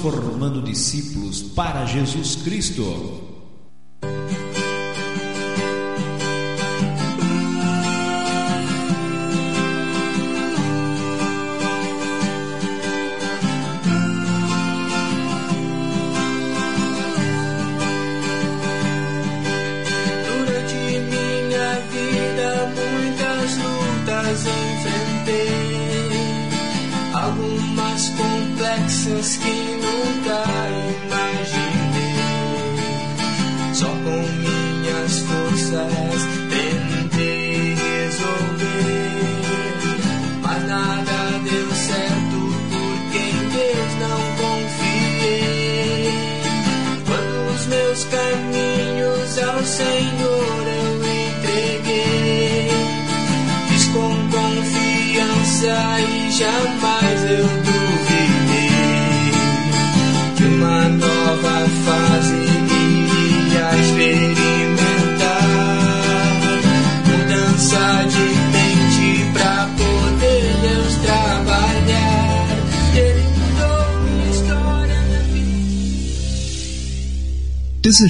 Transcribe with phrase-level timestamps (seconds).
[0.00, 3.37] Formando discípulos para Jesus Cristo.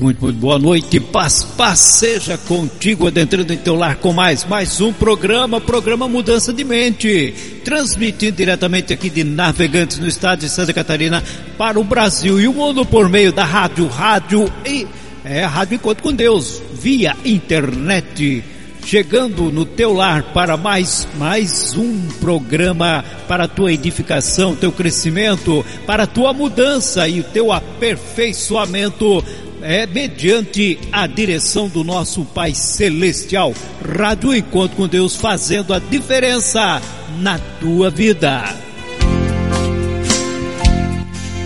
[0.00, 4.80] Muito, muito boa noite, paz, paz seja contigo, adentrando em teu lar com mais, mais
[4.80, 10.72] um programa, programa Mudança de Mente, transmitindo diretamente aqui de Navegantes no estado de Santa
[10.72, 11.22] Catarina
[11.58, 12.40] para o Brasil.
[12.40, 14.86] E o mundo por meio da rádio, rádio e,
[15.22, 18.42] é, Rádio Encontro com Deus, via internet,
[18.86, 25.62] chegando no teu lar para mais, mais um programa para a tua edificação, teu crescimento,
[25.86, 29.22] para a tua mudança e o teu aperfeiçoamento
[29.62, 33.54] é mediante a direção do nosso Pai Celestial.
[33.96, 36.80] Rádio Encontro com Deus fazendo a diferença
[37.20, 38.42] na tua vida.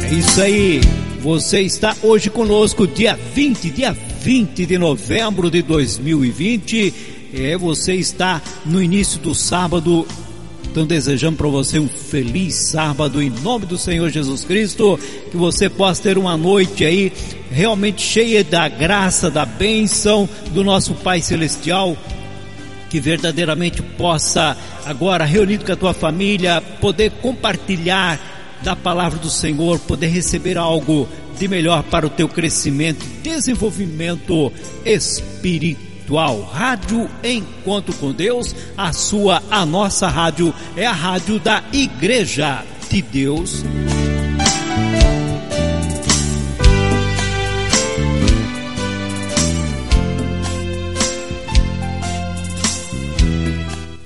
[0.02, 0.80] É isso aí.
[1.20, 6.94] Você está hoje conosco, dia 20, dia 20 de novembro de 2020.
[7.32, 10.06] É, você está no início do sábado
[10.74, 14.98] então desejamos para você um feliz sábado em nome do Senhor Jesus Cristo,
[15.30, 17.12] que você possa ter uma noite aí
[17.48, 21.96] realmente cheia da graça, da bênção do nosso Pai Celestial,
[22.90, 28.18] que verdadeiramente possa agora reunido com a tua família poder compartilhar
[28.64, 31.08] da palavra do Senhor, poder receber algo
[31.38, 34.52] de melhor para o teu crescimento, desenvolvimento
[34.84, 36.42] espiritual espiritual.
[36.42, 43.02] Rádio Encontro com Deus, a sua, a nossa rádio é a rádio da Igreja de
[43.02, 43.64] Deus.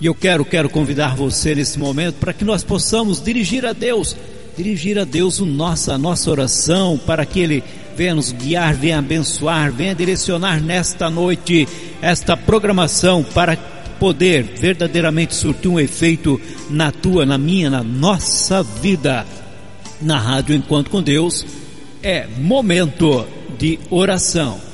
[0.00, 4.16] E eu quero, quero convidar você nesse momento para que nós possamos dirigir a Deus,
[4.56, 7.64] dirigir a Deus o nossa, a nossa oração, para que Ele
[7.96, 11.66] venha nos guiar, venha abençoar, venha direcionar nesta noite
[12.00, 13.56] esta programação para
[13.98, 16.40] poder verdadeiramente surtir um efeito
[16.70, 19.26] na tua, na minha, na nossa vida.
[20.00, 21.44] Na Rádio Enquanto com Deus
[22.02, 23.26] é momento
[23.58, 24.67] de oração.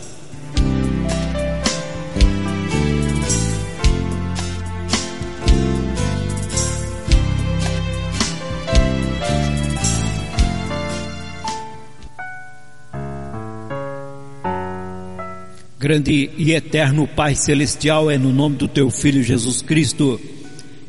[15.84, 20.18] Grande e eterno Pai Celestial, é no nome do Teu Filho Jesus Cristo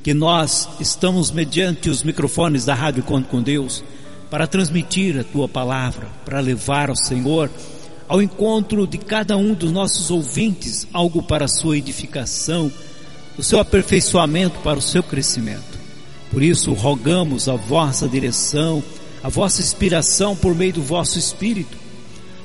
[0.02, 3.84] que nós estamos mediante os microfones da Rádio Conto com Deus,
[4.32, 7.52] para transmitir a tua palavra, para levar ao Senhor
[8.08, 12.72] ao encontro de cada um dos nossos ouvintes algo para a sua edificação,
[13.38, 15.78] o seu aperfeiçoamento para o seu crescimento.
[16.32, 18.82] Por isso, rogamos a vossa direção,
[19.22, 21.78] a vossa inspiração por meio do vosso Espírito.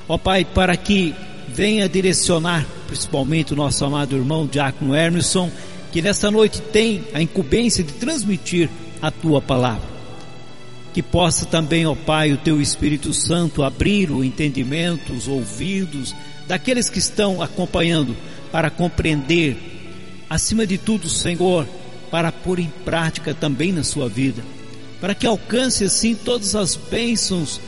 [0.05, 1.15] Ó Pai, para que
[1.53, 5.49] venha direcionar principalmente o nosso amado irmão Diácono Emerson,
[5.91, 8.69] que nesta noite tem a incumbência de transmitir
[9.01, 9.89] a tua palavra.
[10.93, 16.13] Que possa também, ó Pai, o teu Espírito Santo abrir o entendimento, os ouvidos
[16.47, 18.15] daqueles que estão acompanhando
[18.51, 19.57] para compreender,
[20.29, 21.65] acima de tudo, Senhor,
[22.09, 24.43] para pôr em prática também na sua vida,
[24.99, 27.61] para que alcance assim todas as bênçãos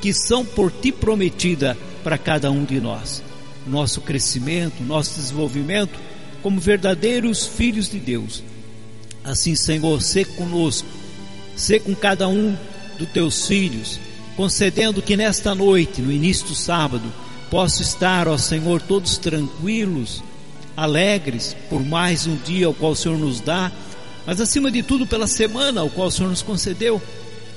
[0.00, 3.22] que são por ti prometida para cada um de nós.
[3.66, 5.98] Nosso crescimento, nosso desenvolvimento
[6.42, 8.42] como verdadeiros filhos de Deus.
[9.24, 10.88] Assim, Senhor, sê conosco,
[11.54, 12.56] sê com cada um
[12.98, 14.00] dos teus filhos,
[14.36, 17.04] concedendo que nesta noite, no início do sábado,
[17.48, 20.22] possa estar, ó Senhor, todos tranquilos,
[20.76, 23.70] alegres por mais um dia ao qual o Senhor nos dá,
[24.26, 27.00] mas acima de tudo pela semana ao qual o Senhor nos concedeu,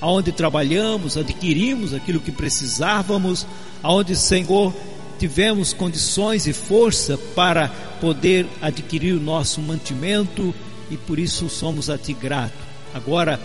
[0.05, 3.47] aonde trabalhamos, adquirimos aquilo que precisávamos,
[3.81, 4.71] aonde, Senhor,
[5.17, 7.69] tivemos condições e força para
[7.99, 10.53] poder adquirir o nosso mantimento
[10.91, 12.53] e por isso somos a Ti grato.
[12.93, 13.39] Agora,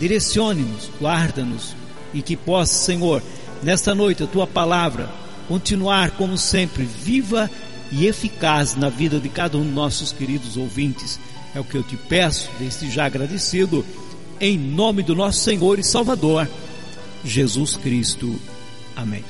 [0.00, 1.76] direcione-nos, guarda-nos
[2.14, 3.22] e que possa, Senhor,
[3.62, 5.10] nesta noite a Tua palavra
[5.46, 7.50] continuar como sempre viva
[7.92, 11.20] e eficaz na vida de cada um dos nossos queridos ouvintes.
[11.54, 13.84] É o que eu te peço, desde já agradecido,
[14.40, 16.48] em nome do nosso Senhor e Salvador,
[17.24, 18.34] Jesus Cristo.
[18.94, 19.24] Amém.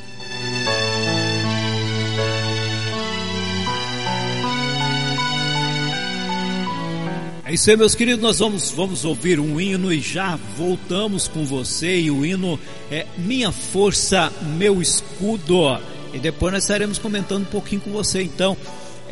[7.45, 8.21] É isso aí, meus queridos.
[8.21, 12.01] Nós vamos, vamos ouvir um hino e já voltamos com você.
[12.01, 12.59] E o hino
[12.91, 15.79] é Minha Força, Meu Escudo.
[16.13, 18.21] E depois nós estaremos comentando um pouquinho com você.
[18.21, 18.57] Então,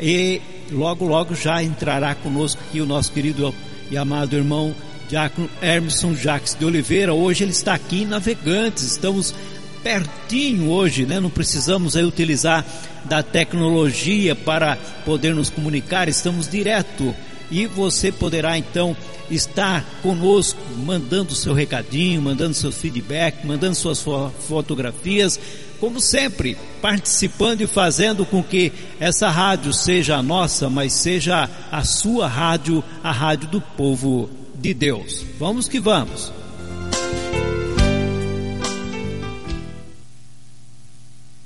[0.01, 3.55] e logo, logo já entrará conosco aqui o nosso querido
[3.89, 4.75] e amado irmão
[5.09, 7.13] Diácono Hermeson Jacques de Oliveira.
[7.13, 8.83] Hoje ele está aqui em Navegantes.
[8.83, 9.33] Estamos
[9.83, 11.19] pertinho hoje, né?
[11.19, 12.65] Não precisamos aí utilizar
[13.05, 16.09] da tecnologia para poder nos comunicar.
[16.09, 17.13] Estamos direto
[17.51, 18.97] e você poderá então
[19.29, 24.03] estar conosco, mandando seu recadinho, mandando seu feedback, mandando suas
[24.47, 25.39] fotografias,
[25.79, 31.83] como sempre, participando e fazendo com que essa rádio seja a nossa, mas seja a
[31.83, 34.29] sua rádio, a rádio do povo
[34.65, 35.23] de Deus.
[35.37, 36.33] Vamos que vamos.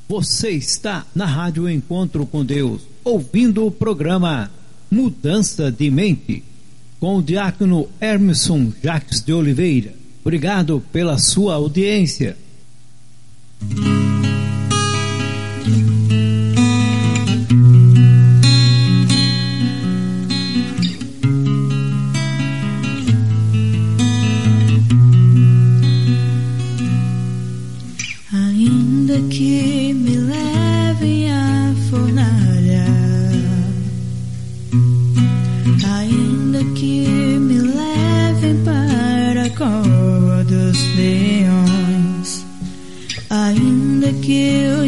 [0.08, 4.50] Você está na Rádio Encontro com Deus, ouvindo o programa
[4.90, 6.44] Mudança de Mente,
[6.98, 9.94] com o diácono Hermeson Jacques de Oliveira.
[10.24, 12.38] Obrigado pela sua audiência.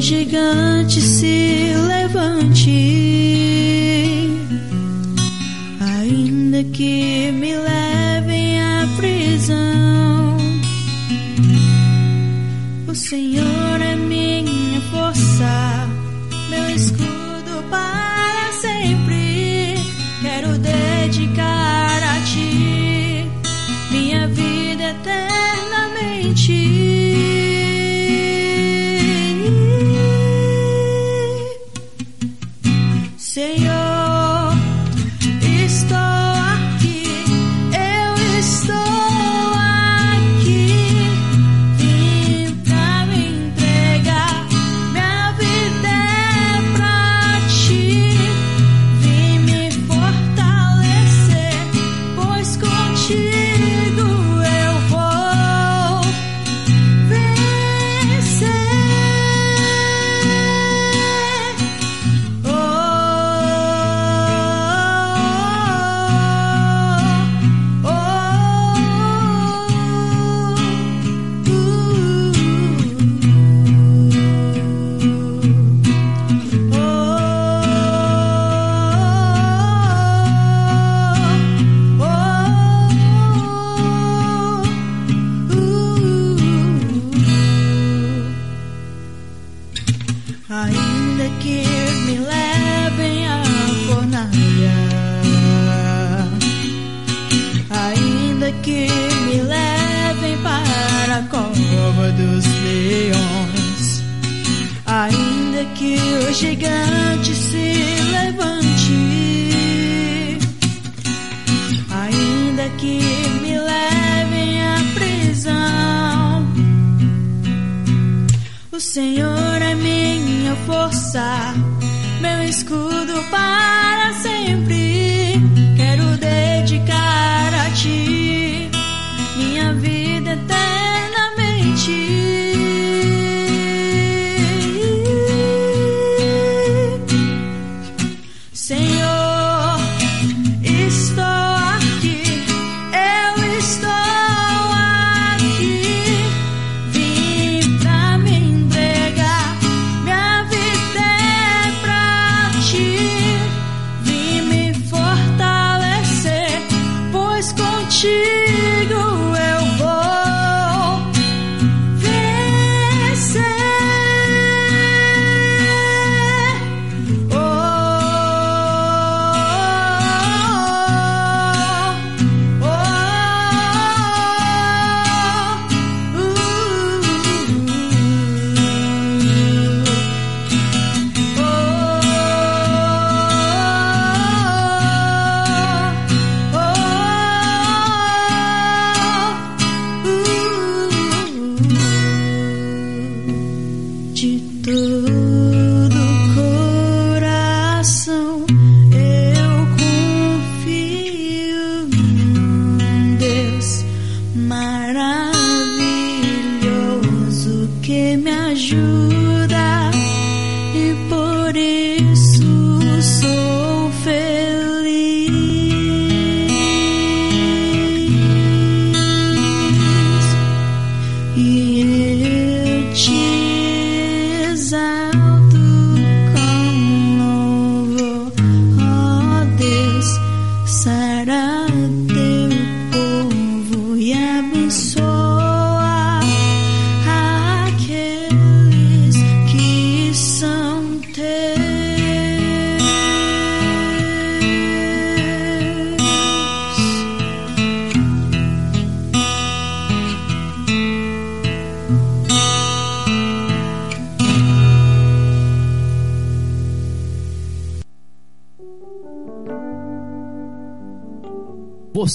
[0.02, 2.70] Gigante se levante,
[5.80, 10.38] ainda que me levem à prisão.
[12.88, 13.61] O Senhor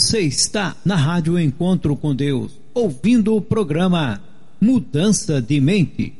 [0.07, 4.23] Você está na Rádio Encontro com Deus, ouvindo o programa
[4.61, 6.13] Mudança de Mente,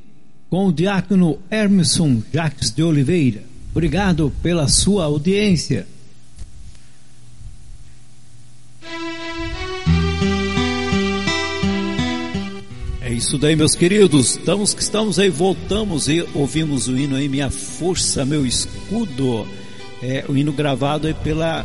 [0.51, 3.45] com o diácono Hermeson Jacques de Oliveira.
[3.71, 5.87] Obrigado pela sua audiência.
[13.01, 14.31] É isso daí, meus queridos.
[14.33, 19.47] Estamos que estamos aí, voltamos e ouvimos o hino aí, Minha Força, Meu Escudo.
[20.03, 21.65] É o hino gravado aí pela.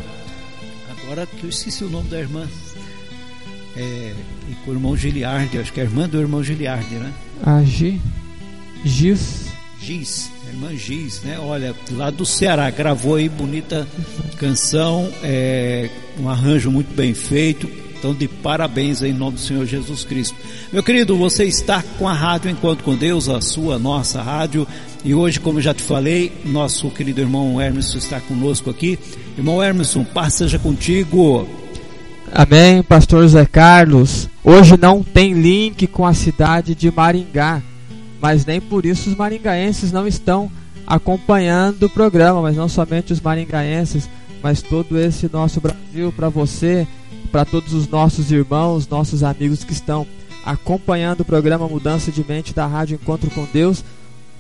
[1.12, 2.48] Agora que eu esqueci o nome da irmã.
[3.76, 4.14] É,
[4.50, 7.12] e com o irmão Giliardi, acho que é a irmã do irmão Giliardi, né?
[7.44, 8.00] A G.
[8.86, 9.48] Giz.
[9.82, 11.38] Giz, irmã Giz, né?
[11.38, 13.86] Olha, lá do Ceará, gravou aí bonita
[14.38, 17.70] canção, é, um arranjo muito bem feito.
[18.02, 20.36] Então, de parabéns em nome do Senhor Jesus Cristo.
[20.74, 24.68] Meu querido, você está com a Rádio Encontro com Deus, a sua, nossa rádio.
[25.06, 28.98] E hoje, como já te falei, nosso querido irmão Hermes está conosco aqui.
[29.38, 31.48] Irmão Hermeson, paz seja contigo.
[32.34, 34.28] Amém, pastor Zé Carlos.
[34.44, 37.62] Hoje não tem link com a cidade de Maringá,
[38.20, 40.52] mas nem por isso os maringaenses não estão
[40.88, 44.10] acompanhando o programa, mas não somente os maringaenses,
[44.42, 46.88] mas todo esse nosso Brasil para você,
[47.32, 50.06] para todos os nossos irmãos, nossos amigos que estão
[50.46, 53.84] acompanhando o programa Mudança de Mente da Rádio Encontro com Deus.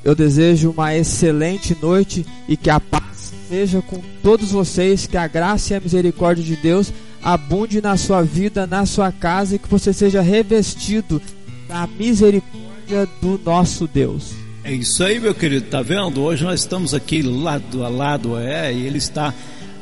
[0.03, 5.27] Eu desejo uma excelente noite e que a paz seja com todos vocês, que a
[5.27, 6.91] graça e a misericórdia de Deus
[7.23, 11.21] abunde na sua vida, na sua casa e que você seja revestido
[11.67, 14.33] da misericórdia do nosso Deus.
[14.63, 16.21] É isso aí, meu querido, tá vendo?
[16.21, 19.33] Hoje nós estamos aqui lado a lado, é, e ele está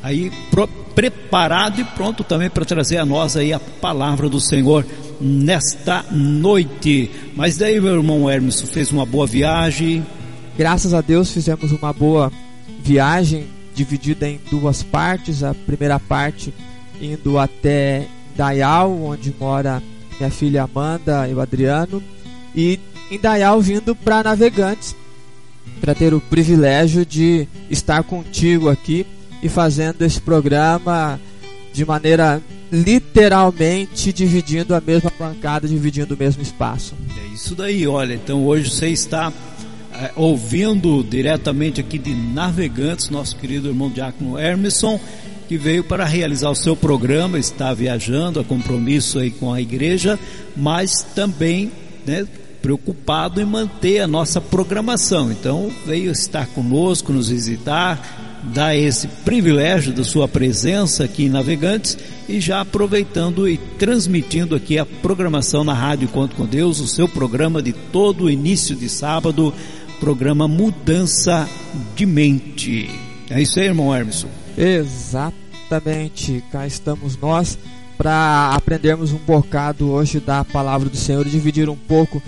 [0.02, 0.30] aí
[0.94, 4.84] preparado e pronto também para trazer a nós aí a palavra do Senhor
[5.20, 7.10] nesta noite.
[7.34, 10.04] Mas daí, meu irmão Hermes, fez uma boa viagem.
[10.56, 12.32] Graças a Deus fizemos uma boa
[12.82, 15.42] viagem dividida em duas partes.
[15.42, 16.52] A primeira parte
[17.00, 18.06] indo até
[18.36, 19.82] Dayal, onde mora
[20.18, 22.02] minha filha Amanda e o Adriano,
[22.54, 22.78] e
[23.10, 24.94] em Dayal vindo para Navegantes,
[25.80, 29.06] para ter o privilégio de estar contigo aqui
[29.42, 31.18] e fazendo esse programa
[31.72, 32.42] de maneira
[32.72, 36.94] literalmente dividindo a mesma bancada, dividindo o mesmo espaço.
[37.16, 38.14] É isso daí, olha.
[38.14, 39.32] Então hoje você está
[39.92, 45.00] é, ouvindo diretamente aqui de Navegantes, nosso querido irmão Diácono Hermeson,
[45.48, 50.18] que veio para realizar o seu programa, está viajando a compromisso aí com a igreja,
[50.56, 51.72] mas também
[52.06, 52.24] né,
[52.62, 55.32] preocupado em manter a nossa programação.
[55.32, 61.98] Então veio estar conosco, nos visitar, dar esse privilégio da sua presença aqui em Navegantes
[62.28, 67.08] e já aproveitando e transmitindo aqui a programação na Rádio Encontro com Deus, o seu
[67.08, 69.52] programa de todo o início de sábado,
[69.98, 71.48] programa Mudança
[71.94, 72.90] de Mente.
[73.28, 74.28] É isso aí, irmão Hermeson.
[74.56, 77.58] Exatamente, cá estamos nós
[77.96, 82.22] para aprendermos um bocado hoje da palavra do Senhor e dividir um pouco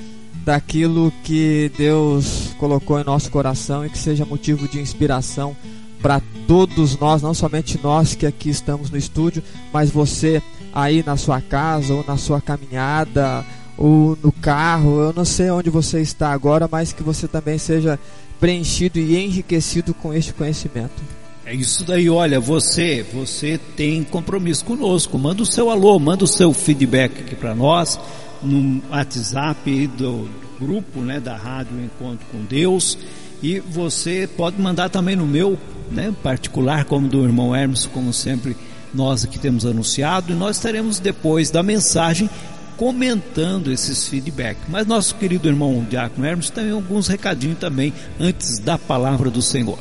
[0.45, 5.57] daquilo que Deus colocou em nosso coração e que seja motivo de inspiração
[6.03, 9.43] para todos nós, não somente nós que aqui estamos no estúdio,
[9.73, 10.43] mas você
[10.75, 13.45] aí na sua casa ou na sua caminhada
[13.79, 17.99] ou no carro, eu não sei onde você está agora, mas que você também seja
[18.41, 21.03] preenchido e enriquecido com este conhecimento.
[21.45, 25.19] É isso daí, olha, você, você tem compromisso conosco.
[25.19, 27.99] Manda o seu alô, manda o seu feedback aqui para nós
[28.43, 30.29] no WhatsApp do
[30.61, 32.97] grupo, né, da Rádio Encontro com Deus.
[33.43, 35.59] E você pode mandar também no meu
[35.93, 38.57] né, particular, como do irmão Hermes, como sempre
[38.93, 42.29] nós aqui temos anunciado, e nós estaremos depois da mensagem
[42.77, 44.65] comentando esses feedbacks.
[44.69, 49.79] Mas nosso querido irmão Diácono Hermes tem alguns recadinhos também antes da palavra do Senhor.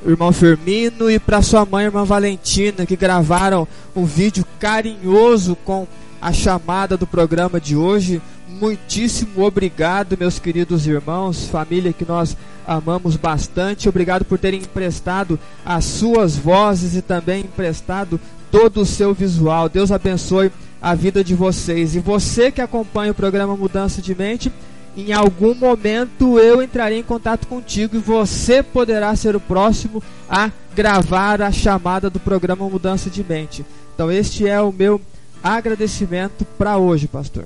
[0.05, 5.85] irmão Firmino, e para sua mãe, irmã Valentina, que gravaram um vídeo carinhoso com
[6.21, 8.21] a chamada do programa de hoje.
[8.47, 13.89] Muitíssimo obrigado, meus queridos irmãos, família que nós amamos bastante.
[13.89, 18.17] Obrigado por terem emprestado as suas vozes e também emprestado
[18.49, 19.67] todo o seu visual.
[19.67, 20.51] Deus abençoe
[20.83, 21.95] a vida de vocês.
[21.95, 24.51] E você que acompanha o programa Mudança de Mente,
[24.97, 30.51] em algum momento eu entrarei em contato contigo e você poderá ser o próximo a
[30.75, 33.65] gravar a chamada do programa Mudança de Mente.
[33.95, 34.99] Então este é o meu
[35.41, 37.45] agradecimento para hoje, pastor.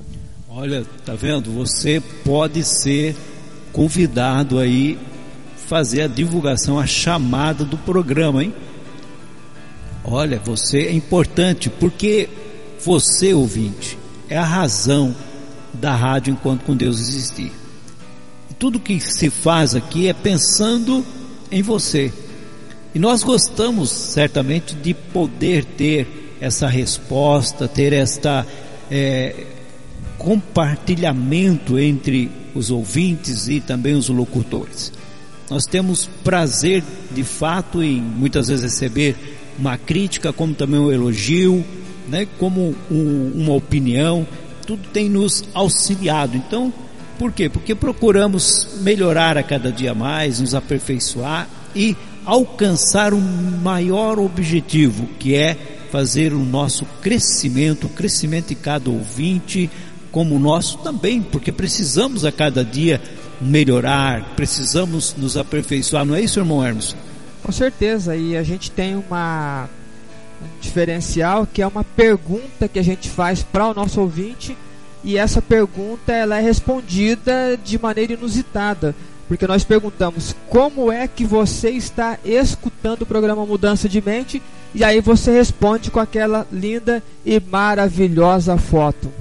[0.50, 1.52] Olha, tá vendo?
[1.52, 3.16] Você pode ser
[3.72, 4.98] convidado aí
[5.68, 8.52] fazer a divulgação, a chamada do programa, hein?
[10.04, 12.28] Olha, você é importante porque
[12.84, 13.98] você, ouvinte,
[14.30, 15.16] é a razão
[15.74, 17.52] da rádio enquanto com Deus existir.
[18.60, 21.06] Tudo que se faz aqui é pensando
[21.52, 22.12] em você.
[22.94, 28.46] E nós gostamos certamente de poder ter essa resposta, ter esta
[28.90, 29.46] é,
[30.18, 34.92] compartilhamento entre os ouvintes e também os locutores.
[35.50, 39.16] Nós temos prazer, de fato, em muitas vezes receber
[39.58, 41.64] uma crítica, como também um elogio,
[42.08, 44.26] né, como um, uma opinião,
[44.66, 46.36] tudo tem nos auxiliado.
[46.38, 46.74] Então,
[47.18, 47.50] por quê?
[47.50, 53.22] Porque procuramos melhorar a cada dia mais, nos aperfeiçoar e alcançar um
[53.62, 55.56] maior objetivo, que é
[55.90, 59.70] fazer o nosso crescimento, o crescimento de cada ouvinte,
[60.12, 63.02] como o nosso também, porque precisamos a cada dia
[63.40, 66.96] melhorar, precisamos nos aperfeiçoar, não é isso, irmão Hermes?
[67.42, 69.70] Com certeza, e a gente tem uma
[70.62, 74.58] diferencial que é uma pergunta que a gente faz para o nosso ouvinte
[75.04, 78.96] e essa pergunta ela é respondida de maneira inusitada,
[79.28, 84.42] porque nós perguntamos como é que você está escutando o programa Mudança de Mente
[84.74, 89.12] e aí você responde com aquela linda e maravilhosa foto.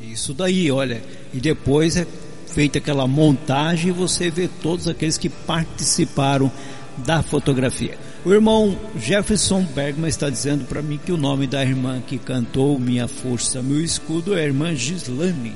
[0.00, 2.06] Isso daí, olha, e depois é
[2.48, 6.50] feita aquela montagem e você vê todos aqueles que participaram
[6.98, 7.98] da fotografia.
[8.26, 12.76] O irmão Jefferson Bergman está dizendo para mim que o nome da irmã que cantou
[12.76, 15.52] Minha Força, Meu Escudo é a irmã Gislane.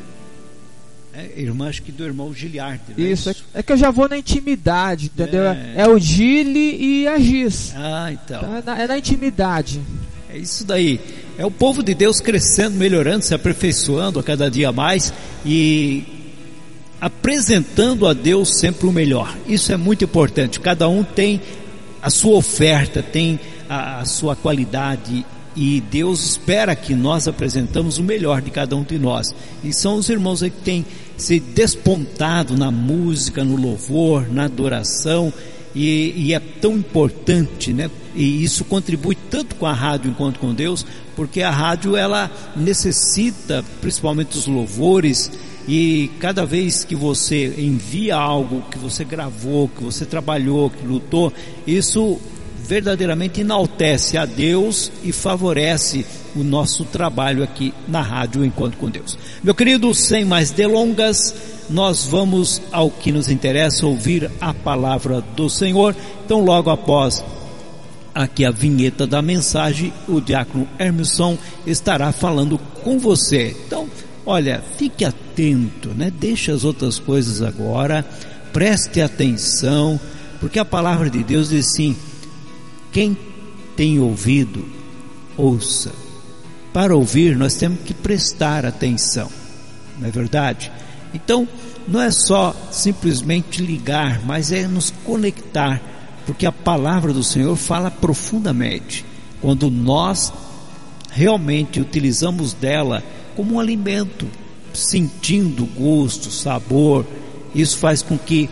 [1.12, 2.80] É, irmã, acho que do irmão Giliard.
[2.96, 3.10] Né?
[3.10, 5.46] Isso, é, é, que eu já vou na intimidade, entendeu?
[5.46, 7.72] É, é o Gili e a Gis.
[7.74, 8.38] Ah, então.
[8.38, 9.80] então é, na, é na intimidade.
[10.32, 11.00] É isso daí.
[11.36, 15.12] É o povo de Deus crescendo, melhorando, se aperfeiçoando a cada dia mais
[15.44, 16.04] e
[17.00, 19.36] apresentando a Deus sempre o melhor.
[19.44, 20.60] Isso é muito importante.
[20.60, 21.40] Cada um tem
[22.02, 25.24] a sua oferta, tem a, a sua qualidade
[25.56, 29.34] e Deus espera que nós apresentamos o melhor de cada um de nós.
[29.64, 30.86] E são os irmãos que têm
[31.16, 35.32] se despontado na música, no louvor, na adoração
[35.74, 37.90] e, e, é tão importante, né?
[38.14, 40.84] E isso contribui tanto com a rádio enquanto com Deus,
[41.14, 45.30] porque a rádio ela necessita, principalmente os louvores,
[45.68, 51.32] e cada vez que você envia algo que você gravou, que você trabalhou, que lutou,
[51.66, 52.18] isso
[52.70, 59.18] verdadeiramente enaltece a Deus e favorece o nosso trabalho aqui na rádio Enquanto com Deus.
[59.42, 61.34] Meu querido, sem mais delongas,
[61.68, 65.96] nós vamos ao que nos interessa, ouvir a palavra do Senhor.
[66.24, 67.24] Então, logo após
[68.14, 73.56] aqui a vinheta da mensagem, o diácono Hermisson estará falando com você.
[73.66, 73.88] Então,
[74.24, 76.10] olha, fique atento, né?
[76.10, 78.04] Deixe as outras coisas agora,
[78.52, 79.98] preste atenção,
[80.40, 81.96] porque a palavra de Deus diz assim:
[82.92, 83.16] quem
[83.76, 84.64] tem ouvido,
[85.36, 85.92] ouça.
[86.72, 89.28] Para ouvir, nós temos que prestar atenção,
[89.98, 90.70] não é verdade?
[91.12, 91.48] Então,
[91.88, 95.82] não é só simplesmente ligar, mas é nos conectar,
[96.24, 99.04] porque a palavra do Senhor fala profundamente.
[99.40, 100.32] Quando nós
[101.10, 103.02] realmente utilizamos dela
[103.40, 104.28] como um alimento,
[104.74, 107.06] sentindo gosto, sabor,
[107.54, 108.50] isso faz com que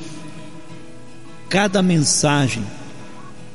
[1.46, 2.64] cada mensagem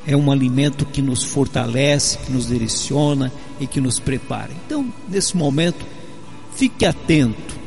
[0.06, 4.52] é um alimento que nos fortalece, que nos direciona e que nos prepara.
[4.64, 5.84] Então, nesse momento,
[6.56, 7.64] fique atento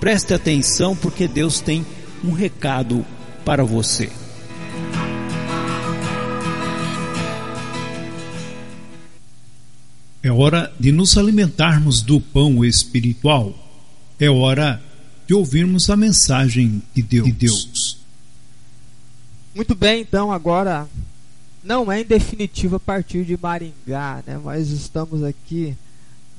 [0.00, 1.86] Preste atenção porque Deus tem
[2.24, 3.06] um recado
[3.44, 4.10] para você.
[10.24, 13.52] É hora de nos alimentarmos do pão espiritual.
[14.18, 14.82] É hora
[15.26, 17.26] de ouvirmos a mensagem de Deus.
[17.26, 17.98] De Deus.
[19.54, 20.88] Muito bem, então agora
[21.62, 24.40] não é em definitivo a partir de Maringá, né?
[24.42, 25.76] Mas estamos aqui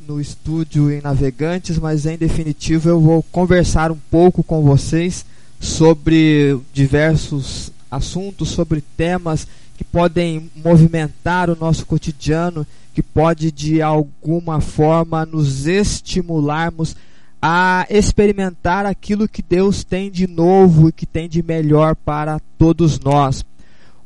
[0.07, 5.23] no estúdio em Navegantes, mas em definitivo eu vou conversar um pouco com vocês
[5.59, 14.61] sobre diversos assuntos, sobre temas que podem movimentar o nosso cotidiano, que pode de alguma
[14.61, 16.95] forma nos estimularmos
[17.41, 22.97] a experimentar aquilo que Deus tem de novo e que tem de melhor para todos
[22.97, 23.43] nós.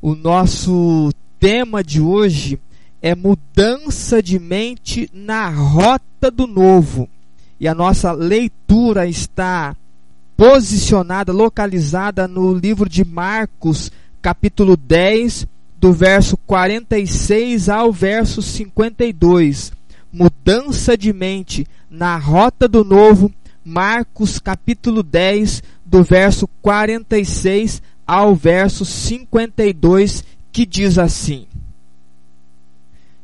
[0.01, 2.59] O nosso tema de hoje
[2.99, 7.07] é mudança de mente na rota do novo.
[7.59, 9.75] E a nossa leitura está
[10.35, 15.45] posicionada, localizada no livro de Marcos, capítulo 10,
[15.77, 19.71] do verso 46 ao verso 52.
[20.11, 23.31] Mudança de mente na rota do novo,
[23.63, 31.45] Marcos capítulo 10, do verso 46 ao verso 52, que diz assim: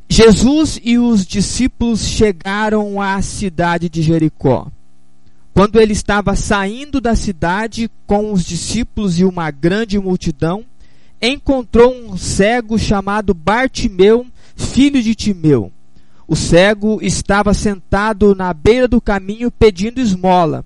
[0.07, 4.67] Jesus e os discípulos chegaram à cidade de Jericó.
[5.51, 10.63] Quando ele estava saindo da cidade com os discípulos e uma grande multidão,
[11.21, 14.25] encontrou um cego chamado Bartimeu,
[14.55, 15.71] filho de Timeu.
[16.27, 20.65] O cego estava sentado na beira do caminho pedindo esmola.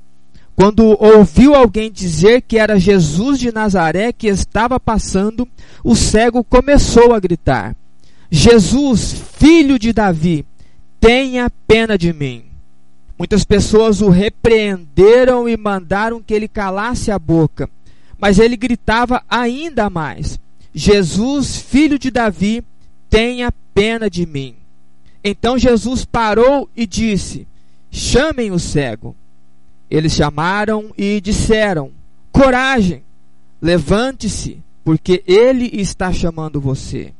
[0.55, 5.47] Quando ouviu alguém dizer que era Jesus de Nazaré que estava passando,
[5.83, 7.75] o cego começou a gritar:
[8.29, 10.45] Jesus, filho de Davi,
[10.99, 12.43] tenha pena de mim.
[13.17, 17.69] Muitas pessoas o repreenderam e mandaram que ele calasse a boca,
[18.19, 20.39] mas ele gritava ainda mais:
[20.73, 22.63] Jesus, filho de Davi,
[23.09, 24.55] tenha pena de mim.
[25.23, 27.47] Então Jesus parou e disse:
[27.89, 29.15] Chamem o cego.
[29.89, 31.91] Eles chamaram e disseram:
[32.31, 33.03] Coragem,
[33.61, 37.13] levante-se, porque ele está chamando você.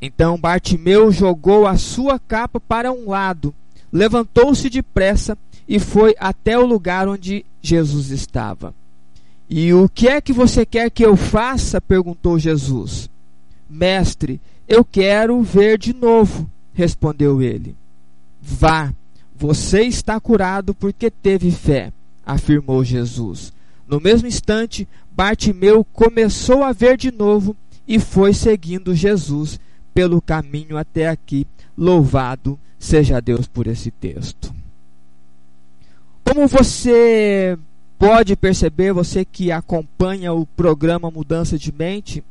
[0.00, 3.54] Então Bartimeu jogou a sua capa para um lado,
[3.92, 8.74] levantou-se depressa e foi até o lugar onde Jesus estava.
[9.54, 11.78] E o que é que você quer que eu faça?
[11.78, 13.10] perguntou Jesus.
[13.68, 17.76] Mestre, eu quero ver de novo, respondeu ele.
[18.40, 18.94] Vá,
[19.36, 21.92] você está curado porque teve fé,
[22.24, 23.52] afirmou Jesus.
[23.86, 27.54] No mesmo instante, Bartimeu começou a ver de novo
[27.86, 29.60] e foi seguindo Jesus
[29.92, 31.46] pelo caminho até aqui.
[31.76, 34.50] Louvado seja Deus por esse texto.
[36.24, 37.58] Como você
[38.02, 42.24] pode perceber, você que acompanha o programa Mudança de Mente,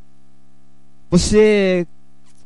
[1.10, 1.88] você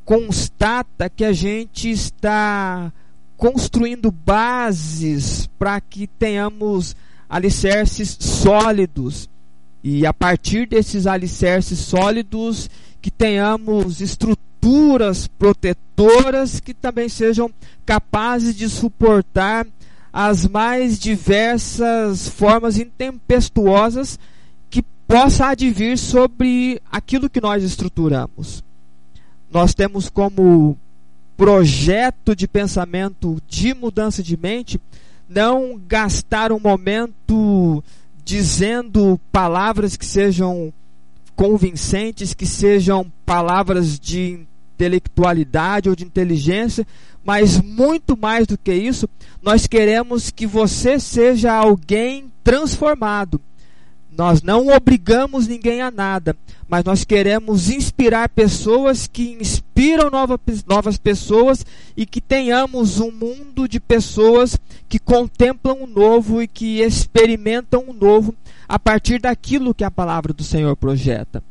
[0.05, 2.93] constata que a gente está
[3.35, 6.95] construindo bases para que tenhamos
[7.27, 9.27] alicerces sólidos.
[9.83, 12.69] E a partir desses alicerces sólidos,
[13.01, 17.49] que tenhamos estruturas protetoras que também sejam
[17.88, 19.65] capazes de suportar
[20.17, 24.17] as mais diversas formas intempestuosas
[24.69, 28.63] que possa advir sobre aquilo que nós estruturamos.
[29.51, 30.78] Nós temos como
[31.36, 34.80] projeto de pensamento de mudança de mente
[35.28, 37.84] não gastar um momento
[38.23, 40.73] dizendo palavras que sejam
[41.36, 46.85] convincentes, que sejam palavras de intelectualidade ou de inteligência,
[47.23, 49.09] mas muito mais do que isso,
[49.41, 53.41] nós queremos que você seja alguém transformado.
[54.15, 56.38] Nós não obrigamos ninguém a nada,
[56.69, 61.65] mas nós queremos inspirar pessoas que inspiram nova, novas pessoas
[61.97, 64.57] e que tenhamos um mundo de pessoas
[64.88, 68.33] que contemplam o novo e que experimentam o novo
[68.69, 71.43] a partir daquilo que a palavra do Senhor projeta.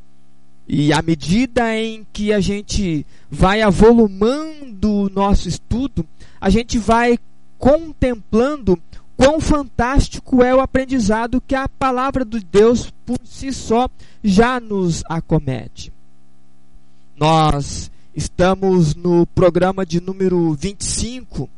[0.66, 6.06] E à medida em que a gente vai avolumando o nosso estudo,
[6.40, 7.18] a gente vai
[7.58, 8.78] contemplando
[9.16, 13.88] quão fantástico é o aprendizado que a palavra de Deus por si só
[14.22, 15.92] já nos acomete.
[17.16, 21.48] Nós estamos no programa de número 25,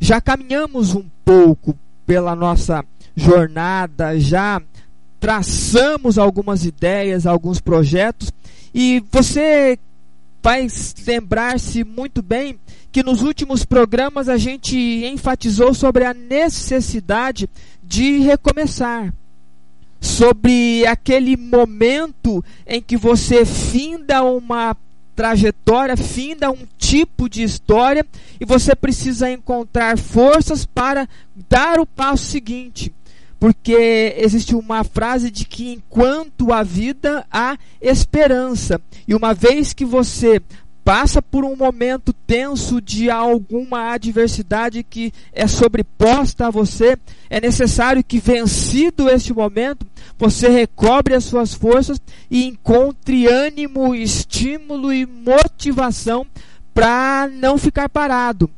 [0.00, 4.60] já caminhamos um pouco pela nossa jornada, já
[5.20, 8.32] traçamos algumas ideias, alguns projetos,
[8.74, 9.78] e você
[10.42, 10.66] vai
[11.06, 12.58] lembrar-se muito bem
[12.90, 17.48] que nos últimos programas a gente enfatizou sobre a necessidade
[17.82, 19.14] de recomeçar.
[20.00, 24.76] Sobre aquele momento em que você finda uma
[25.14, 28.04] trajetória, finda um tipo de história
[28.40, 31.08] e você precisa encontrar forças para
[31.48, 32.92] dar o passo seguinte
[33.42, 38.80] porque existe uma frase de que enquanto há vida há esperança.
[39.08, 40.40] E uma vez que você
[40.84, 46.96] passa por um momento tenso de alguma adversidade que é sobreposta a você,
[47.28, 49.84] é necessário que, vencido este momento,
[50.16, 52.00] você recobre as suas forças
[52.30, 56.24] e encontre ânimo, estímulo e motivação
[56.72, 58.48] para não ficar parado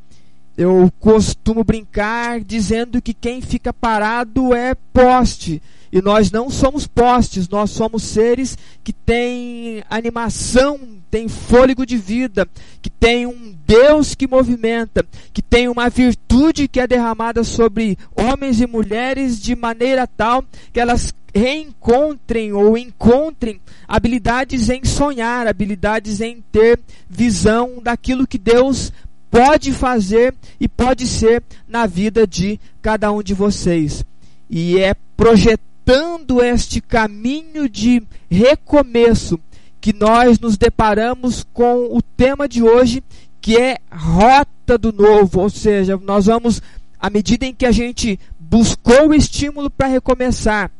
[0.56, 5.60] eu costumo brincar dizendo que quem fica parado é poste.
[5.92, 12.48] E nós não somos postes, nós somos seres que têm animação, têm fôlego de vida,
[12.82, 18.60] que têm um Deus que movimenta, que tem uma virtude que é derramada sobre homens
[18.60, 26.42] e mulheres de maneira tal que elas reencontrem ou encontrem habilidades em sonhar, habilidades em
[26.52, 28.92] ter visão daquilo que Deus
[29.34, 34.04] pode fazer e pode ser na vida de cada um de vocês.
[34.48, 39.40] E é projetando este caminho de recomeço
[39.80, 43.02] que nós nos deparamos com o tema de hoje,
[43.40, 46.62] que é rota do novo, ou seja, nós vamos
[47.00, 50.70] à medida em que a gente buscou o estímulo para recomeçar,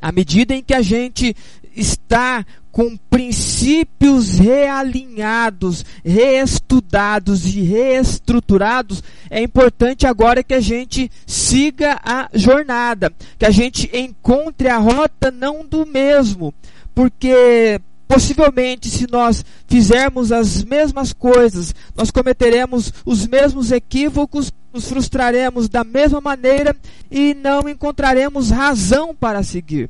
[0.00, 1.34] à medida em que a gente
[1.74, 12.28] está com princípios realinhados, reestudados e reestruturados, é importante agora que a gente siga a
[12.34, 16.52] jornada, que a gente encontre a rota não do mesmo,
[16.94, 25.66] porque possivelmente se nós fizermos as mesmas coisas, nós cometeremos os mesmos equívocos, nos frustraremos
[25.66, 26.76] da mesma maneira
[27.10, 29.88] e não encontraremos razão para seguir.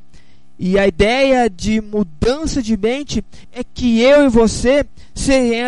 [0.59, 4.87] E a ideia de mudança de mente é que eu e você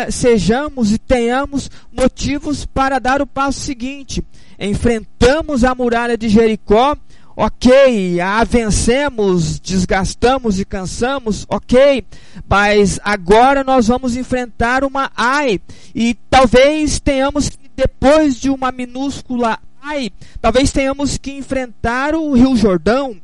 [0.09, 4.23] sejamos e tenhamos motivos para dar o passo seguinte.
[4.59, 6.95] Enfrentamos a muralha de Jericó,
[7.35, 12.03] ok, a vencemos, desgastamos e cansamos, ok,
[12.47, 15.61] mas agora nós vamos enfrentar uma AI
[15.95, 22.57] e talvez tenhamos que, depois de uma minúscula AI, talvez tenhamos que enfrentar o Rio
[22.57, 23.15] Jordão,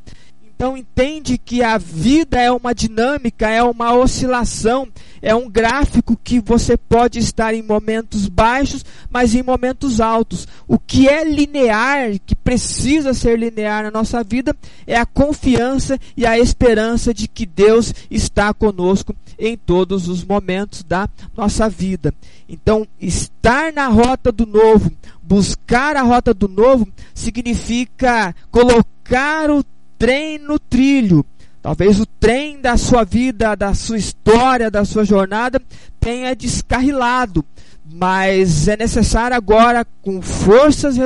[0.56, 4.88] então entende que a vida é uma dinâmica, é uma oscilação,
[5.20, 10.48] é um gráfico que você pode estar em momentos baixos, mas em momentos altos.
[10.66, 16.24] O que é linear, que precisa ser linear na nossa vida, é a confiança e
[16.24, 22.14] a esperança de que Deus está conosco em todos os momentos da nossa vida.
[22.48, 24.90] Então, estar na rota do novo,
[25.22, 29.62] buscar a rota do novo, significa colocar o
[29.98, 31.24] trem no trilho.
[31.62, 35.60] Talvez o trem da sua vida, da sua história, da sua jornada
[35.98, 37.44] tenha descarrilado.
[37.92, 40.96] mas é necessário agora, com forças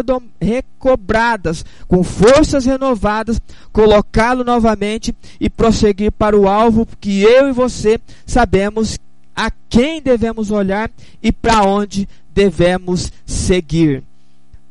[0.40, 8.00] recobradas, com forças renovadas, colocá-lo novamente e prosseguir para o alvo que eu e você
[8.26, 8.98] sabemos
[9.37, 10.90] a quem devemos olhar
[11.22, 14.03] e para onde devemos seguir.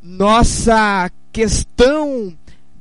[0.01, 2.34] Nossa questão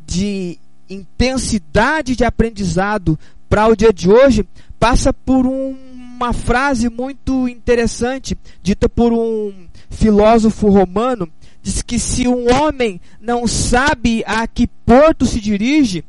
[0.07, 4.47] de intensidade de aprendizado para o dia de hoje
[4.79, 5.77] passa por um,
[6.17, 9.53] uma frase muito interessante dita por um
[9.91, 11.29] filósofo romano
[11.63, 16.05] diz que se um homem não sabe a que porto se dirige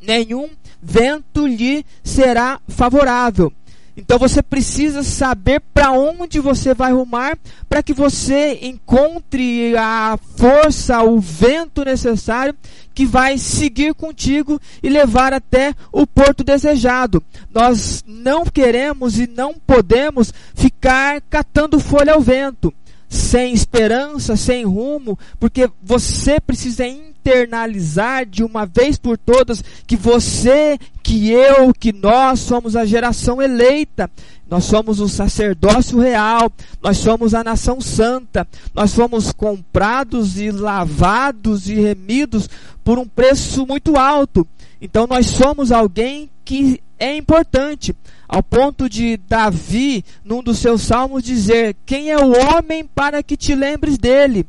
[0.00, 0.48] nenhum
[0.82, 3.52] vento lhe será favorável
[4.00, 11.02] então você precisa saber para onde você vai rumar para que você encontre a força,
[11.02, 12.54] o vento necessário
[12.94, 17.22] que vai seguir contigo e levar até o porto desejado.
[17.52, 22.72] Nós não queremos e não podemos ficar catando folha ao vento,
[23.06, 26.86] sem esperança, sem rumo, porque você precisa
[27.20, 33.42] internalizar de uma vez por todas que você, que eu, que nós somos a geração
[33.42, 34.10] eleita.
[34.48, 36.50] Nós somos o sacerdócio real,
[36.82, 42.48] nós somos a nação santa, nós fomos comprados e lavados e remidos
[42.82, 44.44] por um preço muito alto.
[44.80, 47.94] Então nós somos alguém que é importante,
[48.28, 53.36] ao ponto de Davi, num dos seus salmos, dizer: Quem é o homem para que
[53.36, 54.44] te lembres dele?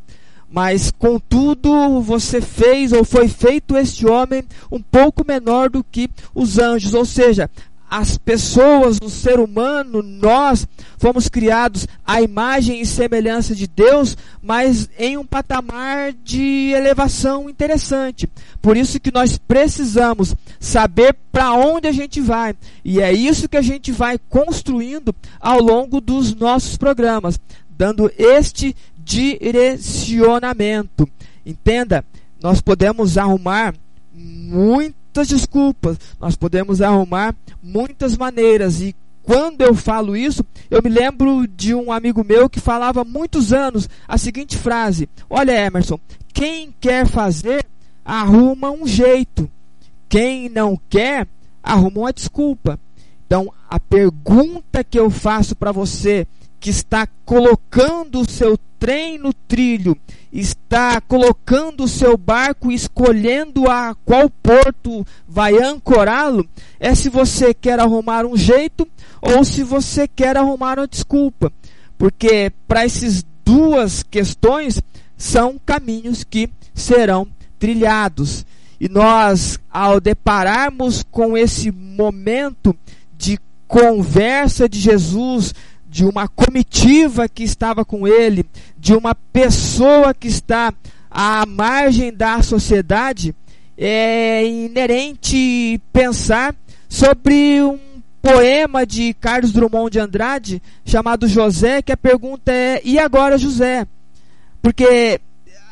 [0.52, 6.60] Mas contudo, você fez ou foi feito este homem um pouco menor do que os
[6.60, 7.50] anjos, ou seja,
[7.92, 10.66] as pessoas, o ser humano, nós
[10.98, 18.30] fomos criados à imagem e semelhança de Deus, mas em um patamar de elevação interessante.
[18.62, 22.56] Por isso que nós precisamos saber para onde a gente vai.
[22.84, 27.38] E é isso que a gente vai construindo ao longo dos nossos programas,
[27.70, 31.08] dando este direcionamento.
[31.46, 32.06] Entenda,
[32.42, 33.76] nós podemos arrumar
[34.14, 41.48] muitas desculpas, nós podemos arrumar muitas maneiras e quando eu falo isso, eu me lembro
[41.48, 46.00] de um amigo meu que falava há muitos anos a seguinte frase: Olha, Emerson,
[46.34, 47.66] quem quer fazer,
[48.04, 49.50] arruma um jeito.
[50.10, 51.28] Quem não quer,
[51.64, 52.80] arruma uma desculpa.
[53.26, 56.28] Então, a pergunta que eu faço para você
[56.62, 59.98] que está colocando o seu trem no trilho,
[60.32, 66.48] está colocando o seu barco, escolhendo a qual porto vai ancorá-lo,
[66.80, 68.88] é se você quer arrumar um jeito
[69.20, 71.52] ou se você quer arrumar uma desculpa.
[71.98, 74.80] Porque para essas duas questões
[75.18, 78.46] são caminhos que serão trilhados.
[78.80, 82.76] E nós, ao depararmos com esse momento
[83.18, 85.54] de conversa de Jesus,
[85.92, 88.46] de uma comitiva que estava com ele,
[88.78, 90.74] de uma pessoa que está
[91.12, 93.36] à margem da sociedade,
[93.78, 96.56] é inerente pensar
[96.88, 97.78] sobre um
[98.22, 103.86] poema de Carlos Drummond de Andrade chamado José, que a pergunta é: e agora José?
[104.62, 105.20] Porque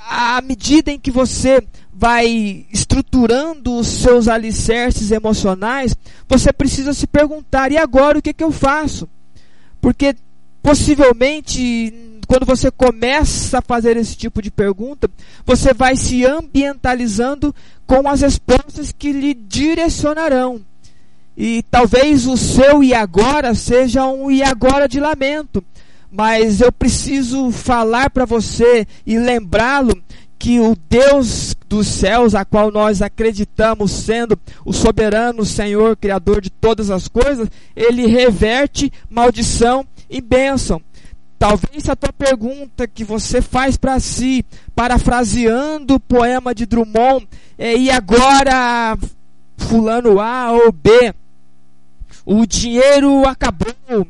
[0.10, 5.96] à medida em que você vai estruturando os seus alicerces emocionais,
[6.28, 9.08] você precisa se perguntar: e agora o que, que eu faço?
[9.82, 10.16] Porque
[10.62, 15.10] possivelmente quando você começa a fazer esse tipo de pergunta,
[15.44, 17.56] você vai se ambientalizando
[17.88, 20.62] com as respostas que lhe direcionarão.
[21.36, 25.64] E talvez o seu e agora seja um e agora de lamento.
[26.12, 30.00] Mas eu preciso falar para você e lembrá-lo
[30.40, 36.50] que o Deus dos céus, a qual nós acreditamos sendo o soberano Senhor, Criador de
[36.50, 40.82] todas as coisas, ele reverte maldição em bênção.
[41.38, 47.28] Talvez a tua pergunta que você faz para si, parafraseando o poema de Drummond,
[47.58, 48.98] é, e agora
[49.58, 51.14] fulano A ou B,
[52.26, 54.08] o dinheiro acabou,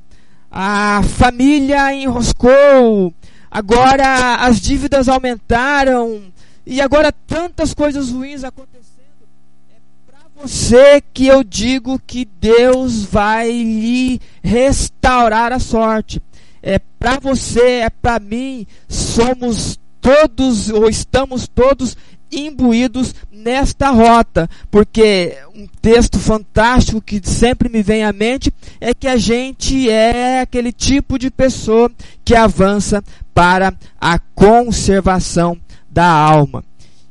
[0.51, 3.13] a família enroscou,
[3.49, 6.31] agora as dívidas aumentaram,
[6.65, 9.25] e agora tantas coisas ruins acontecendo.
[9.71, 16.21] É para você que eu digo que Deus vai lhe restaurar a sorte.
[16.61, 21.97] É para você, é para mim, somos todos ou estamos todos
[22.31, 29.07] imbuídos nesta rota, porque um texto fantástico que sempre me vem à mente é que
[29.07, 31.91] a gente é aquele tipo de pessoa
[32.23, 33.03] que avança
[33.39, 35.57] para a conservação
[35.89, 36.61] da alma.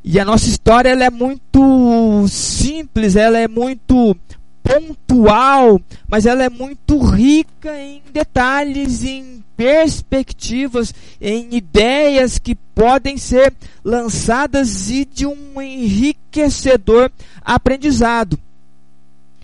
[0.04, 4.14] E a nossa história ela é muito simples, ela é muito
[4.62, 13.54] pontual, mas ela é muito rica em detalhes, em perspectivas, em ideias que podem ser
[13.82, 17.10] lançadas e de um enriquecedor
[17.42, 18.38] aprendizado.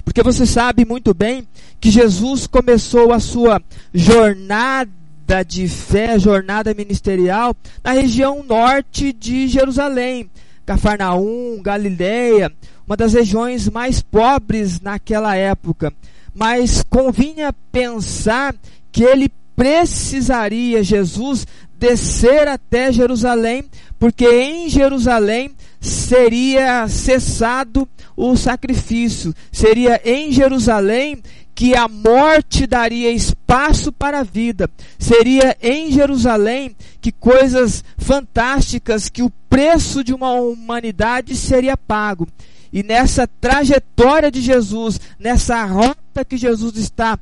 [0.04, 1.48] Porque você sabe muito bem
[1.80, 3.58] que Jesus começou a sua
[3.94, 5.03] jornada
[5.46, 10.30] de fé, jornada ministerial, na região norte de Jerusalém,
[10.66, 12.52] Cafarnaum, Galileia,
[12.86, 15.92] uma das regiões mais pobres naquela época.
[16.34, 18.54] Mas convinha pensar
[18.92, 21.46] que ele precisaria, Jesus,
[21.78, 23.64] descer até Jerusalém,
[23.98, 31.22] porque em Jerusalém seria cessado o sacrifício, seria em Jerusalém
[31.54, 34.68] que a morte daria espaço para a vida.
[34.98, 42.26] Seria em Jerusalém que coisas fantásticas, que o preço de uma humanidade seria pago.
[42.72, 47.16] E nessa trajetória de Jesus, nessa rota que Jesus está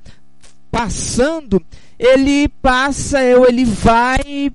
[0.70, 1.62] passando,
[1.99, 4.51] ele passa, ele vai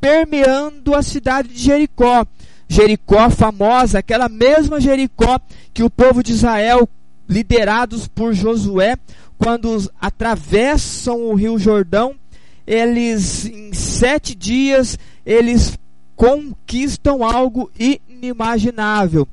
[0.00, 2.26] permeando a cidade de Jericó.
[2.66, 5.38] Jericó famosa, aquela mesma Jericó
[5.74, 6.88] que o povo de Israel
[7.28, 8.96] liderados por Josué,
[9.36, 12.14] quando atravessam o Rio Jordão,
[12.66, 15.78] eles em sete dias eles
[16.16, 19.28] conquistam algo inimaginável.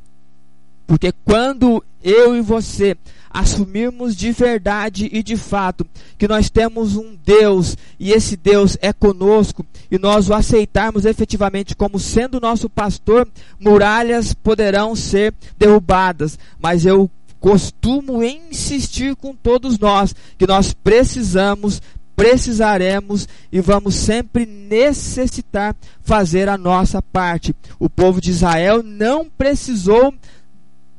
[0.86, 2.96] Porque quando eu e você
[3.32, 5.86] assumirmos de verdade e de fato
[6.18, 11.76] que nós temos um Deus e esse Deus é conosco e nós o aceitarmos efetivamente
[11.76, 13.28] como sendo nosso pastor,
[13.60, 17.10] muralhas poderão ser derrubadas, mas eu
[17.46, 21.80] costumo insistir com todos nós que nós precisamos,
[22.16, 27.56] precisaremos e vamos sempre necessitar fazer a nossa parte.
[27.80, 30.12] O povo de Israel não precisou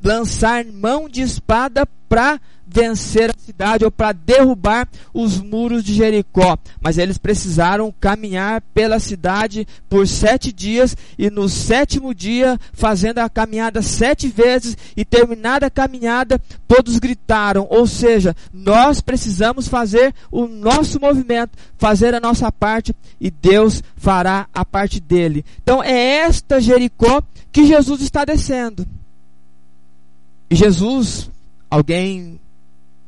[0.01, 6.57] lançar mão de espada para vencer a cidade ou para derrubar os muros de Jericó.
[6.81, 13.29] Mas eles precisaram caminhar pela cidade por sete dias e no sétimo dia, fazendo a
[13.29, 17.65] caminhada sete vezes e terminada a caminhada, todos gritaram.
[17.69, 24.47] Ou seja, nós precisamos fazer o nosso movimento, fazer a nossa parte e Deus fará
[24.53, 25.45] a parte dele.
[25.63, 28.85] Então é esta Jericó que Jesus está descendo.
[30.49, 31.29] E Jesus,
[31.69, 32.39] alguém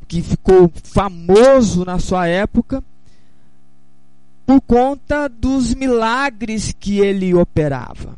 [0.09, 2.83] que ficou famoso na sua época,
[4.43, 8.17] por conta dos milagres que ele operava.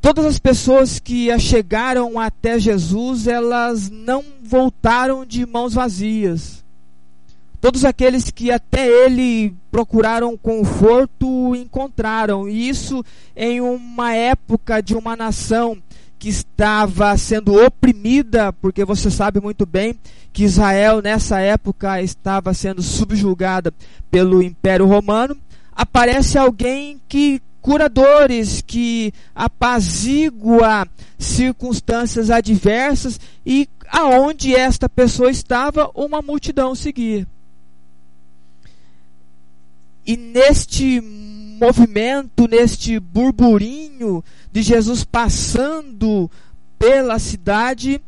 [0.00, 6.64] Todas as pessoas que chegaram até Jesus, elas não voltaram de mãos vazias.
[7.60, 13.04] Todos aqueles que até ele procuraram conforto encontraram, e isso
[13.36, 15.80] em uma época de uma nação
[16.20, 19.98] que estava sendo oprimida, porque você sabe muito bem
[20.34, 23.72] que Israel nessa época estava sendo subjugada
[24.10, 25.34] pelo Império Romano,
[25.72, 30.86] aparece alguém que curadores que apazigua
[31.18, 37.26] circunstâncias adversas e aonde esta pessoa estava, uma multidão seguia.
[40.06, 41.00] E neste
[41.60, 46.30] movimento, neste burburinho de Jesus passando
[46.78, 48.00] pela cidade,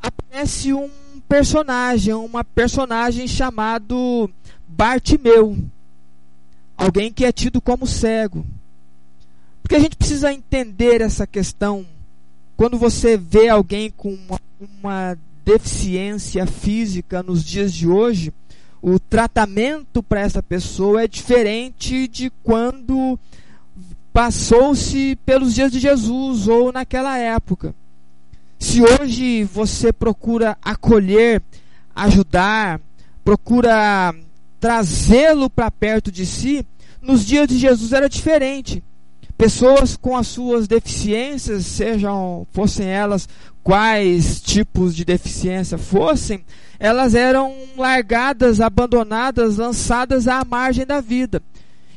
[0.00, 0.88] aparece um
[1.28, 4.30] personagem, uma personagem chamado
[4.66, 5.56] Bartimeu.
[6.76, 8.46] Alguém que é tido como cego.
[9.62, 11.84] Porque a gente precisa entender essa questão.
[12.56, 18.32] Quando você vê alguém com uma, uma deficiência física nos dias de hoje,
[18.80, 23.18] o tratamento para essa pessoa é diferente de quando
[24.12, 27.74] passou-se pelos dias de Jesus ou naquela época.
[28.58, 31.42] Se hoje você procura acolher,
[31.94, 32.80] ajudar,
[33.24, 34.14] procura
[34.58, 36.66] trazê-lo para perto de si,
[37.00, 38.82] nos dias de Jesus era diferente.
[39.38, 43.28] Pessoas com as suas deficiências, sejam fossem elas
[43.62, 46.44] quais tipos de deficiência fossem,
[46.76, 51.40] elas eram largadas, abandonadas, lançadas à margem da vida.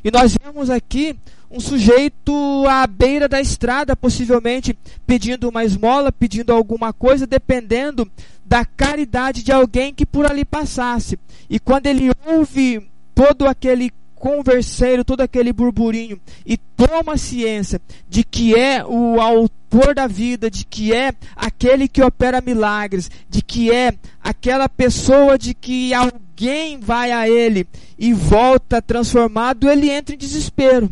[0.04, 1.16] E nós vemos aqui
[1.50, 2.32] um sujeito
[2.68, 8.08] à beira da estrada, possivelmente pedindo uma esmola, pedindo alguma coisa, dependendo
[8.46, 11.18] da caridade de alguém que por ali passasse.
[11.50, 18.54] E quando ele ouve todo aquele converseiro, todo aquele burburinho e toma ciência de que
[18.54, 23.92] é o autor da vida, de que é aquele que opera milagres, de que é
[24.22, 27.66] aquela pessoa de que alguém vai a ele
[27.98, 30.88] e volta transformado, ele entra em desespero.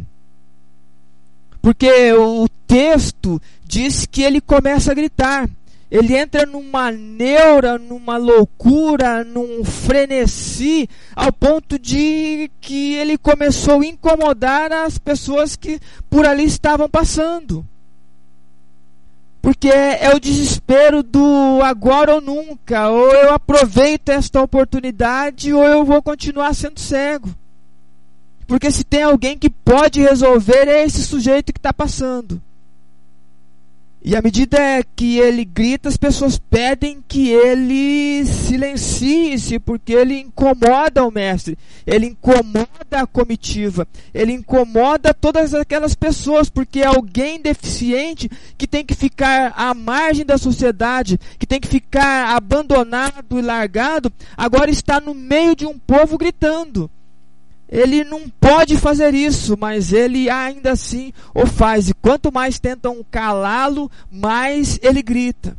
[1.63, 5.49] Porque o texto diz que ele começa a gritar.
[5.91, 13.87] Ele entra numa neura, numa loucura, num frenesi, ao ponto de que ele começou a
[13.87, 17.67] incomodar as pessoas que por ali estavam passando.
[19.43, 25.85] Porque é o desespero do agora ou nunca, ou eu aproveito esta oportunidade ou eu
[25.85, 27.31] vou continuar sendo cego.
[28.47, 32.41] Porque se tem alguém que pode resolver, é esse sujeito que está passando.
[34.03, 34.59] E à medida
[34.97, 42.07] que ele grita, as pessoas pedem que ele silencie-se, porque ele incomoda o mestre, ele
[42.07, 48.95] incomoda a comitiva, ele incomoda todas aquelas pessoas, porque é alguém deficiente que tem que
[48.95, 55.13] ficar à margem da sociedade, que tem que ficar abandonado e largado, agora está no
[55.13, 56.91] meio de um povo gritando.
[57.71, 61.89] Ele não pode fazer isso, mas ele ainda assim o faz.
[61.89, 65.57] E quanto mais tentam calá-lo, mais ele grita.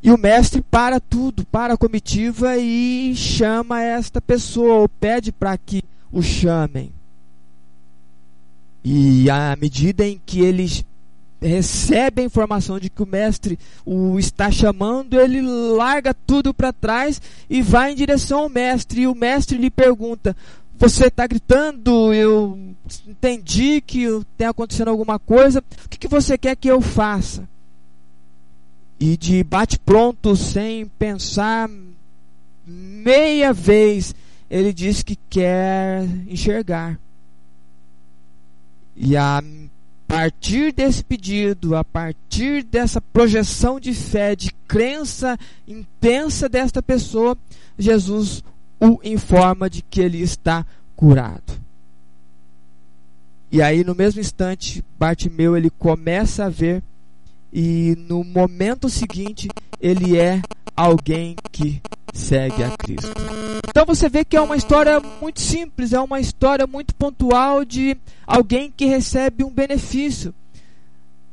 [0.00, 5.58] E o mestre para tudo, para a comitiva e chama esta pessoa, ou pede para
[5.58, 5.82] que
[6.12, 6.92] o chamem.
[8.84, 10.84] E à medida em que eles
[11.40, 17.20] recebe a informação de que o mestre o está chamando, ele larga tudo para trás
[17.48, 19.02] e vai em direção ao mestre.
[19.02, 20.36] E o mestre lhe pergunta:
[20.78, 22.12] Você está gritando?
[22.12, 22.58] Eu
[23.06, 24.06] entendi que
[24.36, 25.62] tem acontecendo alguma coisa.
[25.84, 27.48] O que, que você quer que eu faça?
[28.98, 31.68] E de bate-pronto, sem pensar
[32.66, 34.14] meia vez,
[34.50, 36.98] ele diz que quer enxergar.
[38.96, 39.42] E a
[40.06, 47.36] partir desse pedido, a partir dessa projeção de fé, de crença intensa desta pessoa,
[47.78, 48.42] Jesus
[48.80, 51.60] o informa de que ele está curado.
[53.50, 56.82] E aí, no mesmo instante, Bartimeu ele começa a ver,
[57.52, 59.48] e no momento seguinte,
[59.80, 60.42] ele é
[60.76, 61.80] alguém que
[62.12, 63.12] segue a Cristo.
[63.68, 67.96] Então você vê que é uma história muito simples, é uma história muito pontual de
[68.26, 70.34] alguém que recebe um benefício.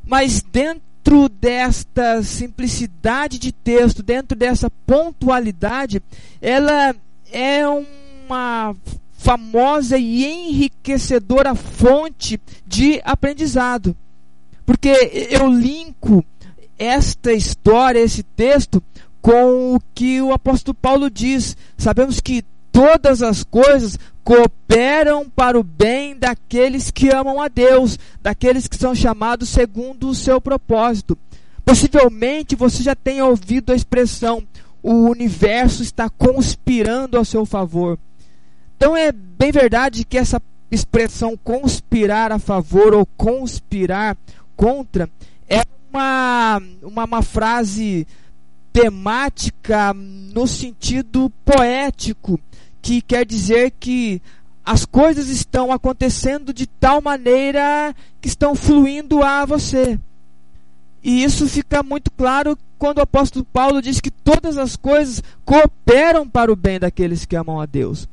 [0.06, 6.02] Mas dentro desta simplicidade de texto, dentro dessa pontualidade,
[6.42, 6.96] ela
[7.32, 8.76] é uma
[9.12, 13.96] famosa e enriquecedora fonte de aprendizado.
[14.66, 14.90] Porque
[15.32, 16.24] eu linko
[16.78, 18.82] esta história, esse texto,
[19.22, 21.56] com o que o apóstolo Paulo diz.
[21.78, 28.68] Sabemos que todas as coisas cooperam para o bem daqueles que amam a Deus, daqueles
[28.68, 31.18] que são chamados segundo o seu propósito.
[31.64, 34.44] Possivelmente você já tenha ouvido a expressão:
[34.82, 37.98] o universo está conspirando a seu favor.
[38.76, 44.18] Então é bem verdade que essa expressão conspirar a favor ou conspirar
[44.56, 45.10] contra
[45.48, 48.08] é uma, uma, uma frase
[48.72, 52.40] temática no sentido poético,
[52.82, 54.22] que quer dizer que
[54.66, 60.00] as coisas estão acontecendo de tal maneira que estão fluindo a você.
[61.04, 66.28] E isso fica muito claro quando o apóstolo Paulo diz que todas as coisas cooperam
[66.28, 68.08] para o bem daqueles que amam a Deus.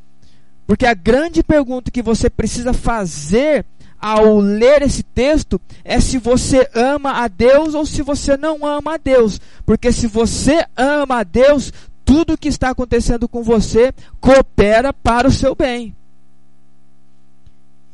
[0.67, 3.65] Porque a grande pergunta que você precisa fazer
[4.01, 8.95] ao ler esse texto é se você ama a Deus ou se você não ama
[8.95, 9.41] a Deus.
[9.67, 11.73] Porque se você ama a Deus,
[12.05, 15.95] tudo que está acontecendo com você coopera para o seu bem.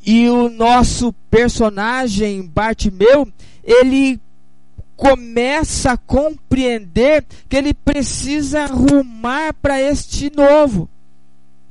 [0.04, 3.26] E o nosso personagem Bartimeu,
[3.64, 4.20] ele
[4.96, 10.88] começa a compreender que ele precisa rumar para este novo.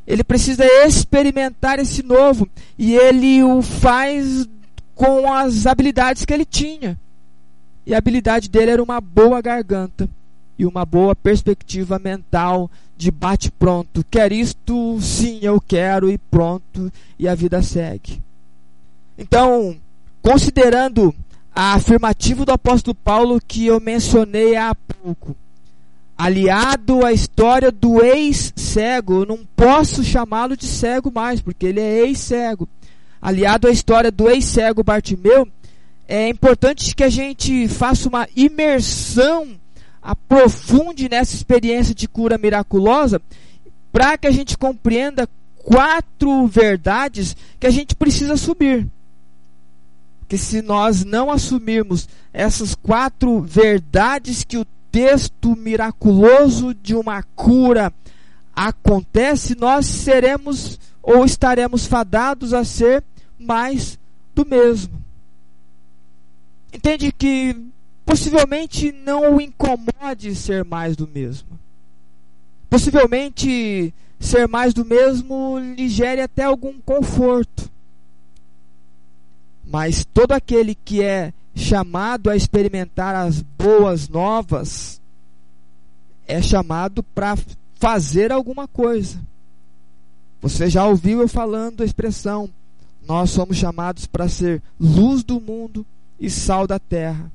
[0.08, 2.48] Ele precisa experimentar esse novo.
[2.78, 4.48] E ele o faz
[4.94, 7.00] com as habilidades que ele tinha.
[7.86, 10.10] E a habilidade dele era uma boa garganta
[10.58, 14.04] e uma boa perspectiva mental de bate-pronto.
[14.10, 15.00] Quer isto?
[15.02, 18.22] Sim, eu quero, e pronto, e a vida segue.
[19.18, 19.78] Então,
[20.22, 21.14] considerando
[21.54, 25.36] a afirmativa do apóstolo Paulo que eu mencionei há pouco,
[26.18, 29.22] aliado à história do ex-cego.
[29.22, 32.68] Eu não posso chamá-lo de cego mais, porque ele é ex-cego.
[33.22, 35.48] Aliado à história do ex-cego Bartimeu,
[36.08, 39.60] é importante que a gente faça uma imersão,
[40.02, 43.22] aprofunde nessa experiência de cura miraculosa,
[43.92, 48.88] para que a gente compreenda quatro verdades que a gente precisa subir.
[50.28, 57.94] Que se nós não assumirmos essas quatro verdades que o texto miraculoso de uma cura
[58.56, 63.04] acontece, nós seremos ou estaremos fadados a ser
[63.38, 64.00] mais
[64.34, 64.94] do mesmo.
[66.72, 67.58] Entende que
[68.06, 71.60] possivelmente não o incomode ser mais do mesmo.
[72.70, 77.70] Possivelmente ser mais do mesmo lhe gere até algum conforto.
[79.68, 85.02] Mas todo aquele que é chamado a experimentar as boas novas
[86.28, 87.38] é chamado para
[87.76, 89.20] fazer alguma coisa.
[90.42, 92.50] Você já ouviu eu falando a expressão:
[93.08, 95.86] nós somos chamados para ser luz do mundo
[96.20, 97.32] e sal da terra.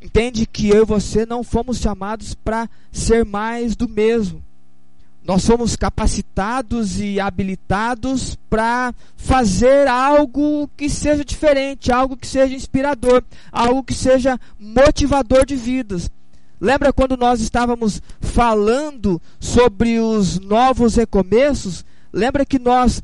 [0.00, 4.42] Entende que eu e você não fomos chamados para ser mais do mesmo.
[5.24, 13.24] Nós somos capacitados e habilitados para fazer algo que seja diferente, algo que seja inspirador,
[13.50, 16.10] algo que seja motivador de vidas.
[16.60, 21.86] Lembra quando nós estávamos falando sobre os novos recomeços?
[22.12, 23.02] Lembra que nós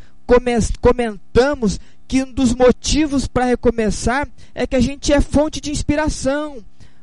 [0.81, 6.59] comentamos que um dos motivos para recomeçar é que a gente é fonte de inspiração,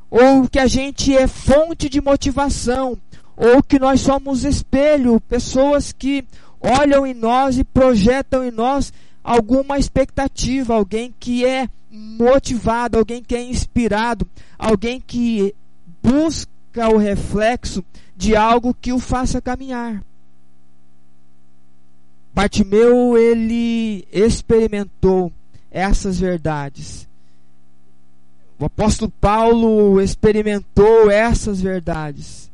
[0.09, 2.97] ou que a gente é fonte de motivação,
[3.37, 6.25] ou que nós somos espelho, pessoas que
[6.59, 8.91] olham em nós e projetam em nós
[9.23, 14.27] alguma expectativa, alguém que é motivado, alguém que é inspirado,
[14.57, 15.53] alguém que
[16.01, 17.85] busca o reflexo
[18.15, 20.03] de algo que o faça caminhar.
[22.33, 25.31] Bartimeu ele experimentou
[25.69, 27.07] essas verdades.
[28.59, 32.46] O apóstolo Paulo experimentou essas verdades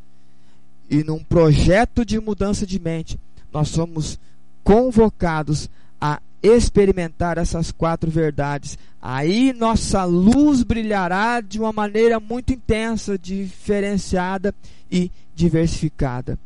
[0.94, 3.20] e num projeto de mudança de mente,
[3.52, 4.20] nós somos
[4.64, 5.68] convocados
[6.00, 8.78] a experimentar essas quatro verdades.
[9.02, 14.54] Aí nossa luz brilhará de uma maneira muito intensa, diferenciada
[14.92, 16.38] e diversificada.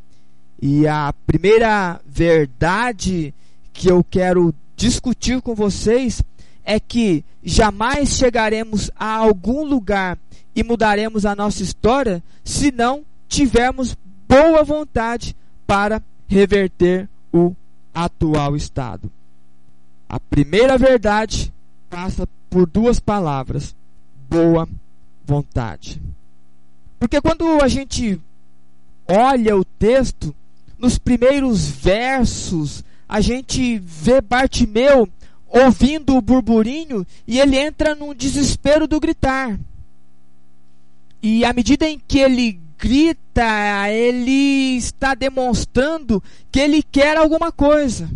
[0.60, 3.34] E a primeira verdade
[3.74, 6.22] que eu quero discutir com vocês
[6.64, 10.18] é que jamais chegaremos a algum lugar
[10.56, 13.94] e mudaremos a nossa história se não tivermos
[14.28, 15.34] boa vontade
[15.66, 17.54] para reverter o
[17.94, 19.10] atual estado.
[20.08, 21.52] A primeira verdade
[21.88, 23.74] passa por duas palavras:
[24.28, 24.68] boa
[25.24, 26.00] vontade.
[26.98, 28.20] Porque quando a gente
[29.06, 30.34] olha o texto,
[30.78, 35.08] nos primeiros versos, a gente vê Bartimeu
[35.48, 39.58] ouvindo o burburinho e ele entra num desespero do gritar.
[41.22, 48.08] E à medida em que ele grita, ele está demonstrando que ele quer alguma coisa.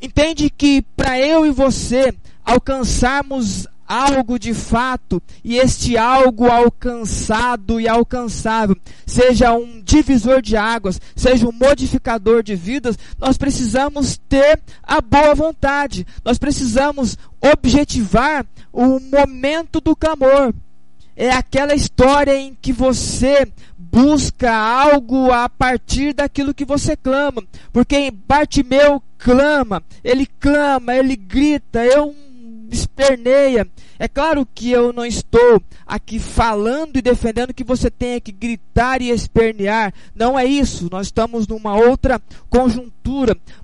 [0.00, 7.88] Entende que para eu e você alcançarmos algo de fato e este algo alcançado e
[7.88, 8.76] alcançável
[9.06, 15.34] seja um divisor de águas, seja um modificador de vidas, nós precisamos ter a boa
[15.34, 20.52] vontade, nós precisamos objetivar o momento do clamor
[21.16, 27.42] é aquela história em que você busca algo a partir daquilo que você clama.
[27.72, 32.14] Porque Bartimeu clama, ele clama, ele grita, eu
[32.70, 33.66] esperneia.
[33.98, 39.00] É claro que eu não estou aqui falando e defendendo que você tenha que gritar
[39.00, 39.94] e espernear.
[40.14, 40.88] Não é isso.
[40.90, 42.95] Nós estamos numa outra conjuntura.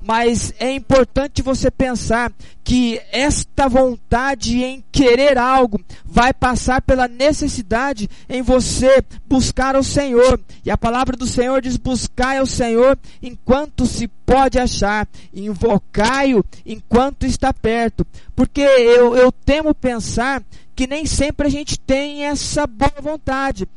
[0.01, 2.33] Mas é importante você pensar
[2.63, 10.41] que esta vontade em querer algo vai passar pela necessidade em você buscar o Senhor.
[10.65, 17.27] E a palavra do Senhor diz: buscai ao Senhor enquanto se pode achar, invocai-o enquanto
[17.27, 18.07] está perto.
[18.35, 20.43] Porque eu, eu temo pensar
[20.75, 23.69] que nem sempre a gente tem essa boa vontade.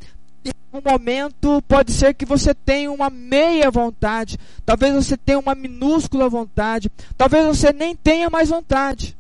[0.45, 5.55] Em um momento pode ser que você tenha uma meia vontade, talvez você tenha uma
[5.55, 9.17] minúscula vontade, talvez você nem tenha mais vontade.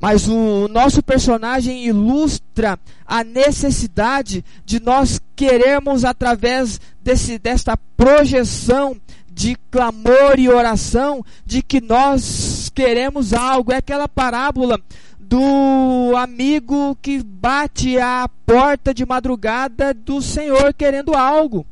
[0.00, 8.96] Mas o nosso personagem ilustra a necessidade de nós querermos, através desse, desta projeção
[9.28, 13.72] de clamor e oração, de que nós queremos algo.
[13.72, 14.80] É aquela parábola
[15.28, 21.66] do amigo que bate à porta de madrugada do Senhor querendo algo.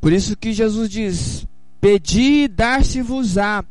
[0.00, 1.44] Por isso que Jesus diz:
[1.80, 3.64] Pedi e dar-se-vos-á,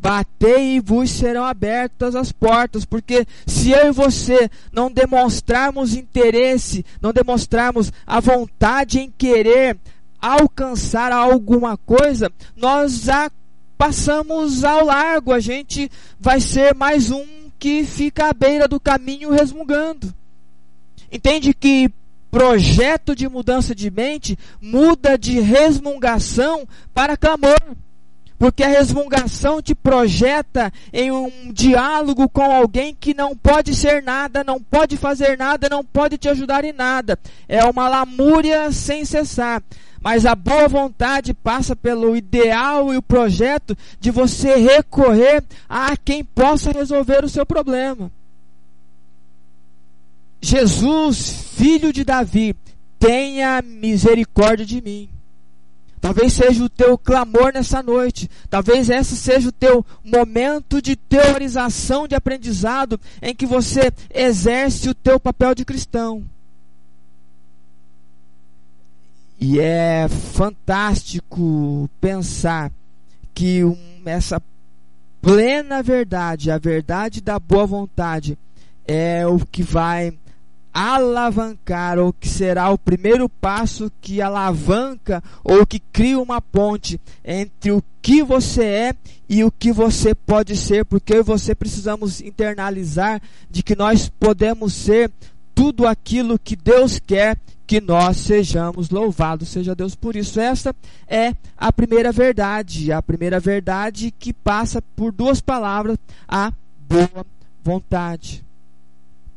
[0.00, 6.86] batei e vos serão abertas as portas, porque se eu e você não demonstrarmos interesse,
[7.00, 9.76] não demonstrarmos a vontade em querer
[10.20, 13.28] alcançar alguma coisa, nós a
[13.82, 17.26] passamos ao largo, a gente vai ser mais um
[17.58, 20.14] que fica à beira do caminho resmungando.
[21.10, 21.90] Entende que
[22.30, 26.64] projeto de mudança de mente muda de resmungação
[26.94, 27.58] para clamor.
[28.38, 34.44] Porque a resmungação te projeta em um diálogo com alguém que não pode ser nada,
[34.44, 37.18] não pode fazer nada, não pode te ajudar em nada.
[37.48, 39.60] É uma lamúria sem cessar.
[40.02, 46.24] Mas a boa vontade passa pelo ideal e o projeto de você recorrer a quem
[46.24, 48.10] possa resolver o seu problema.
[50.40, 52.56] Jesus, filho de Davi,
[52.98, 55.08] tenha misericórdia de mim.
[56.00, 58.28] Talvez seja o teu clamor nessa noite.
[58.50, 64.94] Talvez esse seja o teu momento de teorização, de aprendizado, em que você exerce o
[64.94, 66.24] teu papel de cristão.
[69.44, 72.70] E é fantástico pensar
[73.34, 73.76] que um,
[74.06, 74.40] essa
[75.20, 78.38] plena verdade, a verdade da boa vontade,
[78.86, 80.16] é o que vai
[80.72, 87.72] alavancar, ou que será o primeiro passo que alavanca ou que cria uma ponte entre
[87.72, 88.94] o que você é
[89.28, 93.20] e o que você pode ser, porque eu e você precisamos internalizar
[93.50, 95.10] de que nós podemos ser
[95.62, 97.38] tudo aquilo que Deus quer
[97.68, 100.40] que nós sejamos louvados seja Deus por isso.
[100.40, 100.74] Esta
[101.06, 105.96] é a primeira verdade, a primeira verdade que passa por duas palavras,
[106.26, 106.52] a
[106.88, 107.24] boa
[107.62, 108.44] vontade.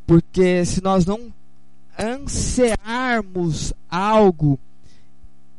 [0.08, 1.32] Porque se nós não
[1.96, 4.60] ansiarmos algo,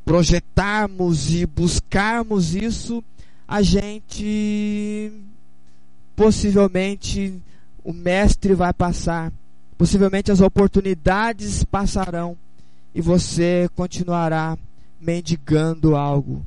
[0.04, 3.04] projetarmos e buscarmos isso,
[3.46, 5.12] a gente
[6.16, 7.40] possivelmente
[7.84, 9.32] o mestre vai passar,
[9.76, 12.36] possivelmente as oportunidades passarão
[12.94, 14.56] e você continuará
[15.00, 16.44] mendigando algo.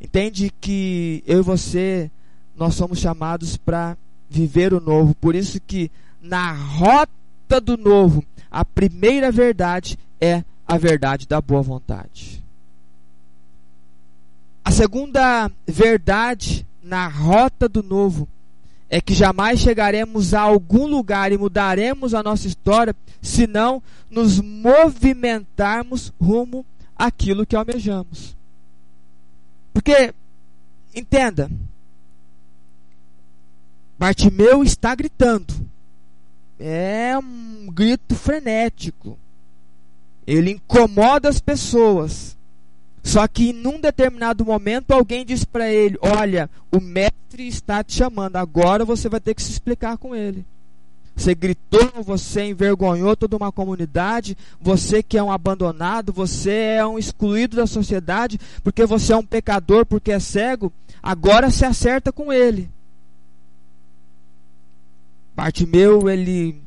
[0.00, 2.10] Entende que eu e você
[2.56, 3.96] nós somos chamados para
[4.28, 5.90] viver o novo, por isso que
[6.20, 12.44] na rota do novo, a primeira verdade é a verdade da boa vontade.
[14.64, 18.28] A segunda verdade na rota do novo
[18.90, 23.80] é que jamais chegaremos a algum lugar e mudaremos a nossa história se não
[24.10, 26.66] nos movimentarmos rumo
[26.96, 28.36] àquilo que almejamos.
[29.72, 30.12] Porque,
[30.92, 31.48] entenda,
[33.96, 35.54] Bartimeu está gritando.
[36.58, 39.16] É um grito frenético.
[40.26, 42.36] Ele incomoda as pessoas.
[43.02, 48.36] Só que num determinado momento alguém diz para ele: Olha, o mestre está te chamando,
[48.36, 50.44] agora você vai ter que se explicar com ele.
[51.16, 56.98] Você gritou, você envergonhou toda uma comunidade, você que é um abandonado, você é um
[56.98, 60.72] excluído da sociedade, porque você é um pecador, porque é cego,
[61.02, 62.70] agora se acerta com ele.
[65.34, 66.62] Bartimeu, ele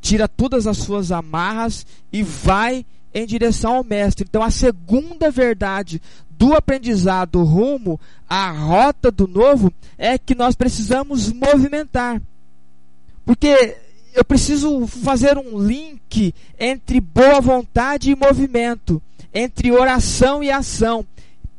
[0.00, 4.26] tira todas as suas amarras e vai em direção ao mestre.
[4.28, 6.00] Então, a segunda verdade
[6.30, 7.98] do aprendizado rumo
[8.28, 12.22] à rota do novo é que nós precisamos movimentar.
[13.24, 13.76] Porque
[14.14, 19.02] eu preciso fazer um link entre boa vontade e movimento,
[19.34, 21.04] entre oração e ação.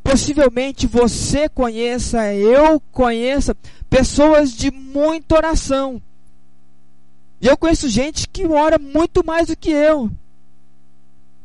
[0.01, 3.55] Possivelmente você conheça, eu conheça
[3.89, 6.01] pessoas de muita oração.
[7.41, 10.09] E eu conheço gente que ora muito mais do que eu.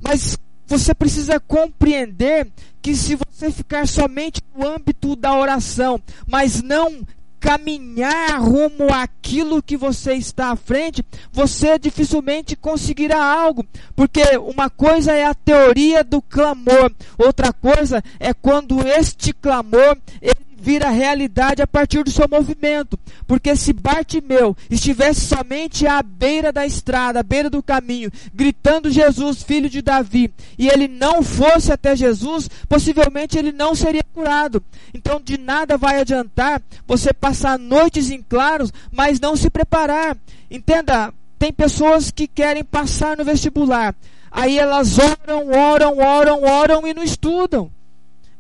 [0.07, 0.37] Mas
[0.67, 2.49] você precisa compreender
[2.83, 7.03] que se você ficar somente no âmbito da oração, mas não
[7.45, 15.13] caminhar rumo àquilo que você está à frente, você dificilmente conseguirá algo, porque uma coisa
[15.13, 21.67] é a teoria do clamor, outra coisa é quando este clamor ele vira realidade a
[21.67, 22.99] partir do seu movimento.
[23.27, 29.43] Porque se Bartimeu estivesse somente à beira da estrada, à beira do caminho, gritando Jesus,
[29.43, 34.65] filho de Davi, e ele não fosse até Jesus, possivelmente ele não seria curado.
[34.95, 40.17] Então de nada vai adiantar você passar noites em claros, mas não se preparar.
[40.51, 43.95] Entenda, tem pessoas que querem passar no vestibular.
[44.31, 47.71] Aí elas oram, oram, oram, oram e não estudam.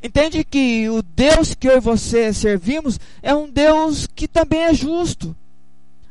[0.04, 4.74] Entende que o Deus que eu e você servimos é um Deus que também é
[4.74, 5.34] justo.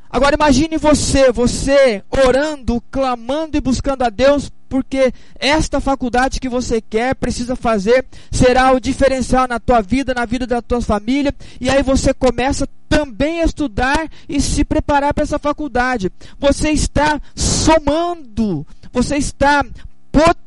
[0.09, 6.81] Agora imagine você, você orando, clamando e buscando a Deus, porque esta faculdade que você
[6.81, 11.31] quer, precisa fazer, será o diferencial na tua vida, na vida da tua família,
[11.61, 16.11] e aí você começa também a estudar e se preparar para essa faculdade.
[16.39, 19.63] Você está somando, você está
[20.11, 20.42] potencializando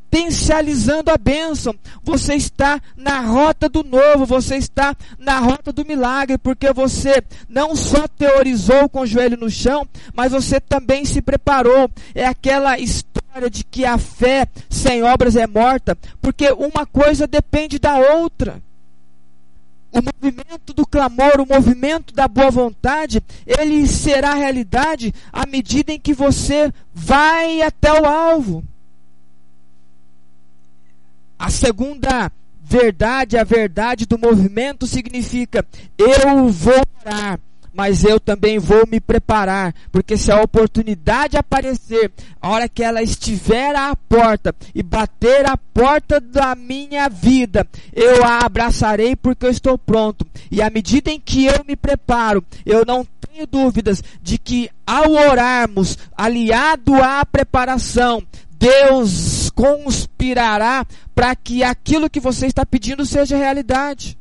[1.13, 1.75] a bênção.
[2.03, 7.77] Você está na rota do novo, você está na rota do milagre, porque você não
[7.77, 11.91] só teorizou com o joelho no chão, mas você também se preparou.
[12.15, 17.79] É aquela história de que a fé sem obras é morta, porque uma coisa depende
[17.79, 18.63] da outra.
[19.93, 25.99] o movimento do clamor, o movimento da boa vontade, ele será realidade à medida em
[25.99, 28.63] que você vai até o alvo.
[31.39, 32.31] A segunda
[32.63, 35.65] verdade, a verdade do movimento significa
[35.97, 37.39] eu vou orar,
[37.73, 42.11] mas eu também vou me preparar, porque se a oportunidade aparecer,
[42.41, 48.25] a hora que ela estiver à porta e bater a porta da minha vida, eu
[48.25, 50.27] a abraçarei porque eu estou pronto.
[50.51, 55.13] E à medida em que eu me preparo, eu não tenho dúvidas de que ao
[55.13, 58.23] orarmos, aliado à preparação,
[58.59, 64.19] Deus conspirará para que aquilo que você está pedindo seja realidade.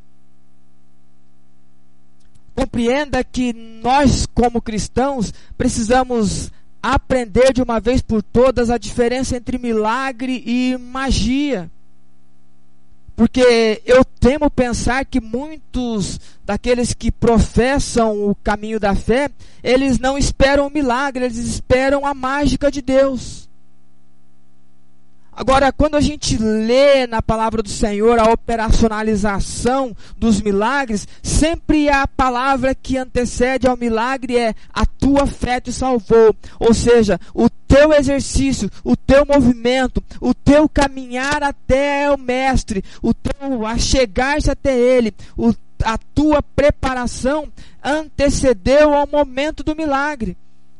[2.54, 6.50] Compreenda que nós, como cristãos, precisamos
[6.82, 11.70] aprender de uma vez por todas a diferença entre milagre e magia.
[13.14, 19.30] Porque eu temo pensar que muitos daqueles que professam o caminho da fé,
[19.62, 23.35] eles não esperam o milagre, eles esperam a mágica de Deus.
[25.36, 32.08] Agora, quando a gente lê na palavra do Senhor a operacionalização dos milagres, sempre a
[32.08, 36.34] palavra que antecede ao milagre é a tua fé te salvou.
[36.58, 43.12] Ou seja, o teu exercício, o teu movimento, o teu caminhar até o Mestre, o
[43.12, 45.52] teu achegar-se até Ele, o,
[45.84, 47.52] a tua preparação
[47.84, 50.34] antecedeu ao momento do milagre.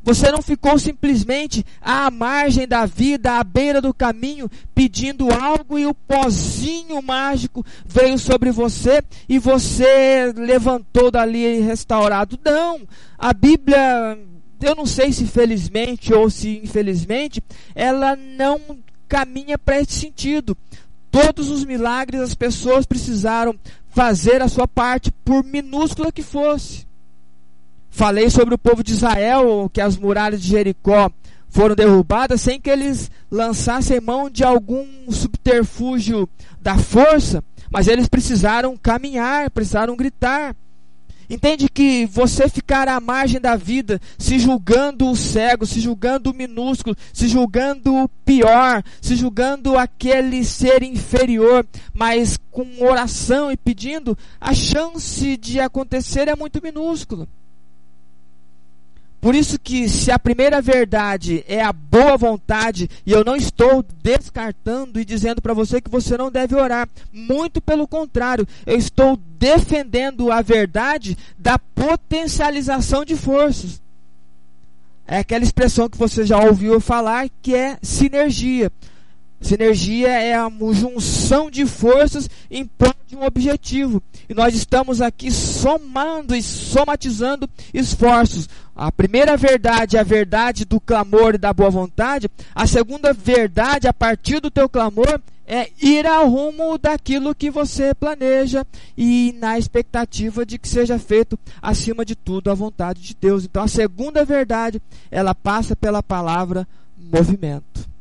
[0.06, 5.84] Você não ficou simplesmente à margem da vida, à beira do caminho, pedindo algo e
[5.84, 12.38] o pozinho mágico veio sobre você e você levantou dali restaurado.
[12.44, 12.82] Não!
[13.18, 14.16] A Bíblia,
[14.62, 17.42] eu não sei se felizmente ou se infelizmente,
[17.74, 18.60] ela não
[19.08, 20.56] caminha para esse sentido.
[21.10, 23.56] Todos os milagres as pessoas precisaram
[23.88, 26.85] fazer a sua parte, por minúscula que fosse.
[27.96, 31.10] Falei sobre o povo de Israel, que as muralhas de Jericó
[31.48, 36.28] foram derrubadas sem que eles lançassem mão de algum subterfúgio
[36.60, 40.54] da força, mas eles precisaram caminhar, precisaram gritar.
[41.30, 46.34] Entende que você ficar à margem da vida, se julgando o cego, se julgando o
[46.34, 54.18] minúsculo, se julgando o pior, se julgando aquele ser inferior, mas com oração e pedindo,
[54.38, 57.26] a chance de acontecer é muito minúscula.
[59.20, 63.84] Por isso que se a primeira verdade é a boa vontade, e eu não estou
[64.02, 69.18] descartando e dizendo para você que você não deve orar, muito pelo contrário, eu estou
[69.38, 73.80] defendendo a verdade da potencialização de forças.
[75.06, 78.70] É aquela expressão que você já ouviu falar que é sinergia.
[79.40, 84.02] Sinergia é a junção de forças em prol de um objetivo.
[84.28, 88.48] E nós estamos aqui somando e somatizando esforços.
[88.74, 92.28] A primeira verdade é a verdade do clamor e da boa vontade.
[92.54, 97.94] A segunda verdade, a partir do teu clamor, é ir ao rumo daquilo que você
[97.94, 98.66] planeja
[98.96, 103.44] e na expectativa de que seja feito acima de tudo a vontade de Deus.
[103.44, 106.66] Então a segunda verdade, ela passa pela palavra
[106.98, 107.95] movimento.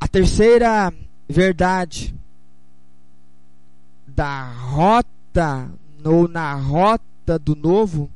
[0.00, 0.92] A terceira
[1.28, 2.14] verdade
[4.06, 5.70] da rota
[6.04, 8.10] ou na rota do novo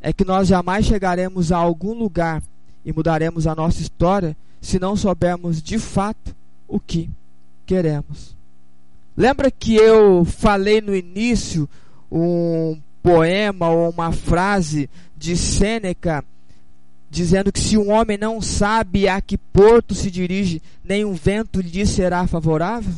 [0.00, 2.42] é que nós jamais chegaremos a algum lugar
[2.84, 6.34] e mudaremos a nossa história se não soubermos de fato
[6.66, 7.08] o que
[7.64, 8.36] queremos.
[9.16, 11.68] Lembra que eu falei no início
[12.10, 16.24] um poema ou uma frase de Sêneca
[17.14, 21.86] dizendo que se um homem não sabe a que porto se dirige, nenhum vento lhe
[21.86, 22.92] será favorável?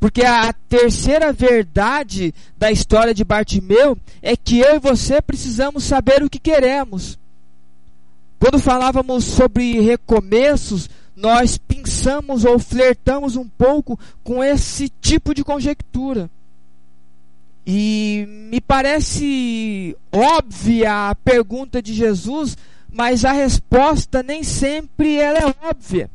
[0.00, 6.22] Porque a terceira verdade da história de Bartimeu é que eu e você precisamos saber
[6.22, 7.18] o que queremos.
[8.38, 16.30] Quando falávamos sobre recomeços, nós pensamos ou flertamos um pouco com esse tipo de conjectura.
[17.66, 22.56] E me parece óbvia a pergunta de Jesus,
[22.92, 26.10] mas a resposta nem sempre ela é óbvia.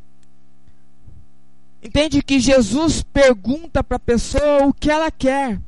[1.82, 5.60] Entende que Jesus pergunta para a pessoa o que ela quer.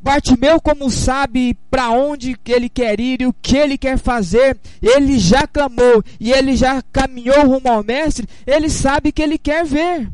[0.00, 5.18] Bartimeu, como sabe para onde ele quer ir e o que ele quer fazer, ele
[5.18, 10.08] já clamou e ele já caminhou rumo ao Mestre, ele sabe que ele quer ver.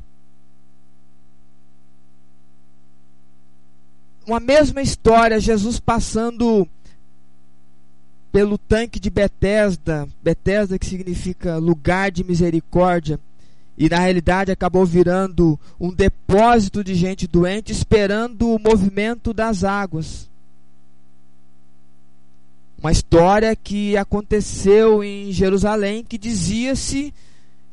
[4.26, 6.68] uma mesma história, Jesus passando
[8.33, 13.20] pelo tanque de Betesda, Betesda que significa lugar de misericórdia,
[13.76, 20.30] e na realidade acabou virando um depósito de gente doente esperando o movimento das águas.
[22.78, 27.14] Uma história que aconteceu em Jerusalém que dizia-se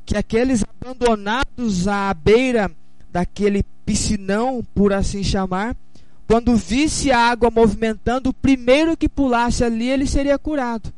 [0.05, 2.71] que aqueles abandonados à beira
[3.11, 5.75] daquele piscinão, por assim chamar,
[6.29, 10.93] quando visse a água movimentando, o primeiro que pulasse ali ele seria curado.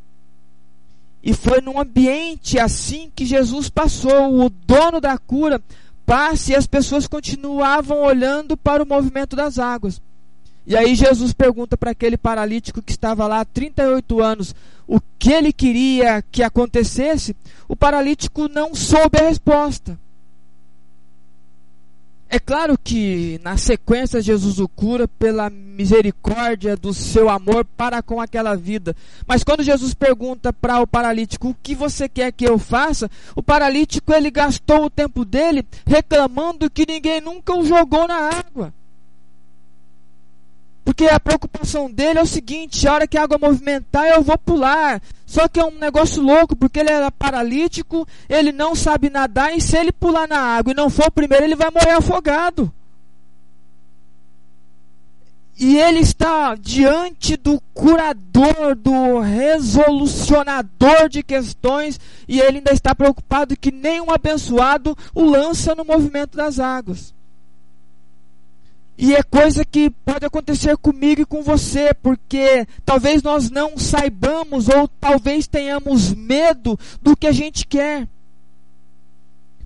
[1.24, 5.64] E foi num ambiente assim que Jesus passou, o dono da cura
[6.06, 10.02] passa e as pessoas continuavam olhando para o movimento das águas.
[10.68, 14.54] E aí Jesus pergunta para aquele paralítico que estava lá há 38 anos
[14.86, 17.34] o que ele queria que acontecesse.
[17.70, 19.98] O paralítico não soube a resposta.
[22.34, 28.22] É claro que na sequência Jesus o cura pela misericórdia do seu amor para com
[28.22, 28.96] aquela vida.
[29.28, 33.44] Mas quando Jesus pergunta para o paralítico o que você quer que eu faça, o
[33.44, 38.74] paralítico ele gastou o tempo dele reclamando que ninguém nunca o jogou na água.
[40.84, 44.38] Porque a preocupação dele é o seguinte: a hora que a água movimentar, eu vou
[44.38, 45.02] pular.
[45.26, 49.62] Só que é um negócio louco, porque ele era paralítico, ele não sabe nadar, e
[49.62, 52.72] se ele pular na água e não for o primeiro, ele vai morrer afogado.
[55.58, 63.56] E ele está diante do curador, do resolucionador de questões, e ele ainda está preocupado
[63.56, 67.14] que nenhum abençoado o lança no movimento das águas.
[68.98, 74.70] E é coisa que pode acontecer comigo e com você, porque talvez nós não saibamos
[74.70, 78.08] ou talvez tenhamos medo do que a gente quer.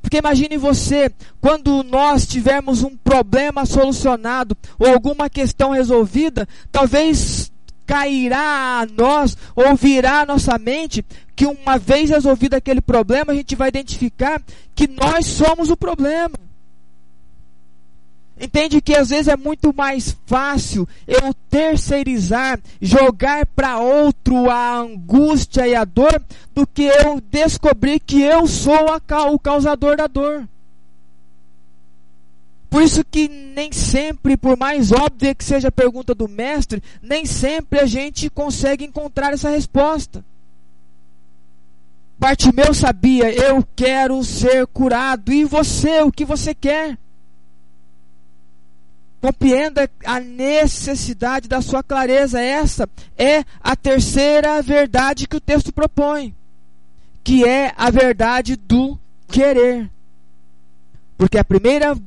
[0.02, 1.12] Porque imagine você,
[1.42, 7.52] quando nós tivermos um problema solucionado ou alguma questão resolvida, talvez
[7.86, 11.04] cairá a nós ou virá à nossa mente
[11.36, 14.42] que uma vez resolvido aquele problema, a gente vai identificar
[14.74, 16.45] que nós somos o problema.
[18.40, 25.66] Entende que às vezes é muito mais fácil eu terceirizar, jogar para outro a angústia
[25.66, 26.22] e a dor,
[26.54, 30.48] do que eu descobrir que eu sou a, o causador da dor.
[32.70, 37.26] Por isso que nem sempre, por mais óbvia que seja a pergunta do mestre, nem
[37.26, 40.26] sempre a gente consegue encontrar essa resposta.
[42.20, 45.32] Bartimeu sabia, eu quero ser curado.
[45.32, 46.98] E você, o que você quer?
[49.26, 52.40] Compreenda a necessidade da sua clareza.
[52.40, 56.32] Essa é a terceira verdade que o texto propõe,
[57.24, 59.90] que é a verdade do querer.
[61.18, 61.98] Porque a primeira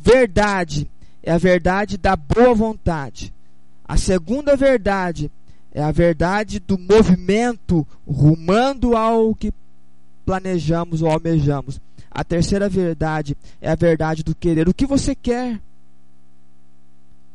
[0.00, 0.88] verdade
[1.20, 3.34] é a verdade da boa vontade.
[3.84, 5.32] A segunda verdade
[5.72, 9.52] é a verdade do movimento rumando ao que
[10.24, 11.80] planejamos ou almejamos.
[12.08, 14.68] A terceira verdade é a verdade do querer.
[14.68, 15.60] O que você quer?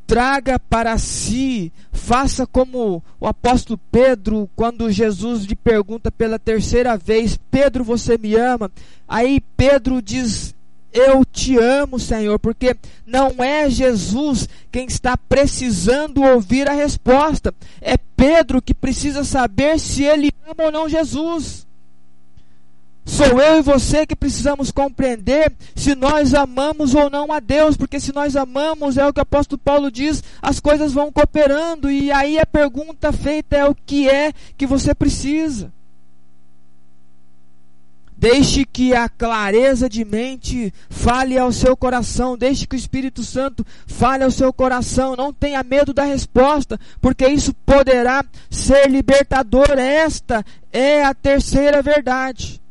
[0.06, 7.38] Traga para si, faça como o apóstolo Pedro, quando Jesus lhe pergunta pela terceira vez:
[7.50, 8.72] Pedro, você me ama?
[9.08, 10.54] Aí Pedro diz:
[10.92, 12.76] Eu te amo, Senhor, porque
[13.06, 20.04] não é Jesus quem está precisando ouvir a resposta, é Pedro que precisa saber se
[20.04, 21.66] ele ama ou não Jesus.
[23.06, 28.00] Sou eu e você que precisamos compreender se nós amamos ou não a Deus, porque
[28.00, 32.12] se nós amamos, é o que o apóstolo Paulo diz, as coisas vão cooperando, e
[32.12, 35.72] aí a pergunta feita é o que é que você precisa.
[38.16, 42.38] Deixe que a clareza de mente fale ao seu coração.
[42.38, 45.14] Deixe que o Espírito Santo fale ao seu coração.
[45.14, 49.72] Não tenha medo da resposta, porque isso poderá ser libertador.
[49.72, 50.42] Esta
[50.72, 52.63] é a terceira verdade.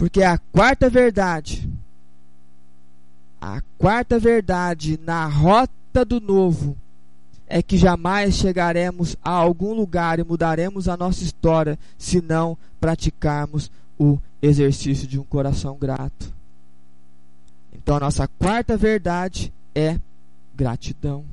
[0.00, 1.70] Porque a quarta verdade,
[3.38, 6.74] a quarta verdade na rota do novo,
[7.46, 13.70] é que jamais chegaremos a algum lugar e mudaremos a nossa história se não praticarmos
[13.98, 16.32] o exercício de um coração grato.
[17.70, 20.00] Então a nossa quarta verdade é
[20.54, 21.26] gratidão.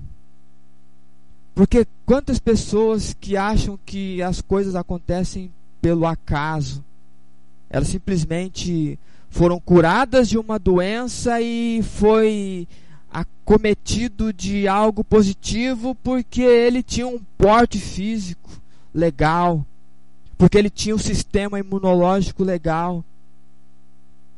[1.55, 6.83] Porque quantas pessoas que acham que as coisas acontecem pelo acaso,
[7.69, 8.99] elas simplesmente
[9.29, 12.67] foram curadas de uma doença e foi
[13.11, 18.49] acometido de algo positivo porque ele tinha um porte físico
[18.93, 19.65] legal,
[20.37, 23.03] porque ele tinha um sistema imunológico legal.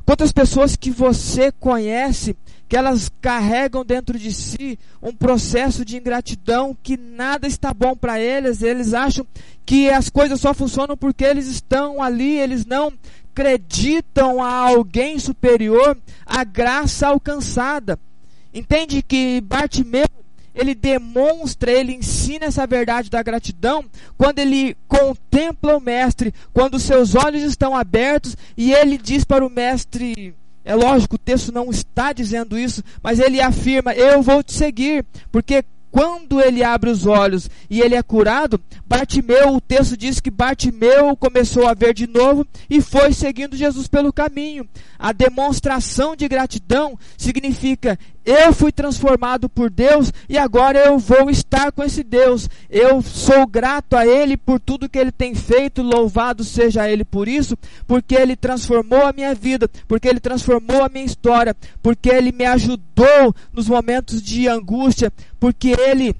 [0.05, 2.35] Quantas pessoas que você conhece
[2.67, 8.19] que elas carregam dentro de si um processo de ingratidão que nada está bom para
[8.19, 9.25] eles, eles acham
[9.65, 12.91] que as coisas só funcionam porque eles estão ali, eles não
[13.31, 17.99] acreditam a alguém superior a graça alcançada.
[18.53, 20.05] Entende que Bartimeu
[20.53, 23.85] ele demonstra, ele ensina essa verdade da gratidão
[24.17, 29.49] quando ele contempla o mestre, quando seus olhos estão abertos e ele diz para o
[29.49, 34.53] mestre: é lógico, o texto não está dizendo isso, mas ele afirma: Eu vou te
[34.53, 40.19] seguir, porque quando ele abre os olhos e ele é curado, Bartimeu, o texto diz
[40.19, 44.67] que Bartimeu começou a ver de novo e foi seguindo Jesus pelo caminho.
[44.97, 47.97] A demonstração de gratidão significa
[48.29, 52.47] eu fui transformado por Deus e agora eu vou estar com esse Deus.
[52.69, 57.27] Eu sou grato a Ele por tudo que Ele tem feito, louvado seja Ele por
[57.27, 57.57] isso,
[57.87, 62.45] porque Ele transformou a minha vida, porque Ele transformou a minha história, porque Ele me
[62.45, 66.15] ajudou nos momentos de angústia, porque Ele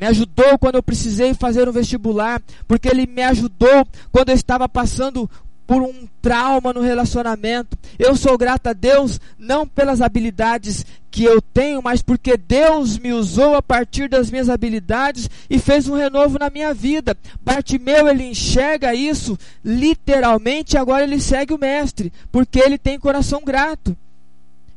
[0.00, 4.68] me ajudou quando eu precisei fazer um vestibular, porque Ele me ajudou quando eu estava
[4.68, 5.28] passando
[5.68, 7.76] por um trauma no relacionamento.
[7.98, 13.12] Eu sou grato a Deus não pelas habilidades que eu tenho, mas porque Deus me
[13.12, 17.14] usou a partir das minhas habilidades e fez um renovo na minha vida.
[17.42, 23.94] Bartimeu ele enxerga isso literalmente, agora ele segue o mestre, porque ele tem coração grato.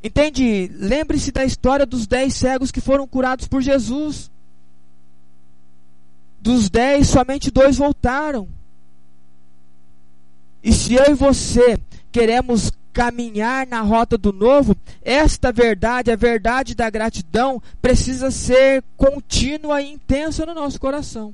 [0.04, 0.70] Entende?
[0.76, 4.30] Lembre-se da história dos dez cegos que foram curados por Jesus.
[6.42, 8.50] Dos dez, somente dois voltaram.
[10.64, 11.78] E se eu e você
[12.12, 19.82] queremos caminhar na rota do novo, esta verdade, a verdade da gratidão, precisa ser contínua
[19.82, 21.34] e intensa no nosso coração.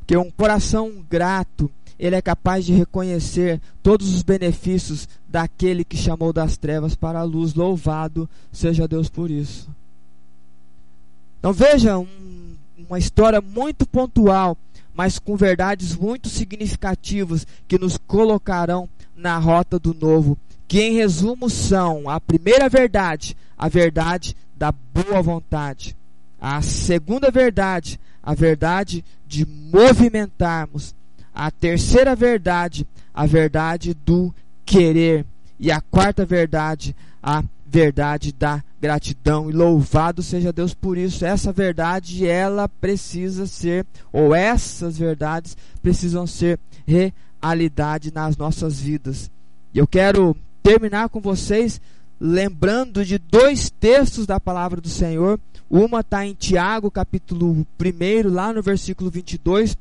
[0.00, 6.32] Porque um coração grato, ele é capaz de reconhecer todos os benefícios daquele que chamou
[6.32, 7.54] das trevas para a luz.
[7.54, 9.68] Louvado seja Deus por isso.
[11.38, 14.58] Então veja um, uma história muito pontual
[14.94, 20.38] mas com verdades muito significativas que nos colocarão na rota do novo,
[20.68, 25.96] que em resumo são a primeira verdade, a verdade da boa vontade,
[26.40, 30.94] a segunda verdade, a verdade de movimentarmos,
[31.34, 34.32] a terceira verdade, a verdade do
[34.64, 35.26] querer,
[35.58, 37.42] e a quarta verdade, a
[37.74, 41.24] verdade da gratidão e louvado seja Deus por isso.
[41.24, 49.28] Essa verdade ela precisa ser ou essas verdades precisam ser realidade nas nossas vidas.
[49.74, 51.80] E eu quero terminar com vocês
[52.20, 55.40] lembrando de dois textos da palavra do Senhor.
[55.68, 59.76] Uma está em Tiago, capítulo 1, lá no versículo 22,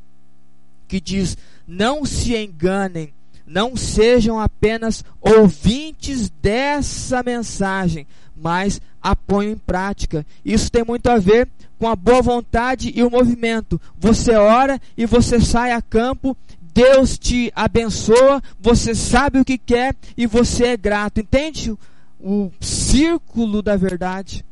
[0.88, 1.38] que diz:
[1.68, 3.14] Não se enganem
[3.46, 10.26] não sejam apenas ouvintes dessa mensagem, mas a ponham em prática.
[10.44, 13.80] Isso tem muito a ver com a boa vontade e o movimento.
[14.00, 16.36] Você ora e você sai a campo,
[16.74, 21.20] Deus te abençoa, você sabe o que quer e você é grato.
[21.20, 21.74] Entende
[22.20, 24.46] o círculo da verdade?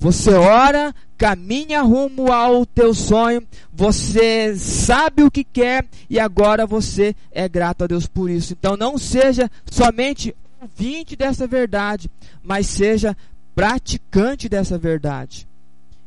[0.00, 7.14] Você ora, caminha rumo ao teu sonho, você sabe o que quer e agora você
[7.30, 8.54] é grato a Deus por isso.
[8.54, 12.10] Então não seja somente ouvinte dessa verdade,
[12.42, 13.14] mas seja
[13.54, 15.46] praticante dessa verdade.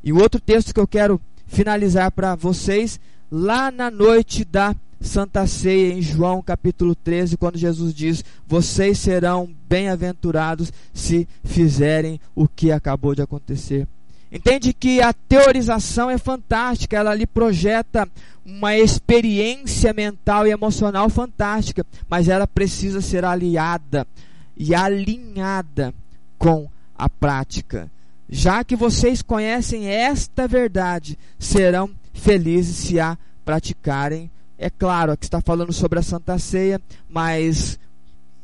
[0.03, 2.99] E o outro texto que eu quero finalizar para vocês,
[3.34, 9.49] lá na noite da Santa Ceia, em João capítulo 13, quando Jesus diz: Vocês serão
[9.68, 13.88] bem-aventurados se fizerem o que acabou de acontecer.
[14.31, 18.07] Entende que a teorização é fantástica, ela lhe projeta
[18.45, 24.05] uma experiência mental e emocional fantástica, mas ela precisa ser aliada
[24.55, 25.93] e alinhada
[26.38, 27.89] com a prática.
[28.30, 34.30] Já que vocês conhecem esta verdade, serão felizes se a praticarem.
[34.57, 36.80] É claro, aqui está falando sobre a Santa Ceia,
[37.10, 37.80] mas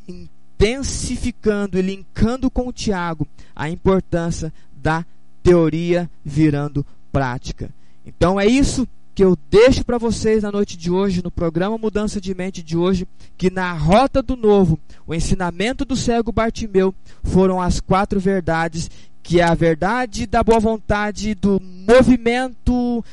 [0.08, 5.06] intensificando e linkando com o Tiago a importância da
[5.41, 7.70] teoria virando prática.
[8.06, 8.88] Então é isso
[9.20, 12.78] que eu deixo para vocês na noite de hoje, no programa Mudança de Mente de
[12.78, 13.06] hoje,
[13.38, 18.90] que na rota do novo, o ensinamento do cego Bartimeu foram as quatro verdades,
[19.22, 23.04] que é a verdade da boa vontade, do movimento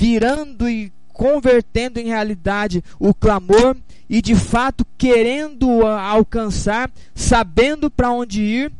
[0.00, 3.76] virando e convertendo em realidade o clamor
[4.08, 8.72] e de fato querendo alcançar, sabendo para onde ir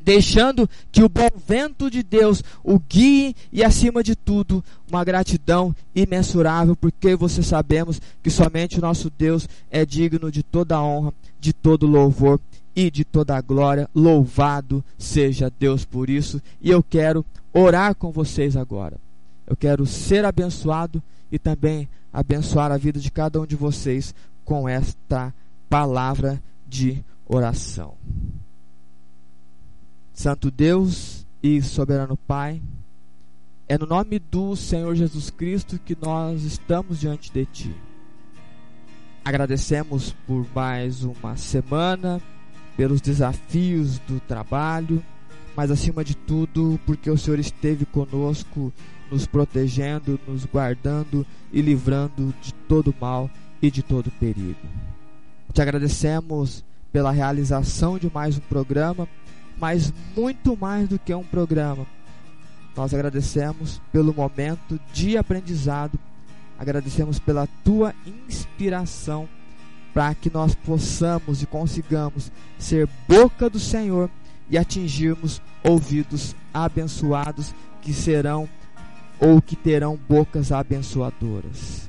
[0.00, 5.76] deixando que o bom vento de Deus o guie e, acima de tudo, uma gratidão
[5.94, 11.52] imensurável, porque você sabemos que somente o nosso Deus é digno de toda honra, de
[11.52, 12.40] todo louvor
[12.74, 13.86] e de toda a glória.
[13.94, 16.40] Louvado seja Deus por isso.
[16.62, 17.22] E eu quero
[17.52, 18.96] orar com vocês agora.
[19.48, 21.02] Eu quero ser abençoado
[21.32, 24.14] e também abençoar a vida de cada um de vocês
[24.44, 25.32] com esta
[25.70, 27.94] palavra de oração.
[30.12, 32.60] Santo Deus e soberano Pai,
[33.66, 37.74] é no nome do Senhor Jesus Cristo que nós estamos diante de Ti.
[39.24, 42.20] Agradecemos por mais uma semana,
[42.76, 45.02] pelos desafios do trabalho,
[45.56, 48.72] mas acima de tudo, porque o Senhor esteve conosco,
[49.10, 53.30] nos protegendo, nos guardando e livrando de todo mal
[53.60, 54.56] e de todo perigo.
[55.52, 59.08] Te agradecemos pela realização de mais um programa,
[59.58, 61.86] mas muito mais do que um programa
[62.78, 65.98] nós agradecemos pelo momento de aprendizado,
[66.56, 69.28] agradecemos pela tua inspiração
[69.92, 74.08] para que nós possamos e consigamos ser boca do Senhor
[74.48, 77.52] e atingirmos ouvidos abençoados
[77.82, 78.48] que serão
[79.20, 81.88] ou que terão bocas abençoadoras.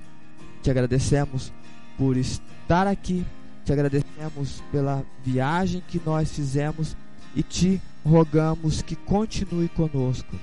[0.62, 1.54] Te agradecemos
[1.98, 3.26] por estar aqui,
[3.66, 6.96] te agradecemos pela viagem que nós fizemos
[7.36, 10.36] e te rogamos que continue conosco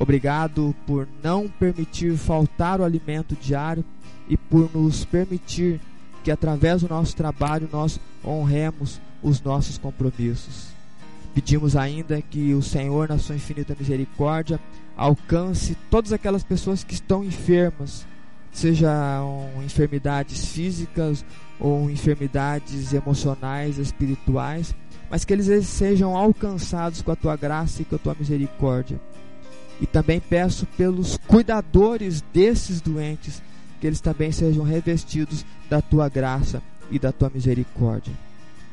[0.00, 3.84] Obrigado por não permitir faltar o alimento diário
[4.28, 5.80] e por nos permitir
[6.22, 10.68] que através do nosso trabalho nós honremos os nossos compromissos.
[11.38, 14.58] Pedimos ainda que o Senhor, na sua infinita misericórdia,
[14.96, 18.04] alcance todas aquelas pessoas que estão enfermas,
[18.50, 21.24] sejam enfermidades físicas
[21.60, 24.74] ou enfermidades emocionais, espirituais,
[25.08, 29.00] mas que eles sejam alcançados com a tua graça e com a tua misericórdia
[29.80, 33.40] e também peço pelos cuidadores desses doentes,
[33.80, 36.60] que eles também sejam revestidos da tua graça
[36.90, 38.12] e da tua misericórdia.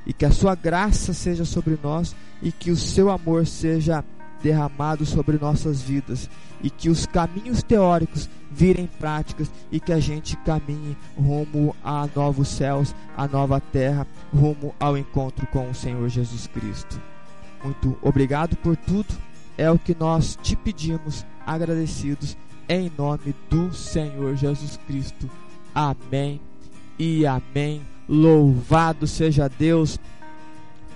[0.05, 4.03] E que a sua graça seja sobre nós e que o seu amor seja
[4.41, 6.29] derramado sobre nossas vidas
[6.61, 12.49] e que os caminhos teóricos virem práticas e que a gente caminhe rumo a novos
[12.49, 17.01] céus, a nova terra, rumo ao encontro com o Senhor Jesus Cristo.
[17.63, 19.15] Muito obrigado por tudo
[19.57, 22.37] é o que nós te pedimos, agradecidos,
[22.67, 25.29] em nome do Senhor Jesus Cristo.
[25.73, 26.41] Amém
[26.97, 27.94] e amém.
[28.07, 29.99] Louvado seja Deus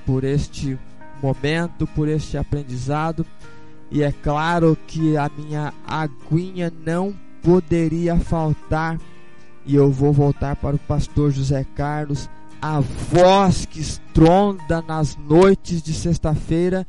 [0.06, 0.78] por este
[1.22, 3.26] momento, por este aprendizado.
[3.92, 9.00] E é claro que a minha aguinha não poderia faltar.
[9.66, 12.30] E eu vou voltar para o pastor José Carlos,
[12.62, 16.86] a voz que estronda nas noites de sexta-feira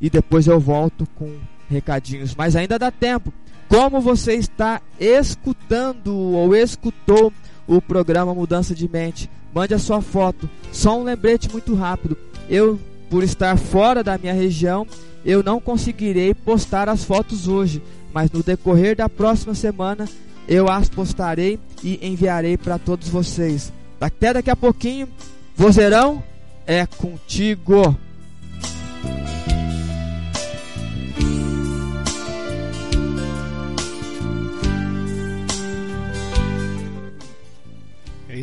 [0.00, 1.38] e depois eu volto com
[1.68, 2.34] recadinhos.
[2.34, 3.32] Mas ainda dá tempo.
[3.68, 7.32] Como você está escutando ou escutou
[7.66, 9.30] o programa Mudança de Mente?
[9.54, 10.48] Mande a sua foto.
[10.72, 12.16] Só um lembrete muito rápido.
[12.48, 12.78] Eu,
[13.08, 14.86] por estar fora da minha região,
[15.24, 17.82] eu não conseguirei postar as fotos hoje,
[18.12, 20.08] mas no decorrer da próxima semana
[20.48, 23.72] eu as postarei e enviarei para todos vocês.
[24.00, 25.08] Até daqui a pouquinho,
[25.56, 26.22] vozeirão
[26.66, 27.96] é contigo.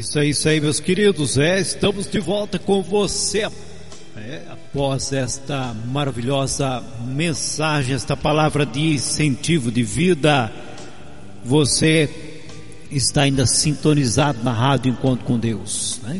[0.01, 1.37] Isso aí, isso aí, meus queridos.
[1.37, 3.47] É, estamos de volta com você.
[4.17, 10.51] É, após esta maravilhosa mensagem, esta palavra de incentivo de vida,
[11.45, 12.09] você
[12.89, 15.99] está ainda sintonizado na rádio Encontro com Deus.
[16.01, 16.19] Né?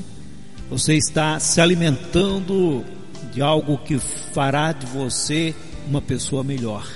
[0.70, 2.86] Você está se alimentando
[3.34, 5.56] de algo que fará de você
[5.88, 6.88] uma pessoa melhor,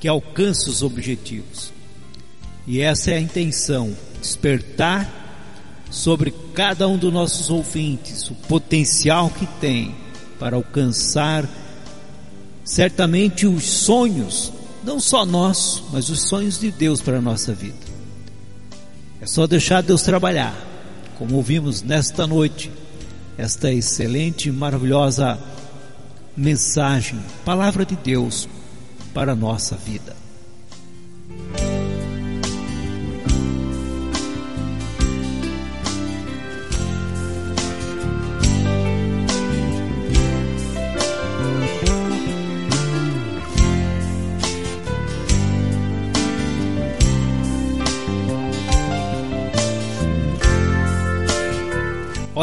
[0.00, 1.72] que alcance os objetivos.
[2.66, 5.27] E essa é a intenção: despertar
[5.90, 9.94] sobre cada um dos nossos ouvintes, o potencial que tem
[10.38, 11.48] para alcançar
[12.64, 14.52] certamente os sonhos,
[14.84, 17.88] não só nossos, mas os sonhos de Deus para a nossa vida.
[19.20, 20.54] É só deixar Deus trabalhar,
[21.16, 22.70] como ouvimos nesta noite,
[23.36, 25.38] esta excelente e maravilhosa
[26.36, 28.48] mensagem, palavra de Deus
[29.12, 30.17] para a nossa vida.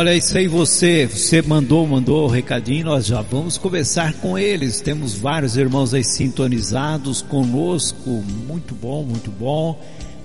[0.05, 4.79] Olha isso aí você, você mandou, mandou o recadinho, nós já vamos conversar com eles.
[4.79, 9.81] Temos vários irmãos aí sintonizados conosco, muito bom, muito bom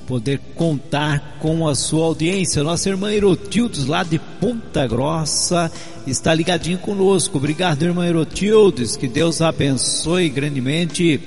[0.06, 2.62] poder contar com a sua audiência.
[2.62, 5.72] Nossa irmã Erotildes lá de Ponta Grossa
[6.06, 7.38] está ligadinho conosco.
[7.38, 11.18] Obrigado, irmã Erotildes, que Deus abençoe grandemente.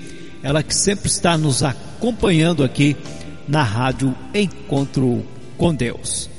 [0.44, 2.96] Ela que sempre está nos acompanhando aqui
[3.48, 5.26] na rádio Encontro
[5.58, 6.33] com Deus.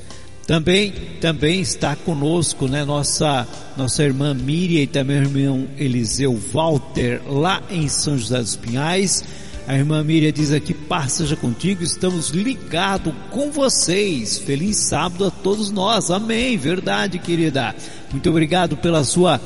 [0.47, 7.19] Também, também está conosco, né, nossa, nossa irmã Miriam e também o irmão Eliseu Walter,
[7.27, 9.23] lá em São José dos Pinhais.
[9.67, 14.37] A irmã Miriam diz aqui, paz seja contigo, estamos ligados com vocês.
[14.37, 16.11] Feliz sábado a todos nós.
[16.11, 16.55] Amém.
[16.55, 17.75] Verdade, querida.
[18.11, 19.41] Muito obrigado pela sua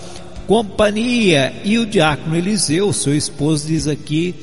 [0.46, 1.54] companhia.
[1.64, 4.36] E o diácono Eliseu, seu esposo, diz aqui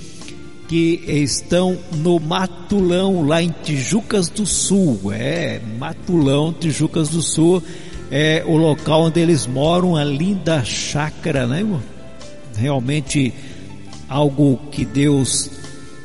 [0.68, 5.12] que estão no Matulão, lá em Tijucas do Sul.
[5.12, 7.62] É, Matulão, Tijucas do Sul,
[8.10, 11.82] é o local onde eles moram, a linda chácara, né, irmão?
[12.56, 13.32] Realmente
[14.08, 15.50] algo que Deus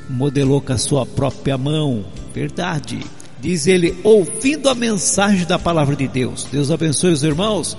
[0.10, 2.06] modelou com a sua própria mão.
[2.34, 3.00] Verdade.
[3.40, 6.48] Diz ele, ouvindo a mensagem da palavra de Deus.
[6.52, 7.76] Deus abençoe os irmãos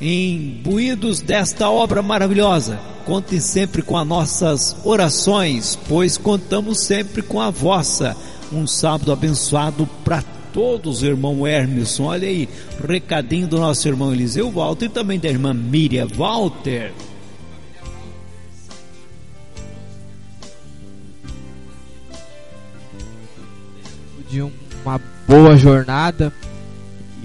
[0.00, 2.78] imbuídos desta obra maravilhosa.
[3.10, 8.16] Contem sempre com as nossas orações, pois contamos sempre com a vossa.
[8.52, 10.22] Um sábado abençoado para
[10.52, 12.04] todos, irmão Hermeson.
[12.04, 12.48] Olha aí,
[12.86, 16.92] recadinho do nosso irmão Eliseu Walter e também da irmã Miriam Walter.
[24.28, 24.52] De um-
[24.84, 26.32] uma boa jornada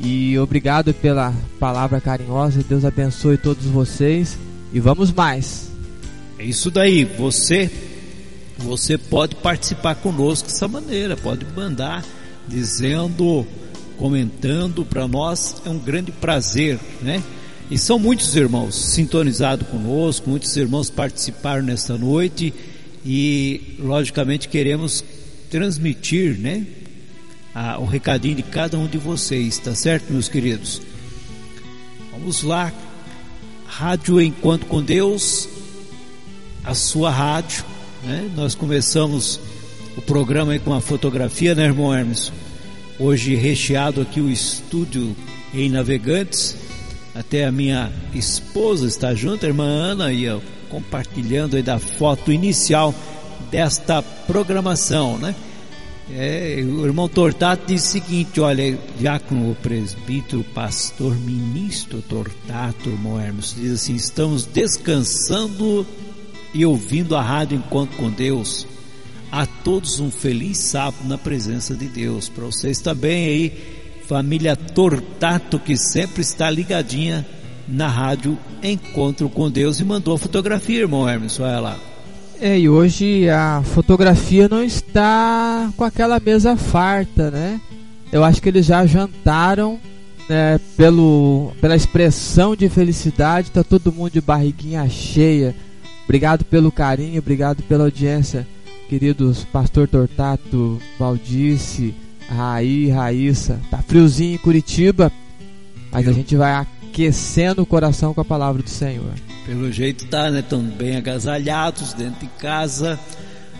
[0.02, 2.64] e obrigado pela palavra carinhosa.
[2.68, 4.38] Deus abençoe todos vocês
[4.74, 5.75] e vamos mais.
[6.38, 7.70] É isso daí, você
[8.58, 12.06] você pode participar conosco dessa maneira, pode mandar
[12.48, 13.46] dizendo,
[13.98, 17.22] comentando para nós, é um grande prazer, né?
[17.70, 22.54] E são muitos irmãos sintonizados conosco, muitos irmãos participaram nesta noite
[23.06, 25.04] e logicamente queremos
[25.50, 26.66] transmitir, né?
[27.54, 30.82] a- o recadinho de cada um de vocês, tá certo, meus queridos?
[32.12, 32.72] Vamos lá,
[33.66, 35.48] Rádio Enquanto com Deus,
[36.66, 37.64] a sua rádio,
[38.04, 38.30] né?
[38.36, 39.40] Nós começamos
[39.96, 42.34] o programa com a fotografia, né, irmão Hermes?
[43.00, 45.16] Hoje recheado aqui o estúdio
[45.54, 46.58] em Navegantes,
[47.14, 50.40] até a minha esposa está junto, a irmã Ana, aí, ó,
[50.70, 52.94] compartilhando aí da foto inicial
[53.52, 55.36] desta programação, né?
[56.12, 63.56] É, o irmão Tortato diz o seguinte, olha, diácono, presbítero, pastor, ministro Tortato, irmão Hermes,
[63.58, 65.86] diz assim, estamos descansando
[66.56, 68.66] e ouvindo a rádio enquanto com Deus.
[69.32, 72.30] A todos um feliz sábado na presença de Deus.
[72.30, 73.54] Para vocês também aí,
[74.08, 77.26] família Tortato, que sempre está ligadinha
[77.68, 81.78] na rádio Encontro com Deus e mandou a fotografia, irmão Hermes, olha lá.
[82.40, 87.60] É, e hoje a fotografia não está com aquela mesa farta, né?
[88.12, 89.80] Eu acho que eles já jantaram,
[90.30, 95.56] né, pelo, pela expressão de felicidade, tá todo mundo de barriguinha cheia.
[96.06, 98.48] Obrigado pelo carinho, obrigado pela audiência,
[98.88, 101.96] queridos Pastor Tortato, Valdice,
[102.30, 103.60] Raí, Raíssa.
[103.70, 105.12] Tá friozinho em Curitiba,
[105.92, 109.14] mas a gente vai aquecendo o coração com a palavra do Senhor.
[109.46, 110.40] Pelo jeito tá, né?
[110.40, 113.00] Estão bem agasalhados dentro de casa.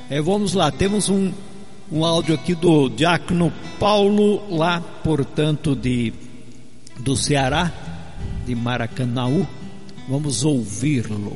[0.10, 1.32] É, vamos lá, temos um,
[1.92, 6.14] um áudio aqui do Diácono Paulo, lá, portanto, de,
[7.00, 7.72] do Ceará,
[8.46, 9.48] de Maracanaú.
[10.08, 11.36] Vamos ouvi-lo.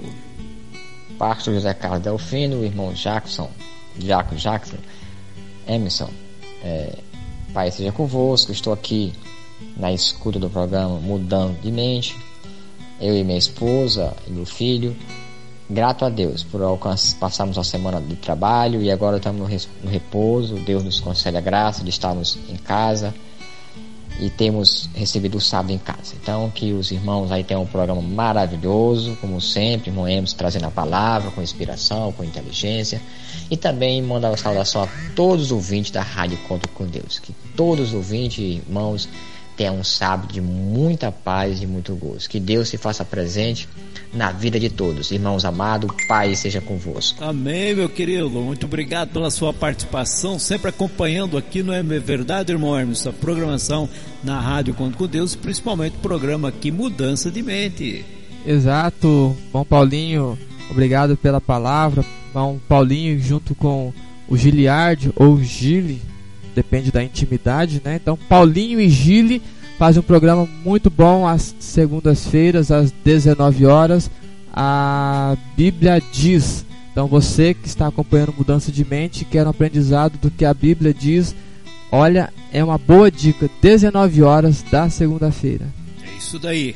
[1.19, 3.51] Pastor José Carlos Delfino, o irmão Jackson,
[3.99, 4.77] Jaco Jackson,
[5.67, 6.09] Emerson,
[6.63, 6.97] é,
[7.53, 9.13] Pai seja convosco, estou aqui
[9.75, 12.17] na escuta do programa Mudando de Mente,
[13.01, 14.95] eu e minha esposa e meu filho,
[15.69, 20.55] grato a Deus por alcance, passarmos uma semana de trabalho e agora estamos no, repouso,
[20.55, 23.13] Deus nos concede a graça de estarmos em casa
[24.19, 26.13] e temos recebido o sábado em casa.
[26.21, 30.71] Então, que os irmãos aí tenham um programa maravilhoso, como sempre, irmão Emerson trazendo a
[30.71, 33.01] palavra com inspiração, com inteligência.
[33.49, 37.19] E também mandar uma saudação a todos os ouvintes da Rádio Conto com Deus.
[37.19, 39.07] Que todos os ouvintes, irmãos,
[39.55, 42.29] tenham um sábado de muita paz e muito gozo.
[42.29, 43.67] Que Deus se faça presente
[44.14, 45.11] na vida de todos.
[45.11, 47.23] Irmãos amados, Pai seja convosco.
[47.23, 48.30] Amém, meu querido.
[48.30, 53.90] Muito obrigado pela sua participação, sempre acompanhando aqui no É Verdade, irmão Hermes, a programação
[54.23, 58.06] na Rádio Conto com Deus, principalmente o programa aqui Mudança de Mente.
[58.45, 60.38] Exato, bom Paulinho,
[60.72, 62.03] obrigado pela palavra.
[62.34, 63.94] Bom Paulinho junto com
[64.27, 66.02] o Giliard ou Gile,
[66.56, 67.99] depende da intimidade, né?
[68.02, 69.41] Então Paulinho e Gile
[69.80, 74.11] fazem um programa muito bom às segundas-feiras às 19 horas.
[74.53, 76.65] A Bíblia diz.
[76.91, 80.93] Então você que está acompanhando Mudança de Mente, quer um aprendizado do que a Bíblia
[80.93, 81.34] diz,
[81.93, 85.65] olha, é uma boa dica, 19 horas da segunda-feira.
[86.03, 86.76] É isso daí.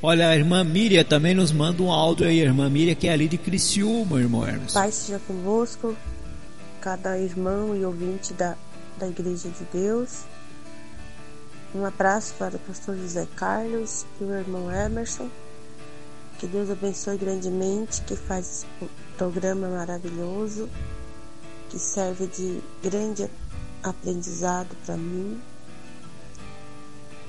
[0.00, 3.12] Olha, a irmã Miriam também nos manda um áudio aí, a irmã Miriam, que é
[3.12, 4.72] ali de Criciúma, irmão Hermes.
[4.72, 5.96] Pai seja convosco,
[6.80, 8.54] cada irmão e ouvinte da,
[9.00, 10.26] da Igreja de Deus.
[11.74, 15.28] Um abraço para o pastor José Carlos e o irmão Emerson.
[16.38, 20.68] Que Deus abençoe grandemente, que faz esse programa maravilhoso,
[21.70, 23.28] que serve de grande
[23.82, 25.40] aprendizado para mim.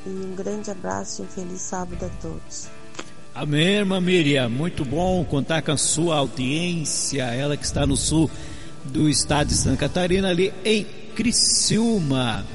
[0.05, 2.67] E um grande abraço e um feliz sábado a todos.
[3.33, 4.49] Amém, irmã Miriam.
[4.49, 7.23] Muito bom contar com a sua audiência.
[7.23, 8.29] Ela que está no sul
[8.85, 10.85] do estado de Santa Catarina, ali em
[11.15, 12.45] Criciúma.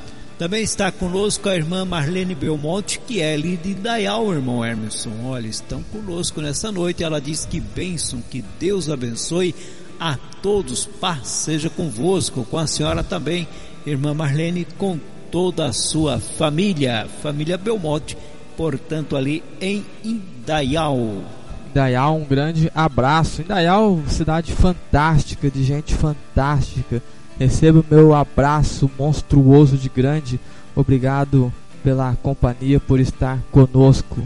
[0.43, 5.13] Também está conosco a irmã Marlene Belmonte, que é ali de Dayal, irmão Emerson.
[5.25, 7.05] Olha, estão conosco nessa noite.
[7.05, 9.55] Ela diz que bênção, que Deus abençoe
[10.01, 10.85] a todos.
[10.85, 13.47] Paz seja convosco, com a senhora também,
[13.87, 14.99] irmã Marlene, com
[15.31, 18.19] toda a sua família, família Belmonte,
[18.57, 21.23] portanto, ali em Indaial.
[21.71, 23.43] Indaial, um grande abraço.
[23.43, 27.01] Indaial, cidade fantástica, de gente fantástica.
[27.43, 30.39] Receba o meu abraço monstruoso de grande.
[30.77, 31.53] Obrigado
[31.83, 34.25] pela companhia, por estar conosco.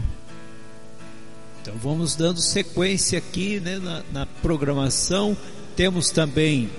[1.59, 5.35] Então vamos dando sequência aqui né, na, na programação.
[5.75, 6.69] Temos também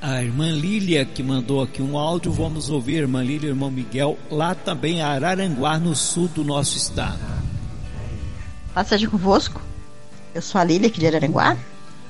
[0.00, 2.32] a irmã Lília que mandou aqui um áudio.
[2.32, 6.28] Vamos ouvir a irmã Lília e o irmão Miguel, lá também em Araranguá, no sul
[6.28, 7.20] do nosso estado.
[8.72, 9.60] Paz seja convosco.
[10.34, 11.58] Eu sou a Lília aqui de Araranguá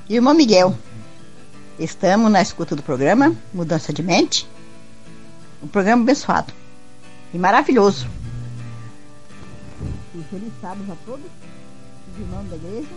[0.08, 0.78] e o irmão Miguel.
[1.78, 4.48] Estamos na escuta do programa Mudança de Mente.
[5.62, 6.52] Um programa abençoado
[7.34, 8.06] e maravilhoso.
[10.14, 11.26] E feliz sábado a todos,
[12.10, 12.88] os irmãos da igreja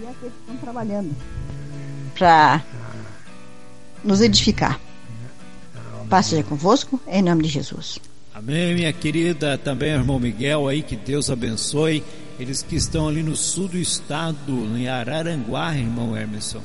[0.00, 1.16] e aqueles que estão trabalhando
[2.14, 2.62] para
[4.04, 4.78] nos edificar.
[6.08, 7.98] Paz seja convosco, em nome de Jesus.
[8.32, 9.58] Amém, minha querida.
[9.58, 12.04] Também irmão Miguel aí, que Deus abençoe.
[12.38, 16.62] Eles que estão ali no sul do estado, em Araranguá, irmão Emerson.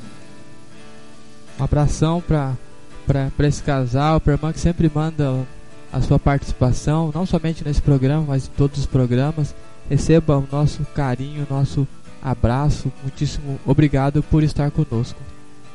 [1.64, 5.48] Um abração para esse casal, para a irmã que sempre manda
[5.94, 9.56] a sua participação, não somente nesse programa, mas em todos os programas.
[9.90, 11.88] Receba o nosso carinho, o nosso
[12.22, 12.92] abraço.
[13.02, 15.18] Muitíssimo obrigado por estar conosco.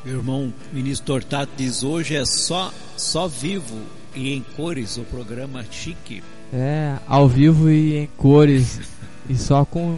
[0.05, 3.79] Meu irmão ministro Tortato diz: hoje é só, só vivo
[4.13, 6.21] e em cores o programa chique.
[6.53, 8.79] É, ao vivo e em cores.
[9.27, 9.97] e só com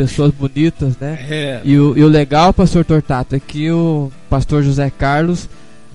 [0.00, 1.26] pessoas bonitas, né?
[1.28, 1.60] É.
[1.62, 5.46] E o, e o legal, pastor Tortato, é que o pastor José Carlos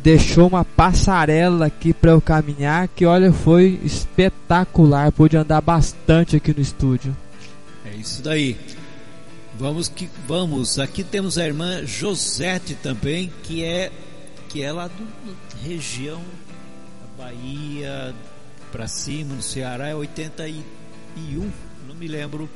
[0.04, 6.54] deixou uma passarela aqui para eu caminhar que olha foi espetacular, pude andar bastante aqui
[6.54, 7.18] no estúdio.
[7.84, 8.56] É isso daí.
[9.58, 10.78] Vamos que vamos.
[10.78, 13.92] Aqui temos a irmã Josete também, que é
[14.50, 15.36] que é lá do, do
[15.68, 16.22] região
[17.18, 18.14] da Bahia
[18.72, 20.64] para cima, no Ceará é 81,
[21.88, 22.48] não me lembro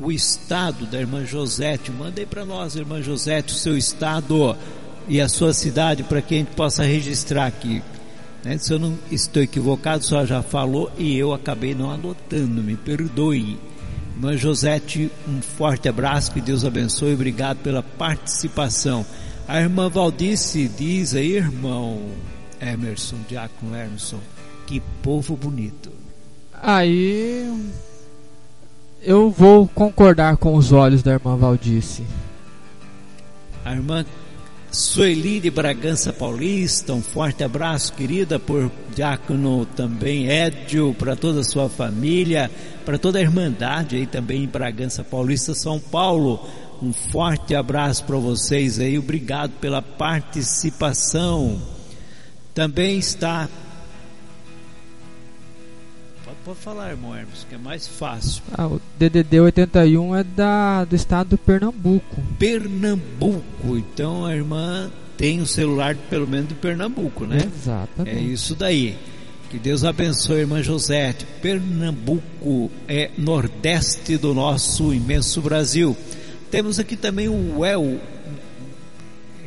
[0.00, 1.90] o estado da irmã Josete.
[1.90, 4.56] Mandei para nós, irmã Josete, o seu estado
[5.08, 7.82] e a sua cidade para que a gente possa registrar aqui.
[8.44, 8.58] Né?
[8.58, 13.58] Se eu não estou equivocado, senhora já falou e eu acabei não anotando, me perdoe.
[14.14, 19.06] Irmã Josete, um forte abraço, que Deus abençoe, obrigado pela participação.
[19.46, 22.02] A irmã Valdice diz aí, irmão
[22.60, 24.18] Emerson, Diácono Emerson,
[24.66, 25.90] que povo bonito.
[26.60, 27.48] Aí
[29.02, 32.04] eu vou concordar com os olhos da irmã Valdice.
[33.64, 34.04] A irmã
[34.70, 41.44] Sueli de Bragança Paulista, um forte abraço, querida, por diácono também Édio, para toda a
[41.44, 42.50] sua família,
[42.84, 46.46] para toda a Irmandade aí também em Bragança Paulista, São Paulo.
[46.82, 51.60] Um forte abraço para vocês aí, obrigado pela participação.
[52.54, 53.48] Também está.
[56.48, 58.42] Pode falar, irmão Hermes, que é mais fácil.
[58.56, 62.22] Ah, o DDD 81 é da, do estado do Pernambuco.
[62.38, 67.46] Pernambuco, então a irmã tem o um celular pelo menos de Pernambuco, né?
[67.54, 68.16] Exatamente.
[68.16, 68.96] É isso daí.
[69.50, 71.26] Que Deus abençoe, irmã Josete.
[71.42, 75.94] Pernambuco é nordeste do nosso imenso Brasil.
[76.50, 78.00] Temos aqui também o El.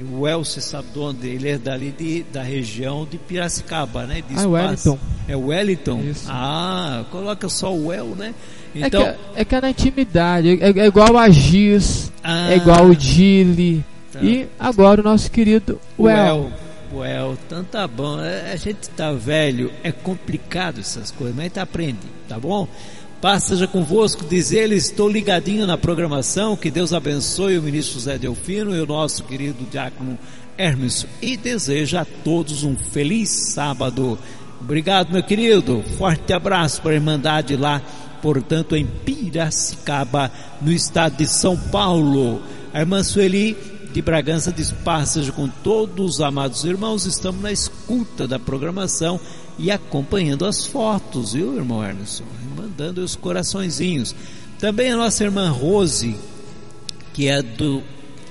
[0.04, 1.28] O El, você sabe de onde?
[1.28, 4.24] Ele é dali de, da região de Piracicaba, né?
[4.28, 5.00] De ah, Wellington.
[5.28, 6.02] É Wellington?
[6.02, 6.28] Isso.
[6.30, 8.34] Ah, coloca só o El, né?
[8.74, 12.56] Então, é, que, é que é na intimidade, é, é igual a Giz, ah, é
[12.56, 13.84] igual o Dili.
[14.12, 14.20] Tá.
[14.22, 16.52] E agora o nosso querido Well.
[16.94, 18.18] Well, então tá bom.
[18.20, 22.68] A gente tá velho, é complicado essas coisas, mas a gente aprende, tá bom?
[23.22, 28.18] Paz seja convosco, diz ele, estou ligadinho na programação, que Deus abençoe o ministro José
[28.18, 30.18] Delfino e o nosso querido diácono
[30.58, 34.18] Hermes e deseja a todos um feliz sábado.
[34.60, 35.84] Obrigado, meu querido.
[36.00, 37.80] Forte abraço para a Irmandade lá,
[38.24, 42.42] portanto, em Piracicaba, no estado de São Paulo.
[42.74, 43.56] A irmã Sueli
[43.94, 49.20] de Bragança diz: Passagem com todos os amados irmãos, estamos na escuta da programação
[49.60, 52.24] e acompanhando as fotos, viu, irmão Ernest?
[52.56, 54.16] Mandando os coraçõezinhos.
[54.60, 56.16] Também a nossa irmã Rose,
[57.14, 57.82] que é do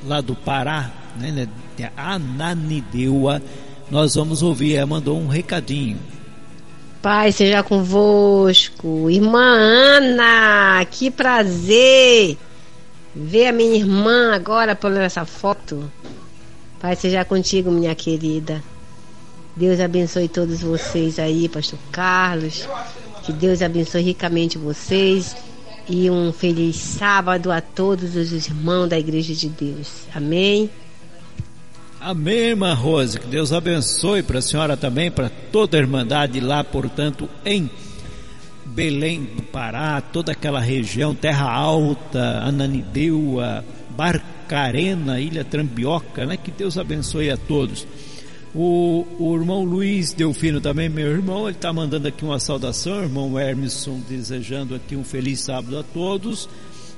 [0.06, 3.42] lá do Pará, né, de Ananideua,
[3.90, 5.98] nós vamos ouvir, ela mandou um recadinho.
[7.02, 9.10] Pai seja convosco.
[9.10, 12.36] Irmã Ana, que prazer
[13.14, 15.90] ver a minha irmã agora por essa foto.
[16.78, 18.62] Pai seja contigo, minha querida.
[19.56, 22.68] Deus abençoe todos vocês aí, Pastor Carlos.
[23.30, 25.36] Que Deus abençoe ricamente vocês.
[25.88, 29.88] E um feliz sábado a todos os irmãos da Igreja de Deus.
[30.12, 30.68] Amém.
[32.00, 33.20] Amém, irmã Rose.
[33.20, 37.70] Que Deus abençoe para a senhora também, para toda a Irmandade lá, portanto, em
[38.66, 46.36] Belém do Pará, toda aquela região, Terra Alta, Ananideua, Barcarena, Ilha Trambioca, né?
[46.36, 47.86] Que Deus abençoe a todos.
[48.54, 53.38] O, o irmão Luiz Delfino também, meu irmão, ele está mandando aqui uma saudação, irmão
[53.38, 56.48] Hermeson, desejando aqui um feliz sábado a todos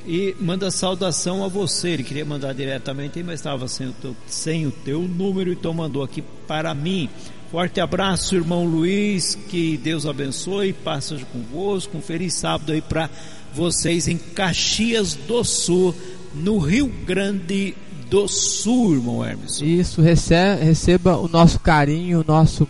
[0.06, 1.90] e manda saudação a você.
[1.90, 6.02] Ele queria mandar diretamente, mas estava sem o, teu, sem o teu número, então mandou
[6.02, 7.08] aqui para mim.
[7.50, 13.10] Forte abraço, irmão Luiz, que Deus abençoe, passa convosco, um feliz sábado aí para
[13.52, 15.94] vocês em Caxias do Sul,
[16.34, 17.91] no Rio Grande do
[18.28, 19.60] Sul, irmão Hermes.
[19.60, 22.68] Isso, receba, receba o nosso carinho, o nosso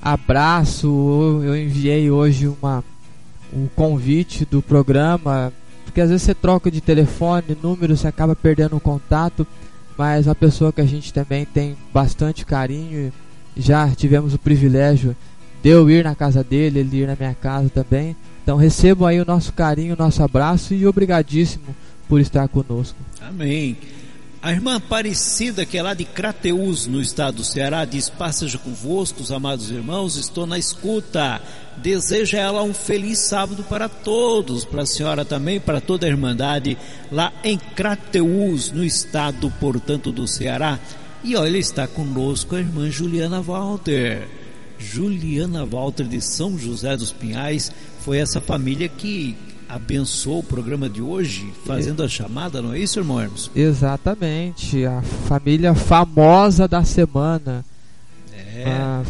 [0.00, 1.40] abraço.
[1.42, 2.84] Eu enviei hoje uma,
[3.52, 5.52] um convite do programa,
[5.84, 9.46] porque às vezes você troca de telefone, número, você acaba perdendo o contato,
[9.98, 13.12] mas uma pessoa que a gente também tem bastante carinho,
[13.56, 15.16] já tivemos o privilégio
[15.62, 18.14] de eu ir na casa dele, ele ir na minha casa também.
[18.42, 21.74] Então recebam aí o nosso carinho, o nosso abraço e obrigadíssimo
[22.08, 22.96] por estar conosco.
[23.20, 23.76] Amém.
[24.44, 29.22] A irmã Aparecida, que é lá de Crateús, no estado do Ceará, diz: Passeja convosco,
[29.22, 31.40] os amados irmãos, estou na escuta.
[31.78, 36.76] Deseja ela um feliz sábado para todos, para a senhora também, para toda a Irmandade,
[37.10, 40.78] lá em Crateús, no estado, portanto, do Ceará.
[41.24, 44.28] E olha, está conosco a irmã Juliana Walter.
[44.78, 49.34] Juliana Walter de São José dos Pinhais, foi essa família que
[49.74, 53.50] abençoou o programa de hoje, fazendo a chamada, não é isso, irmão Hermes?
[53.56, 57.64] Exatamente, a família famosa da semana.
[58.32, 58.64] É.
[58.66, 59.02] A,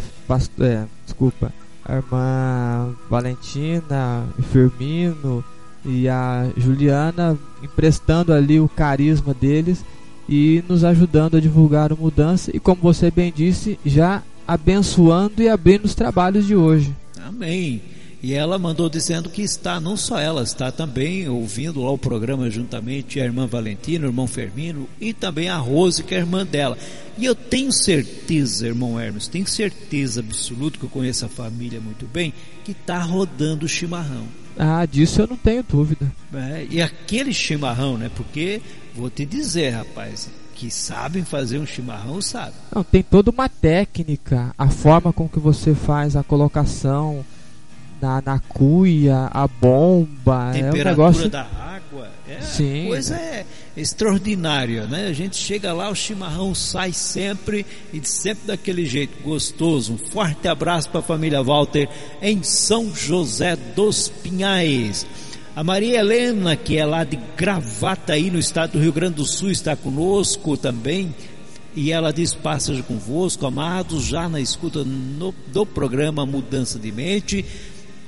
[0.59, 5.45] é, desculpa, a irmã Valentina, Firmino
[5.85, 9.85] e a Juliana emprestando ali o carisma deles
[10.27, 15.47] e nos ajudando a divulgar o mudança e como você bem disse, já abençoando e
[15.47, 16.91] abrindo os trabalhos de hoje.
[17.23, 17.94] Amém.
[18.25, 22.49] E ela mandou dizendo que está, não só ela, está também ouvindo lá o programa
[22.49, 26.43] juntamente a irmã Valentina, o irmão Fermino e também a Rose, que é a irmã
[26.43, 26.75] dela.
[27.19, 32.07] E eu tenho certeza, irmão Hermes, tenho certeza absoluta que eu conheço a família muito
[32.07, 32.33] bem,
[32.63, 34.25] que está rodando o chimarrão.
[34.57, 36.11] Ah, disso eu não tenho dúvida.
[36.33, 38.09] É, e aquele chimarrão, né?
[38.15, 38.59] Porque,
[38.95, 42.53] vou te dizer, rapaz, que sabem fazer um chimarrão, sabe.
[42.73, 47.23] Não, tem toda uma técnica, a forma com que você faz a colocação,
[48.01, 50.51] na, na cuia, a bomba.
[50.53, 51.29] Temperatura é um negócio...
[51.29, 52.09] da água.
[52.27, 52.87] É, Sim.
[52.87, 53.45] Coisa é
[53.77, 55.07] extraordinária, né?
[55.07, 59.93] A gente chega lá, o chimarrão sai sempre e sempre daquele jeito gostoso.
[59.93, 61.89] Um forte abraço para a família Walter
[62.21, 65.05] em São José dos Pinhais.
[65.55, 69.51] A Maria Helena, que é lá de Gravataí, no estado do Rio Grande do Sul,
[69.51, 71.15] está conosco também.
[71.75, 77.45] E ela diz: Passagem convosco, amados, já na escuta no, do programa Mudança de Mente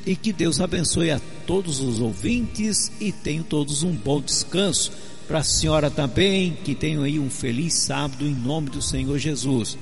[0.08, 4.90] e que Deus abençoe a todos os ouvintes e tenham todos um bom descanso.
[5.28, 9.78] Para a senhora também, que tenham aí um feliz sábado em nome do Senhor Jesus.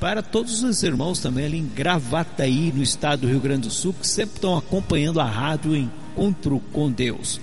[0.00, 3.94] Para todos os irmãos também ali em Gravataí, no estado do Rio Grande do Sul,
[3.94, 7.40] que sempre estão acompanhando a rádio Encontro com Deus.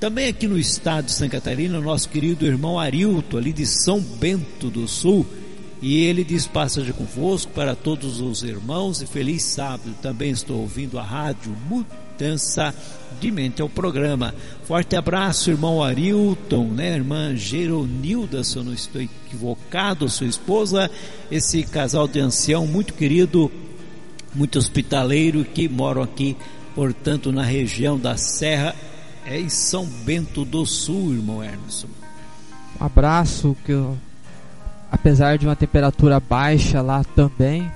[0.00, 4.68] Também aqui no estado de Santa Catarina, nosso querido irmão Arilto, ali de São Bento
[4.68, 5.24] do Sul,
[5.80, 9.94] e ele diz: Passagem convosco para todos os irmãos e feliz sábado.
[10.02, 12.74] Também estou ouvindo a rádio Mudança
[13.20, 14.34] de Mente ao programa.
[14.64, 16.96] Forte abraço, irmão Arilton, né?
[16.96, 20.90] Irmã Geronilda, se eu não estou equivocado, sua esposa.
[21.30, 23.50] Esse casal de ancião muito querido,
[24.34, 26.36] muito hospitaleiro, que moram aqui,
[26.74, 28.74] portanto, na região da Serra,
[29.24, 31.88] é em São Bento do Sul, irmão Emerson.
[32.80, 33.96] Um abraço que eu
[34.90, 37.70] apesar de uma temperatura baixa lá também,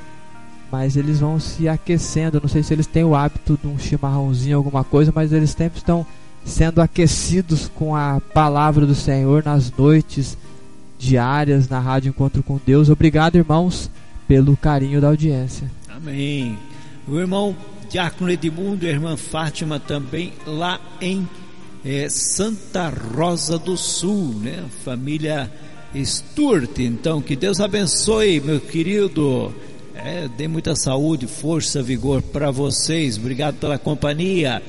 [0.71, 2.41] mas eles vão se aquecendo.
[2.41, 5.79] Não sei se eles têm o hábito de um chimarrãozinho, alguma coisa, mas eles sempre
[5.79, 6.07] estão
[6.45, 10.37] sendo aquecidos com a palavra do Senhor nas noites
[10.99, 12.89] diárias na Rádio Encontro com Deus.
[12.89, 13.91] Obrigado, irmãos,
[14.27, 15.71] pelo carinho da audiência.
[15.89, 16.59] Amém.
[17.07, 17.57] O irmão
[17.91, 21.29] Diácono Edmundo e a irmã Fátima também lá em
[21.85, 24.65] eh, Santa Rosa do Sul, né?
[24.85, 25.51] Família
[25.97, 26.79] Stuart.
[26.79, 29.55] Então, que Deus abençoe, meu querido.
[29.95, 33.17] É, dê muita saúde, força, vigor para vocês.
[33.17, 34.63] Obrigado pela companhia.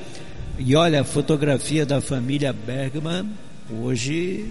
[0.58, 3.26] E olha a fotografia da família Bergman.
[3.82, 4.46] Hoje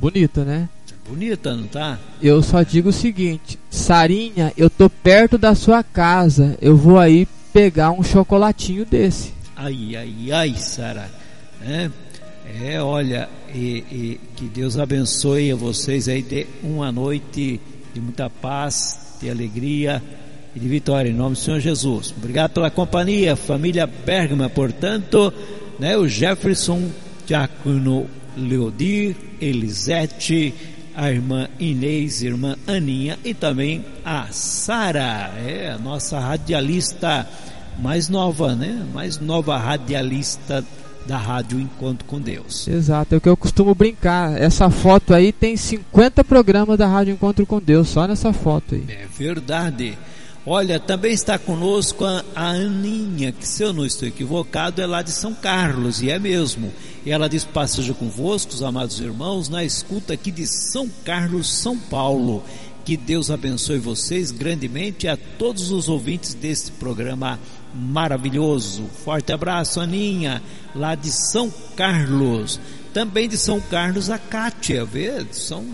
[0.00, 0.68] Bonita, né?
[1.08, 1.98] bonita, não tá?
[2.20, 6.56] Eu só digo o seguinte: Sarinha, eu tô perto da sua casa.
[6.60, 9.32] Eu vou aí pegar um chocolatinho desse.
[9.56, 11.10] Ai, ai, ai, Sara.
[11.62, 11.90] É,
[12.62, 17.60] é olha, e, e que Deus abençoe a vocês aí, dê uma noite
[17.94, 20.02] de muita paz, de alegria
[20.54, 22.12] e de vitória, em nome do Senhor Jesus.
[22.16, 25.32] Obrigado pela companhia, família Bergman, portanto,
[25.78, 26.90] né, o Jefferson,
[27.26, 30.52] Diácono Leodir, Elisete,
[30.96, 37.28] a irmã Inês, irmã Aninha e também a Sara, é a nossa radialista
[37.78, 38.86] mais nova, né?
[38.92, 40.64] Mais nova radialista
[41.06, 42.66] da Rádio Encontro com Deus.
[42.66, 44.40] Exato, é o que eu costumo brincar.
[44.40, 48.84] Essa foto aí tem 50 programas da Rádio Encontro com Deus, só nessa foto aí.
[48.88, 49.98] É verdade.
[50.46, 55.00] Olha, também está conosco a, a Aninha, que se eu não estou equivocado, é lá
[55.00, 56.70] de São Carlos, e é mesmo.
[57.04, 61.78] E ela diz: Passeja convosco, os amados irmãos, na escuta aqui de São Carlos, São
[61.78, 62.42] Paulo.
[62.84, 67.40] Que Deus abençoe vocês grandemente e a todos os ouvintes deste programa
[67.74, 68.84] maravilhoso.
[69.04, 70.42] Forte abraço, Aninha,
[70.74, 72.60] lá de São Carlos.
[72.92, 75.26] Também de São Carlos, a Kátia, vê?
[75.32, 75.66] São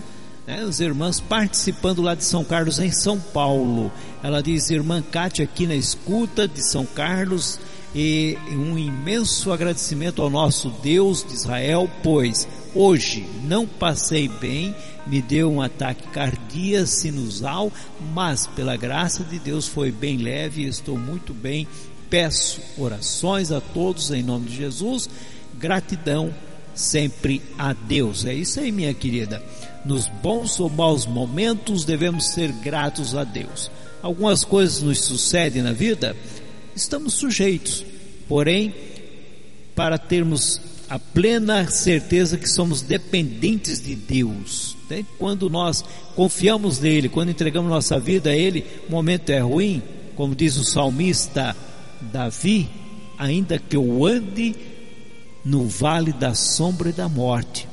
[0.47, 3.91] né, as irmãs participando lá de São Carlos, em São Paulo.
[4.23, 7.59] Ela diz: Irmã Kátia, aqui na escuta de São Carlos,
[7.93, 14.73] e um imenso agradecimento ao nosso Deus de Israel, pois hoje não passei bem,
[15.05, 17.71] me deu um ataque cardíaco sinusal,
[18.13, 21.67] mas pela graça de Deus foi bem leve estou muito bem.
[22.11, 25.09] Peço orações a todos em nome de Jesus,
[25.57, 26.33] gratidão
[26.75, 28.25] sempre a Deus.
[28.25, 29.41] É isso aí, minha querida.
[29.85, 33.71] Nos bons ou maus momentos devemos ser gratos a Deus.
[34.01, 36.13] Algumas coisas nos sucedem na vida,
[36.75, 37.85] estamos sujeitos.
[38.27, 38.75] Porém,
[39.73, 40.59] para termos
[40.89, 44.75] a plena certeza que somos dependentes de Deus.
[44.89, 45.05] Né?
[45.17, 45.81] Quando nós
[46.13, 49.81] confiamos nele, quando entregamos nossa vida a ele, o momento é ruim,
[50.13, 51.55] como diz o salmista
[52.01, 52.69] Davi,
[53.17, 54.55] ainda que eu ande
[55.43, 57.67] no vale da sombra e da morte,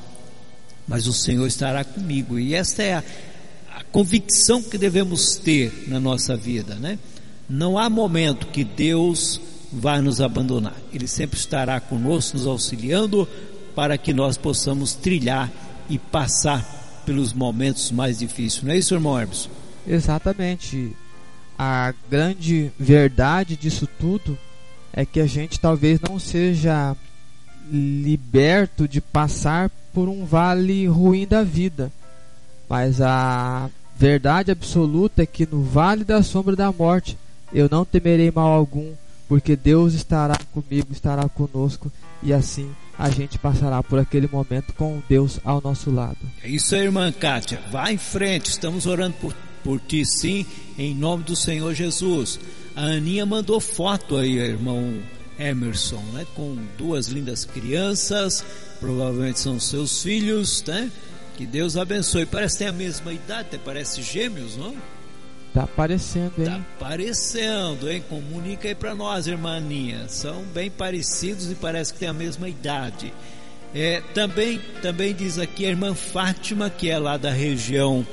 [0.87, 2.39] mas o Senhor estará comigo.
[2.39, 3.03] E esta é a,
[3.75, 6.97] a convicção que devemos ter na nossa vida, né?
[7.49, 9.39] Não há momento que Deus
[9.71, 10.75] vai nos abandonar.
[10.93, 13.27] Ele sempre estará conosco, nos auxiliando
[13.75, 15.51] para que nós possamos trilhar
[15.89, 18.63] e passar pelos momentos mais difíceis.
[18.63, 19.49] Não é isso, irmão Hermes?
[19.87, 20.95] Exatamente.
[21.61, 24.37] A grande verdade disso tudo
[24.93, 26.95] é que a gente talvez não seja
[27.69, 31.91] liberto de passar por um vale ruim da vida,
[32.69, 37.17] mas a verdade absoluta é que no vale da sombra da morte
[37.51, 38.93] eu não temerei mal algum,
[39.27, 41.91] porque Deus estará comigo, estará conosco
[42.23, 46.17] e assim a gente passará por aquele momento com Deus ao nosso lado.
[46.41, 47.59] É isso aí, irmã Kátia.
[47.69, 50.45] Vá em frente, estamos orando por, por ti sim,
[50.77, 52.39] em nome do Senhor Jesus.
[52.75, 54.99] A Aninha mandou foto aí, irmão
[55.37, 56.25] Emerson, né?
[56.35, 58.43] Com duas lindas crianças,
[58.79, 60.91] provavelmente são seus filhos, né?
[61.37, 62.25] Que Deus abençoe.
[62.25, 64.75] Parece que tem a mesma idade, até parece gêmeos, não?
[65.53, 66.45] Tá aparecendo, hein?
[66.45, 68.03] Tá aparecendo, hein?
[68.07, 70.07] Comunica aí para nós, irmã Aninha.
[70.09, 73.13] São bem parecidos e parece que tem a mesma idade.
[73.73, 78.05] É, também, também diz aqui a irmã Fátima, que é lá da região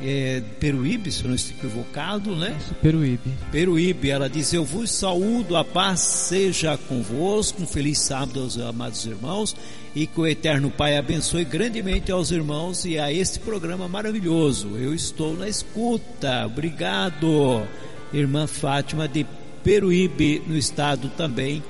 [0.00, 2.56] é, Peruíbe, se eu não estou equivocado, né?
[2.58, 3.32] Isso, Peruíbe.
[3.50, 7.62] Peruíbe, ela diz: Eu vos saúdo, a paz seja convosco.
[7.62, 9.56] Um feliz sábado aos amados irmãos
[9.94, 14.76] e que o Eterno Pai abençoe grandemente aos irmãos e a este programa maravilhoso.
[14.76, 16.46] Eu estou na escuta.
[16.46, 17.66] Obrigado,
[18.12, 19.26] irmã Fátima de
[19.64, 21.62] Peruíbe, no estado também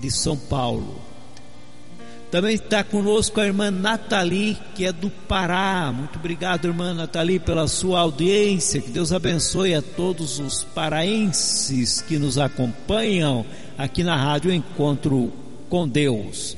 [0.00, 1.13] de São Paulo.
[2.34, 5.92] Também está conosco a irmã Nathalie, que é do Pará.
[5.96, 8.80] Muito obrigado, irmã Nathalie, pela sua audiência.
[8.80, 13.46] Que Deus abençoe a todos os paraenses que nos acompanham
[13.78, 15.32] aqui na Rádio Encontro
[15.68, 16.56] com Deus.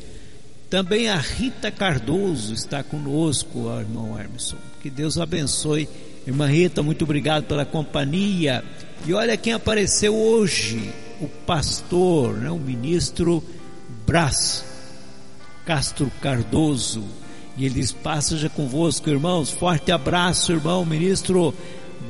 [0.71, 4.57] Também a Rita Cardoso está conosco, irmão Hermeson.
[4.81, 5.87] Que Deus abençoe.
[6.27, 8.65] Irmã Rita, muito obrigado pela companhia.
[9.07, 10.91] E olha quem apareceu hoje:
[11.21, 13.45] o pastor, né, o ministro
[14.07, 14.76] Brás
[15.67, 17.03] Castro Cardoso.
[17.57, 19.51] E ele diz: Paz seja convosco, irmãos.
[19.51, 21.53] Forte abraço, irmão ministro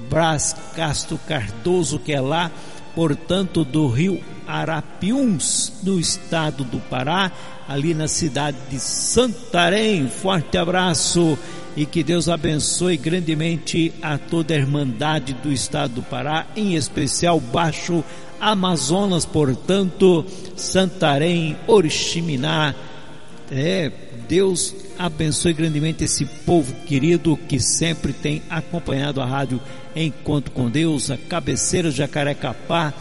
[0.09, 2.51] Brás Castro Cardoso, que é lá,
[2.95, 7.33] portanto, do Rio Arapiuns, no estado do Pará,
[7.67, 10.09] ali na cidade de Santarém.
[10.09, 11.39] Forte abraço
[11.77, 17.39] e que Deus abençoe grandemente a toda a Irmandade do Estado do Pará, em especial
[17.39, 18.03] Baixo
[18.41, 20.25] Amazonas, portanto,
[20.57, 22.75] Santarém, Oriximiná.
[23.51, 23.91] É,
[24.29, 29.61] Deus abençoe grandemente esse povo querido que sempre tem acompanhado a rádio
[29.95, 32.93] Encontro com Deus, a cabeceira Jacarecapá.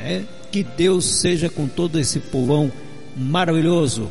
[0.00, 2.70] É, que Deus seja com todo esse povão
[3.16, 4.10] maravilhoso.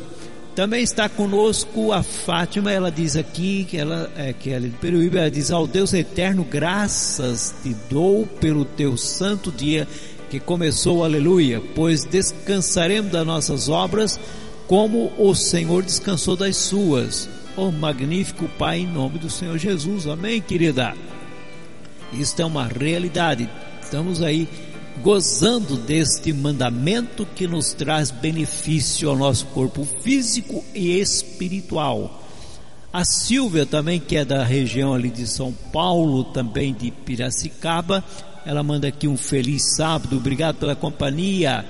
[0.54, 4.76] Também está conosco a Fátima, ela diz aqui que ela é que ela é de
[4.76, 9.86] Peruíbe, ela diz ao Deus eterno, graças te dou pelo teu santo dia
[10.28, 14.18] que começou, aleluia, pois descansaremos das nossas obras
[14.70, 17.28] como o Senhor descansou das suas.
[17.56, 20.06] Oh magnífico Pai, em nome do Senhor Jesus.
[20.06, 20.94] Amém, querida.
[22.12, 23.50] Isto é uma realidade.
[23.82, 24.48] Estamos aí
[25.02, 32.22] gozando deste mandamento que nos traz benefício ao nosso corpo físico e espiritual.
[32.92, 38.04] A Silvia também, que é da região ali de São Paulo, também de Piracicaba,
[38.46, 41.66] ela manda aqui um feliz sábado, obrigado pela companhia.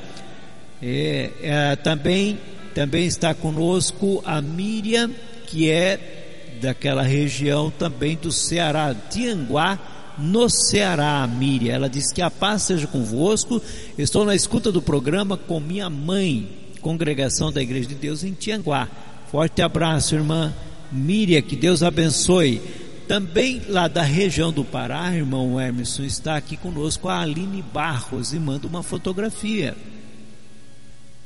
[0.82, 2.38] É, é, também,
[2.74, 5.10] também está conosco a Miriam,
[5.46, 9.78] que é daquela região também do Ceará, Tianguá,
[10.18, 11.74] no Ceará, Miriam.
[11.74, 13.60] Ela diz que a paz seja convosco.
[13.96, 16.48] Estou na escuta do programa com minha mãe,
[16.80, 18.88] congregação da Igreja de Deus em Tianguá.
[19.30, 20.52] Forte abraço, irmã
[20.92, 22.60] Miriam, que Deus abençoe.
[23.08, 28.38] Também lá da região do Pará, irmão Emerson, está aqui conosco a Aline Barros e
[28.38, 29.76] manda uma fotografia.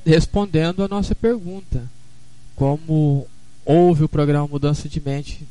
[0.05, 1.83] Respondendo a nossa pergunta,
[2.55, 3.27] como
[3.65, 5.47] houve o programa Mudança de Mente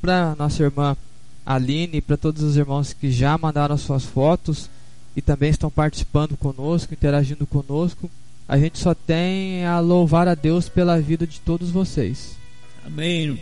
[0.00, 0.96] para nossa irmã
[1.44, 4.70] Aline, para todos os irmãos que já mandaram suas fotos
[5.16, 8.10] e também estão participando conosco, interagindo conosco.
[8.46, 12.36] A gente só tem a louvar a Deus pela vida de todos vocês.
[12.86, 13.38] Amém.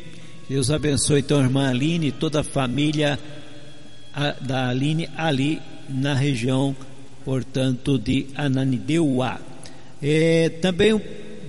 [0.49, 3.19] Deus abençoe então a irmã Aline e toda a família
[4.41, 6.75] da Aline ali na região,
[7.25, 9.39] portanto, de Ananideuá.
[10.03, 11.03] É, também o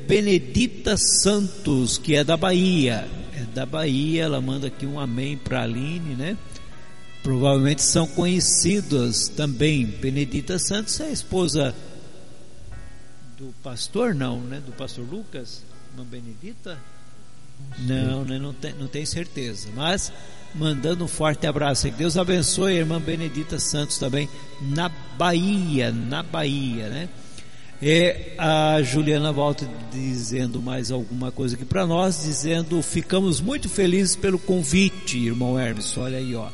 [0.07, 3.07] Benedita Santos, que é da Bahia.
[3.33, 6.37] É da Bahia, ela manda aqui um amém para a Aline, né?
[7.27, 9.85] provavelmente são conhecidas também.
[9.85, 11.75] Benedita Santos é a esposa
[13.37, 14.61] do pastor, não, né?
[14.65, 15.61] Do pastor Lucas,
[15.91, 16.79] irmã Benedita?
[17.79, 18.39] Não, né?
[18.39, 19.67] Não, tem, não tenho certeza.
[19.75, 20.09] Mas
[20.55, 21.89] mandando um forte abraço.
[21.89, 24.29] Que Deus abençoe a irmã Benedita Santos também
[24.61, 27.09] na Bahia, na Bahia, né?
[27.81, 34.15] E a Juliana volta dizendo mais alguma coisa aqui para nós, dizendo: ficamos muito felizes
[34.15, 35.95] pelo convite, irmão Hermes.
[35.97, 36.49] Olha aí, ó.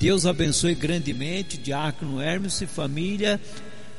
[0.00, 3.40] Deus abençoe grandemente Diácono Hermes e família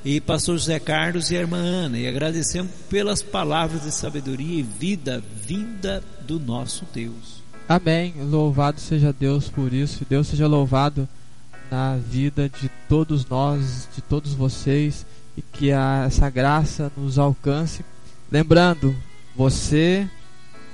[0.04, 4.64] e pastor José Carlos e a irmã Ana e agradecemos pelas palavras de sabedoria e
[4.64, 7.44] vida vinda do nosso Deus.
[7.68, 8.14] Amém.
[8.18, 10.06] Louvado seja Deus por isso.
[10.10, 11.08] Deus seja louvado
[11.70, 15.06] na vida de todos nós, de todos vocês
[15.38, 17.84] e que a, essa graça nos alcance.
[18.32, 18.96] Lembrando,
[19.36, 20.08] você,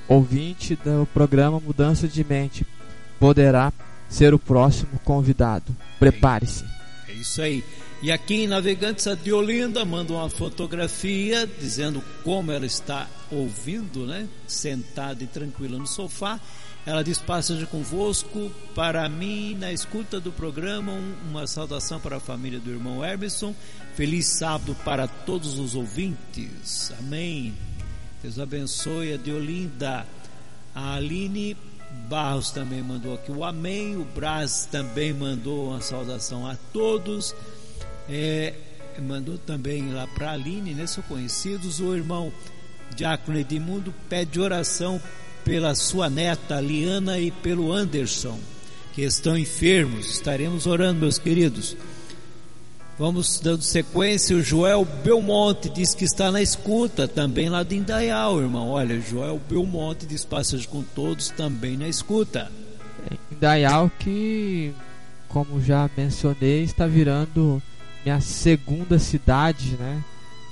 [0.08, 2.66] ouvinte do programa Mudança de Mente,
[3.20, 3.72] poderá
[4.10, 5.76] ser o próximo convidado.
[6.00, 6.66] Prepare-se.
[7.08, 7.64] É isso aí.
[8.02, 14.28] E aqui em Navegantes, a Diolinda manda uma fotografia dizendo como ela está ouvindo, né?
[14.48, 16.40] Sentada e tranquila no sofá.
[16.86, 18.52] Ela diz: Passa convosco.
[18.76, 20.92] Para mim, na escuta do programa,
[21.28, 23.56] uma saudação para a família do irmão Emerson.
[23.96, 26.94] Feliz sábado para todos os ouvintes.
[27.00, 27.54] Amém.
[28.22, 30.06] Deus abençoe a Diolinda.
[30.74, 31.56] A Aline
[32.10, 33.96] Barros também mandou aqui o amém.
[33.96, 37.34] O Braz também mandou uma saudação a todos.
[38.10, 38.54] É,
[39.02, 40.86] mandou também lá para a Aline, né?
[40.86, 41.80] São conhecidos.
[41.80, 42.32] O irmão
[42.96, 45.02] Diácono Edmundo pede oração
[45.46, 48.38] pela sua neta Liana e pelo Anderson,
[48.94, 50.10] que estão enfermos.
[50.10, 51.78] Estaremos orando, meus queridos.
[52.98, 54.36] Vamos dando sequência.
[54.36, 58.70] O Joel Belmonte diz que está na escuta, também lá de Indaial, irmão.
[58.70, 62.52] Olha, Joel Belmonte diz passagem com todos, também na escuta.
[63.32, 64.74] Indaial que,
[65.28, 67.62] como já mencionei, está virando
[68.04, 70.04] minha segunda cidade, né?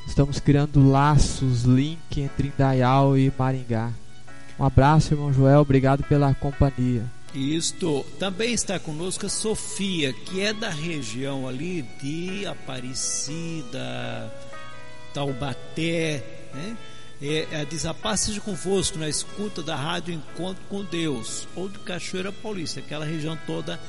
[0.05, 3.91] Estamos criando laços, link entre Indaial e Maringá.
[4.59, 7.03] Um abraço, irmão Joel, obrigado pela companhia.
[7.33, 14.31] Isto também está conosco a Sofia, que é da região ali de Aparecida,
[15.13, 16.23] Taubaté,
[16.53, 16.77] né?
[17.21, 21.69] É, é, diz a paz seja convosco na escuta da rádio Encontro com Deus, ou
[21.69, 23.79] de Cachoeira Paulista, aquela região toda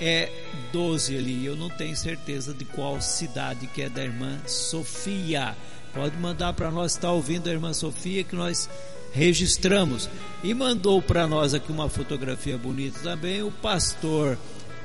[0.00, 0.30] é
[0.72, 1.44] 12 ali.
[1.44, 5.54] Eu não tenho certeza de qual cidade que é da irmã Sofia.
[5.94, 8.68] Pode mandar para nós, está ouvindo a irmã Sofia, que nós
[9.12, 10.08] registramos.
[10.42, 14.38] E mandou para nós aqui uma fotografia bonita também o pastor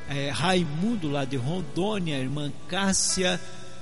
[0.10, 3.40] é, Raimundo, lá de Rondônia, a irmã Cássia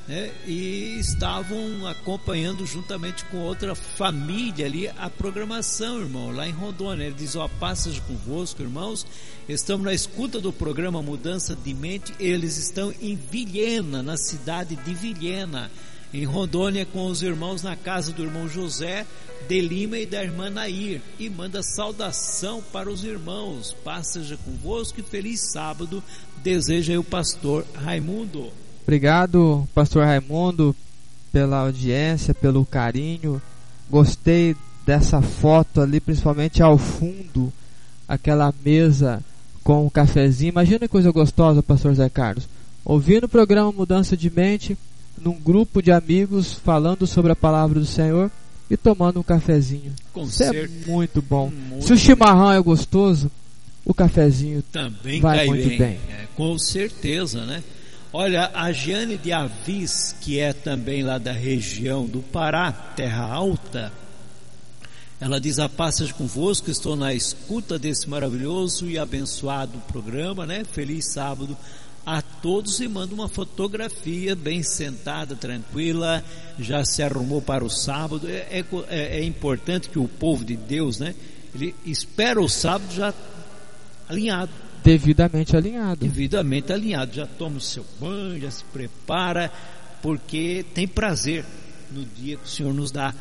[0.08, 7.06] né, e estavam acompanhando juntamente com outra família ali a programação, irmão, lá em Rondônia.
[7.06, 9.06] Ele diz: Ó, passas convosco, irmãos.
[9.48, 12.14] Estamos na escuta do programa Mudança de Mente.
[12.20, 15.72] Eles estão em Vilhena, na cidade de Vilhena,
[16.14, 19.06] em Rondônia, com os irmãos na casa do irmão José
[19.48, 21.02] de Lima e da irmã Nair.
[21.20, 23.76] E manda saudação para os irmãos.
[23.84, 26.04] Paz seja convosco e feliz sábado.
[26.44, 28.50] Deseja o pastor Raimundo.
[28.84, 30.76] Obrigado, pastor Raimundo,
[31.32, 33.42] pela audiência, pelo carinho.
[33.90, 37.52] Gostei dessa foto ali, principalmente ao fundo,
[38.08, 39.24] aquela mesa
[39.64, 40.50] com o cafezinho.
[40.50, 42.48] Imagina que coisa gostosa, pastor Zé Carlos.
[42.84, 44.78] Ouvindo o programa Mudança de Mente,
[45.20, 48.30] num grupo de amigos falando sobre a palavra do Senhor
[48.70, 49.94] e tomando um cafezinho.
[50.12, 51.50] Com Isso é muito bom.
[51.50, 53.32] Muito Se o chimarrão é gostoso,
[53.86, 55.78] o cafezinho também vai muito bem.
[55.78, 56.00] bem.
[56.10, 57.64] É, com certeza, né?
[58.12, 63.92] Olha, a Jane de Avis, que é também lá da região do Pará, Terra Alta,
[65.20, 70.64] ela diz: A paz seja convosco, estou na escuta desse maravilhoso e abençoado programa, né?
[70.64, 71.58] Feliz sábado
[72.06, 76.24] a todos e manda uma fotografia bem sentada, tranquila,
[76.60, 78.28] já se arrumou para o sábado.
[78.30, 81.16] É, é, é, é importante que o povo de Deus, né?
[81.56, 83.14] Ele espera o sábado já
[84.10, 84.52] alinhado
[84.84, 86.06] devidamente alinhado.
[86.06, 87.14] Devidamente alinhado.
[87.14, 89.50] Já toma o seu banho, já se prepara,
[90.02, 91.46] porque tem prazer
[91.90, 93.14] no dia que o Senhor nos dá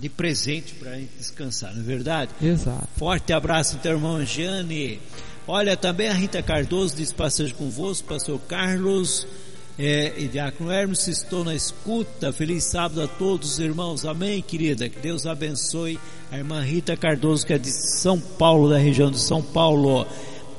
[0.00, 2.32] de presente para a gente descansar, não é verdade?
[2.42, 2.88] Exato.
[2.96, 5.00] Forte abraço, teu irmão Jane.
[5.46, 9.26] Olha, também a Rita Cardoso diz passeio convosco, pastor Carlos
[9.78, 12.32] é, e Diácono Hermes, estou na escuta.
[12.32, 14.04] Feliz sábado a todos os irmãos.
[14.04, 14.88] Amém, querida.
[14.88, 15.98] Que Deus abençoe
[16.30, 20.06] a irmã Rita Cardoso, que é de São Paulo, da região de São Paulo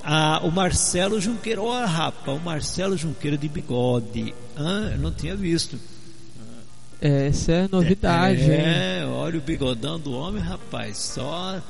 [0.03, 4.35] ah, o Marcelo Junqueira, ó oh, rapaz, o Marcelo Junqueira de bigode.
[4.57, 5.80] Ah, eu não tinha visto.
[6.99, 8.41] É, essa é novidade.
[8.51, 10.97] É, é, olha o bigodão do homem, rapaz.
[10.97, 11.61] Só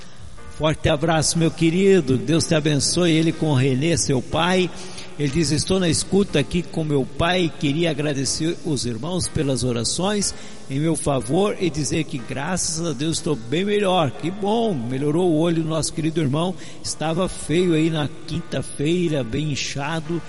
[0.58, 2.18] forte abraço, meu querido.
[2.18, 3.12] Deus te abençoe.
[3.12, 4.70] Ele com o Renê, seu pai.
[5.18, 7.52] Ele diz: Estou na escuta aqui com meu pai.
[7.60, 10.34] Queria agradecer os irmãos pelas orações
[10.70, 14.12] em meu favor e dizer que graças a Deus estou bem melhor.
[14.12, 16.56] Que bom, melhorou o olho do nosso querido irmão.
[16.84, 20.22] Estava feio aí na quinta-feira, bem inchado.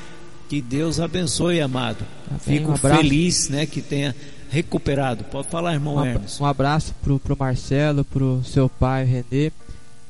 [0.48, 2.04] Que Deus abençoe, amado.
[2.28, 4.14] Tá Fico um feliz, né, que tenha
[4.50, 5.24] recuperado.
[5.24, 6.38] Pode falar, irmão um, Hermes.
[6.40, 9.50] Um abraço pro, pro Marcelo, pro seu pai, Renê.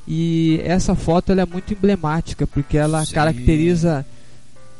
[0.07, 3.13] E essa foto ela é muito emblemática porque ela Sim.
[3.13, 4.05] caracteriza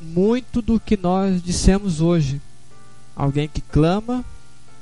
[0.02, 2.40] muito do que nós dissemos hoje.
[3.16, 4.24] Alguém que clama,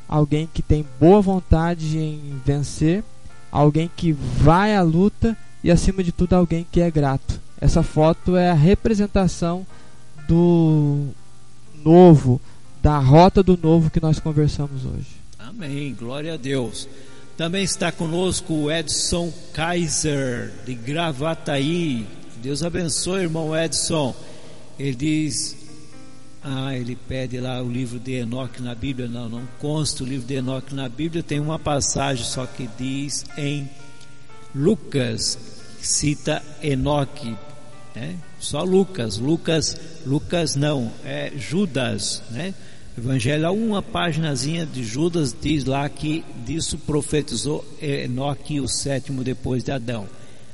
[0.07, 3.03] alguém que tem boa vontade em vencer,
[3.52, 7.40] alguém que vai à luta e acima de tudo alguém que é grato.
[7.61, 9.65] Essa foto é a representação
[10.28, 11.07] do
[11.84, 12.41] novo,
[12.82, 15.07] da rota do novo que nós conversamos hoje.
[15.40, 16.88] Amém, glória a Deus.
[17.35, 22.05] Também está conosco o Edson Kaiser, de Gravataí.
[22.38, 24.15] Deus abençoe, irmão Edson.
[24.77, 25.57] Ele diz:
[26.43, 29.07] Ah, ele pede lá o livro de Enoque na Bíblia.
[29.07, 31.23] Não, não consta o livro de Enoque na Bíblia.
[31.23, 33.68] Tem uma passagem só que diz em
[34.53, 35.35] Lucas,
[35.81, 37.35] cita Enoque.
[37.95, 38.15] Né?
[38.39, 42.53] Só Lucas, Lucas, Lucas não, é Judas, né?
[42.95, 49.72] Evangelho, uma páginazinha de Judas diz lá que disso profetizou Enoque, o sétimo depois de
[49.72, 50.07] Adão.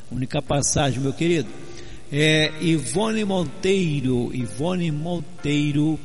[0.09, 1.49] Única passagem, meu querido.
[2.09, 5.99] É, Ivone Monteiro, Ivone Monteiro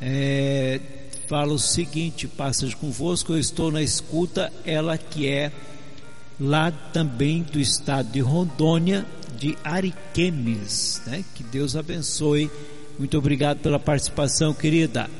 [0.00, 0.80] é,
[1.26, 5.50] fala o seguinte: passas convosco, eu estou na escuta, ela que é
[6.38, 9.04] lá também do estado de Rondônia,
[9.36, 11.24] de Ariquemes, né?
[11.34, 12.48] Que Deus abençoe.
[12.96, 15.10] Muito obrigado pela participação, querida.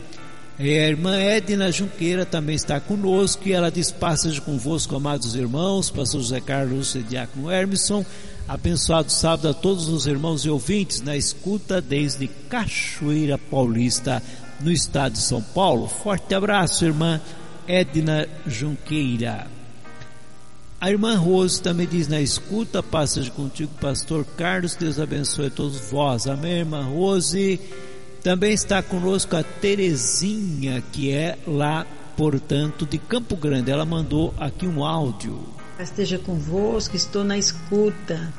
[0.58, 5.90] É, a irmã Edna Junqueira também está conosco e ela diz: Passas convosco, amados irmãos,
[5.90, 8.04] pastor José Carlos e Diácono Hermeson
[8.48, 14.22] Abençoado sábado a todos os irmãos e ouvintes na escuta desde Cachoeira Paulista,
[14.60, 15.88] no estado de São Paulo.
[15.88, 17.20] Forte abraço, irmã
[17.66, 19.48] Edna Junqueira.
[20.80, 25.90] A irmã Rose também diz na escuta, passa contigo, pastor Carlos, Deus abençoe a todos
[25.90, 26.28] vós.
[26.28, 27.58] Amém, irmã Rose.
[28.26, 31.86] Também está conosco a Terezinha, que é lá
[32.16, 33.70] portanto, de Campo Grande.
[33.70, 35.44] Ela mandou aqui um áudio.
[35.78, 38.34] Esteja convosco, estou na escuta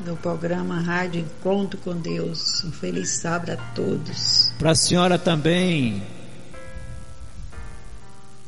[0.00, 2.64] do programa Rádio Encontro com Deus.
[2.64, 4.52] Um feliz sábado a todos.
[4.58, 6.02] Para a senhora também.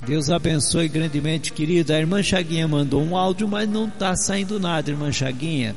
[0.04, 1.94] Deus abençoe grandemente, querida.
[1.94, 5.76] A irmã Chaguinha mandou um áudio, mas não está saindo nada, irmã Chaguinha.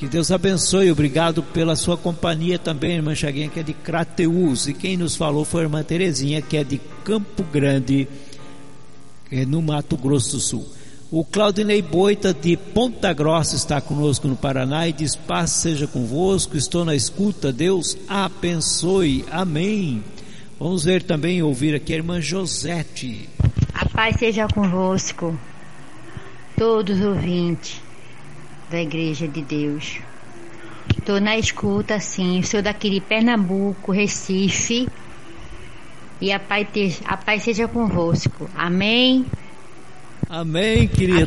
[0.00, 4.66] Que Deus abençoe, obrigado pela sua companhia também, irmã Chaguinha, que é de Crateus.
[4.66, 8.08] E quem nos falou foi a irmã Terezinha, que é de Campo Grande,
[9.30, 10.66] é no Mato Grosso do Sul.
[11.10, 16.56] O Claudinei Boita de Ponta Grossa está conosco no Paraná e diz: Paz seja convosco,
[16.56, 20.02] estou na escuta, Deus abençoe, amém.
[20.58, 23.28] Vamos ver também, ouvir aqui a irmã Josete.
[23.74, 25.38] A paz seja convosco,
[26.56, 27.89] todos os ouvintes
[28.70, 29.98] da Igreja de Deus.
[30.96, 34.88] Estou na escuta, sim, sou daqui de Pernambuco, Recife.
[36.20, 38.48] E a paz, te, a paz seja convosco.
[38.54, 39.24] Amém.
[40.28, 41.26] Amém, querida.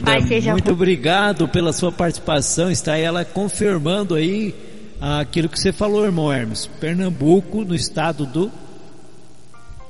[0.52, 2.70] Muito com- obrigado pela sua participação.
[2.72, 4.53] Está ela confirmando aí
[5.02, 6.68] aquilo que você falou, irmão Hermes.
[6.80, 8.52] Pernambuco, no estado do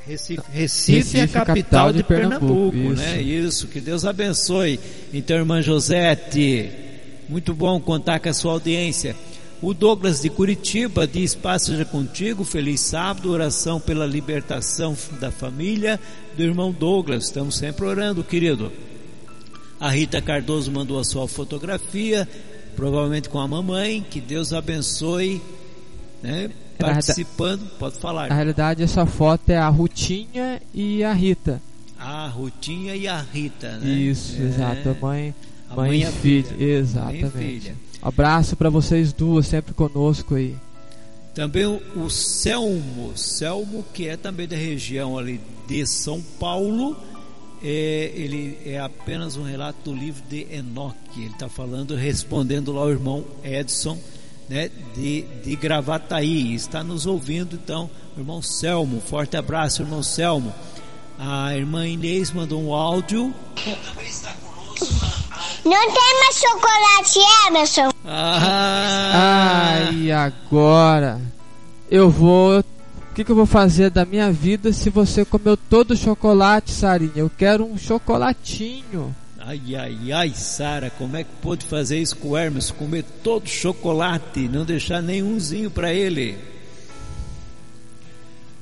[0.05, 0.41] Recife.
[0.51, 3.21] Recife, é a Recife, capital, de, Pernambuco, Pernambuco, né?
[3.21, 4.79] Isso, que Deus abençoe.
[5.13, 6.71] Então, irmã Josete,
[7.29, 9.15] muito bom contar com a sua audiência.
[9.61, 15.99] O Douglas de Curitiba diz: Paz seja contigo, feliz sábado, oração pela libertação da família
[16.35, 17.25] do irmão Douglas.
[17.25, 18.71] Estamos sempre orando, querido.
[19.79, 22.27] A Rita Cardoso mandou a sua fotografia,
[22.75, 24.05] provavelmente com a mamãe.
[24.09, 25.41] Que Deus abençoe,
[26.21, 26.49] né?
[26.79, 28.27] É, Participando, pode falar.
[28.29, 31.61] Na realidade, essa foto é a Rutinha e a Rita.
[31.97, 33.89] A Rutinha e a Rita, né?
[33.89, 34.45] Isso, É.
[34.45, 34.89] exato.
[34.89, 35.33] A mãe,
[35.75, 36.43] mãe, mãe e filha.
[36.43, 36.57] filha.
[36.57, 37.31] Mãe e Exatamente.
[37.31, 37.75] filha.
[38.01, 40.55] Abraço para vocês duas, sempre conosco aí.
[41.33, 46.95] Também o, o Selmo, Selmo que é também da região ali de São Paulo,
[47.63, 51.21] é, ele é apenas um relato do livro de Enoque.
[51.21, 53.97] Ele está falando, respondendo lá ao irmão Edson,
[54.49, 56.53] né, de, de Gravataí.
[56.53, 58.99] Está nos ouvindo, então, irmão Selmo.
[58.99, 60.53] Forte abraço, irmão Selmo.
[61.17, 63.33] A irmã Inês mandou um áudio.
[65.65, 67.89] Não tem mais chocolate, Emerson?
[68.05, 71.21] Ah, Ai, agora
[71.89, 72.59] eu vou.
[72.59, 76.71] O que, que eu vou fazer da minha vida se você comeu todo o chocolate,
[76.71, 77.11] Sarinha?
[77.15, 79.15] Eu quero um chocolatinho.
[79.39, 82.71] Ai, ai, ai, Sara, como é que pôde fazer isso com o Hermes?
[82.71, 86.37] Comer todo o chocolate, não deixar nenhumzinho para ele.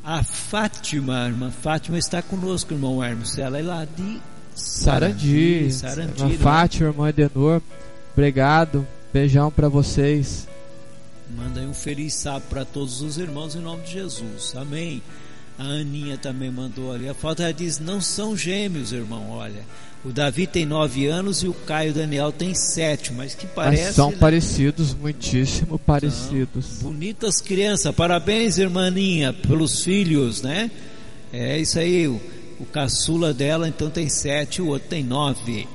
[0.03, 3.38] A Fátima, irmã Fátima está conosco, irmão Hermes.
[3.38, 4.19] Ela é lá de
[4.61, 6.38] Sarandi, Sarandi, irmã né?
[6.38, 7.61] Fátima, irmã Edenor,
[8.13, 8.88] obrigado.
[9.11, 10.47] Beijão para vocês.
[11.35, 14.53] Manda aí um feliz sábado para todos os irmãos em nome de Jesus.
[14.55, 15.01] Amém.
[15.57, 17.07] A Aninha também mandou ali.
[17.09, 19.29] A foto ela diz: não são gêmeos, irmão.
[19.31, 19.63] Olha,
[20.03, 23.93] o Davi tem nove anos e o Caio Daniel tem sete, mas que Mas parece.
[23.93, 24.17] são né?
[24.19, 26.79] parecidos, muitíssimo parecidos.
[26.81, 30.71] Bonitas crianças, parabéns, irmaninha, pelos filhos, né?
[31.31, 32.07] É isso aí,
[32.61, 35.67] o, caçula dela então tem sete, o outro tem nove.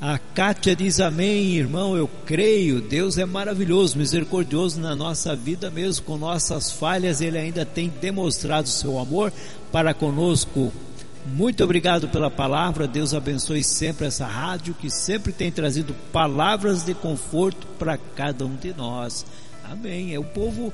[0.00, 6.06] A Kátia diz amém, irmão, eu creio, Deus é maravilhoso, misericordioso na nossa vida, mesmo
[6.06, 9.30] com nossas falhas, Ele ainda tem demonstrado seu amor
[9.70, 10.72] para conosco.
[11.26, 16.94] Muito obrigado pela palavra, Deus abençoe sempre essa rádio que sempre tem trazido palavras de
[16.94, 19.26] conforto para cada um de nós.
[19.70, 20.14] Amém.
[20.14, 20.72] É o povo,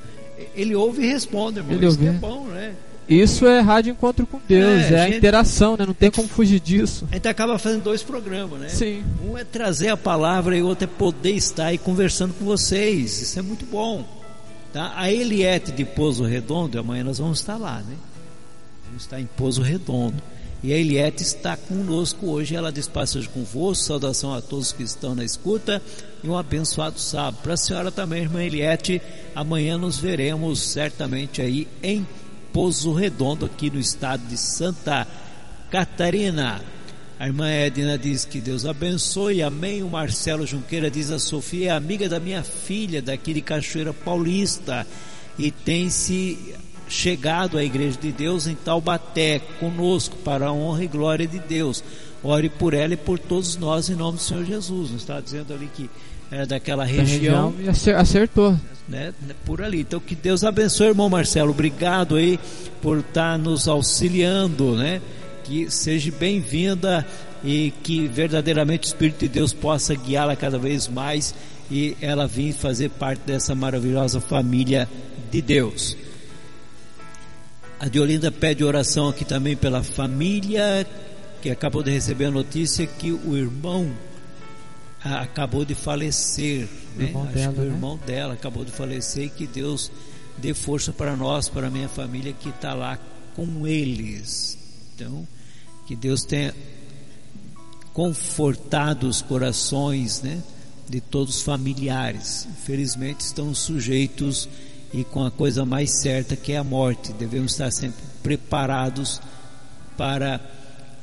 [0.55, 1.75] ele ouve e responde, irmão.
[1.75, 2.19] Ele Isso é ouve.
[2.19, 2.77] bom, né?
[3.09, 5.87] Isso é rádio encontro com Deus, É, é, a gente- interação, né?
[5.87, 7.07] Não tem como fugir disso.
[7.11, 8.69] A gente acaba fazendo dois programas, né?
[8.69, 9.05] Sim.
[9.25, 13.21] Um é trazer a palavra e o outro é poder estar aí conversando com vocês.
[13.23, 14.05] Isso é muito bom.
[14.73, 14.93] Tá?
[14.97, 17.95] A Eliette de Pouso Redondo, amanhã nós vamos estar lá, né?
[18.87, 20.21] Vamos estar em Pouso Redondo.
[20.63, 22.57] E a Eliette está conosco hoje.
[22.57, 23.85] Ela diz passagem convosco.
[23.85, 25.81] Saudação a todos que estão na escuta.
[26.25, 27.39] E um abençoado sábado.
[27.43, 29.01] Para a senhora também, irmã Eliette.
[29.35, 32.05] Amanhã nos veremos certamente aí em
[32.57, 35.07] Pouso Redondo, aqui no estado de Santa
[35.71, 36.63] Catarina.
[37.19, 39.83] A irmã Edna diz que Deus abençoe, amém.
[39.83, 44.87] O Marcelo Junqueira diz a Sofia é amiga da minha filha, daqui de Cachoeira Paulista,
[45.39, 46.55] e tem se
[46.89, 51.85] chegado à Igreja de Deus em Taubaté, conosco, para a honra e glória de Deus.
[52.23, 54.93] Ore por ela e por todos nós, em nome do Senhor Jesus.
[54.93, 55.91] Está dizendo ali que
[56.31, 58.59] é daquela Da região, região e acer- acertou.
[58.89, 59.13] né,
[59.45, 59.81] por ali.
[59.81, 61.51] Então que Deus abençoe, irmão Marcelo.
[61.51, 62.39] Obrigado aí
[62.83, 65.01] por estar nos auxiliando, né?
[65.45, 67.07] Que seja bem-vinda
[67.45, 71.35] e que verdadeiramente o Espírito de Deus possa guiá-la cada vez mais
[71.71, 74.89] e ela vir fazer parte dessa maravilhosa família
[75.31, 75.97] de Deus.
[77.79, 80.87] A Diolinda pede oração aqui também pela família
[81.43, 83.91] que acabou de receber a notícia que o irmão
[85.07, 86.69] acabou de falecer.
[86.97, 87.07] Né?
[87.07, 87.69] Irmão Acho dela, que o né?
[87.69, 89.91] irmão dela acabou de falecer e que Deus
[90.39, 92.99] dê força para nós, para a minha família que está lá
[93.35, 94.59] com eles.
[94.95, 95.27] Então,
[95.87, 96.55] que Deus tenha
[97.93, 100.43] confortado os corações né,
[100.89, 102.47] de todos os familiares.
[102.51, 104.49] Infelizmente estão sujeitos
[104.93, 107.13] e com a coisa mais certa que é a morte.
[107.13, 109.21] Devemos estar sempre preparados
[109.97, 110.41] para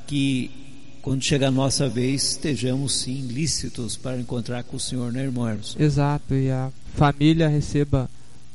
[0.06, 0.62] que
[1.04, 5.48] quando chegar a nossa vez estejamos sim lícitos para encontrar com o Senhor, né, irmão
[5.48, 5.76] Hermes?
[5.78, 8.10] Exato, e a família receba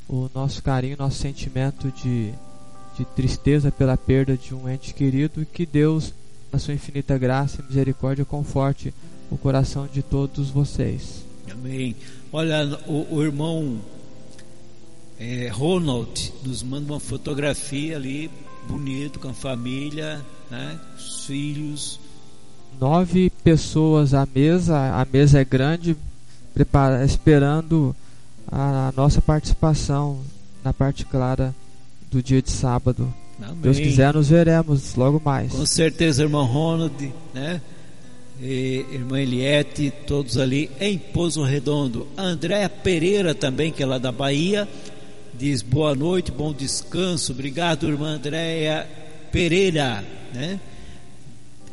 [0.08, 2.32] o nosso carinho, nosso sentimento de,
[2.96, 6.14] de tristeza pela perda de um ente querido e que Deus,
[6.50, 8.94] na sua infinita graça e misericórdia, conforte
[9.30, 11.22] o coração de todos vocês.
[11.52, 11.94] Amém.
[12.32, 13.78] Olha, o, o irmão
[15.20, 18.30] é, Ronald nos manda uma fotografia ali,
[18.66, 22.07] bonito, com a família, né, os filhos.
[22.80, 25.96] Nove pessoas à mesa, a mesa é grande,
[26.54, 27.94] prepara, esperando
[28.50, 30.20] a, nossa participação
[30.62, 31.54] na parte clara
[32.10, 33.12] do dia de sábado.
[33.42, 33.56] Amém.
[33.62, 35.52] Deus quiser, nos veremos logo mais.
[35.52, 37.60] Com certeza, irmão Ronald, né?
[38.40, 42.06] E irmã Eliette, todos ali em Pouso Redondo.
[42.16, 44.68] A Andréa Pereira também, que é lá da Bahia,
[45.34, 47.32] diz boa noite, bom descanso.
[47.32, 48.86] Obrigado, irmã Andréa
[49.32, 50.60] Pereira, né?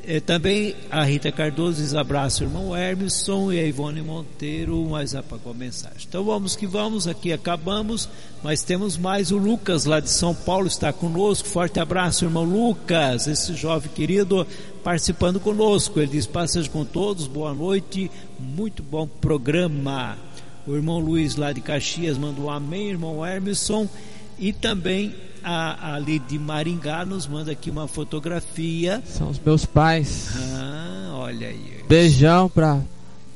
[0.07, 5.51] É, também a Rita Cardoso diz abraço, irmão Hermeson e a Ivone Monteiro, mas apagou
[5.51, 6.05] a mensagem.
[6.07, 8.07] Então vamos que vamos, aqui acabamos,
[8.43, 11.47] mas temos mais o Lucas lá de São Paulo, está conosco.
[11.47, 14.45] Forte abraço, irmão Lucas, esse jovem querido
[14.83, 15.99] participando conosco.
[15.99, 20.19] Ele diz: passagem com todos, boa noite, muito bom programa.
[20.67, 23.89] O irmão Luiz lá de Caxias mandou um amém, irmão Hermeson,
[24.37, 25.15] e também
[25.45, 29.03] a, ali de Maringá nos manda aqui uma fotografia.
[29.05, 30.31] São os meus pais.
[30.55, 31.83] Ah, olha aí.
[31.87, 32.81] Beijão pra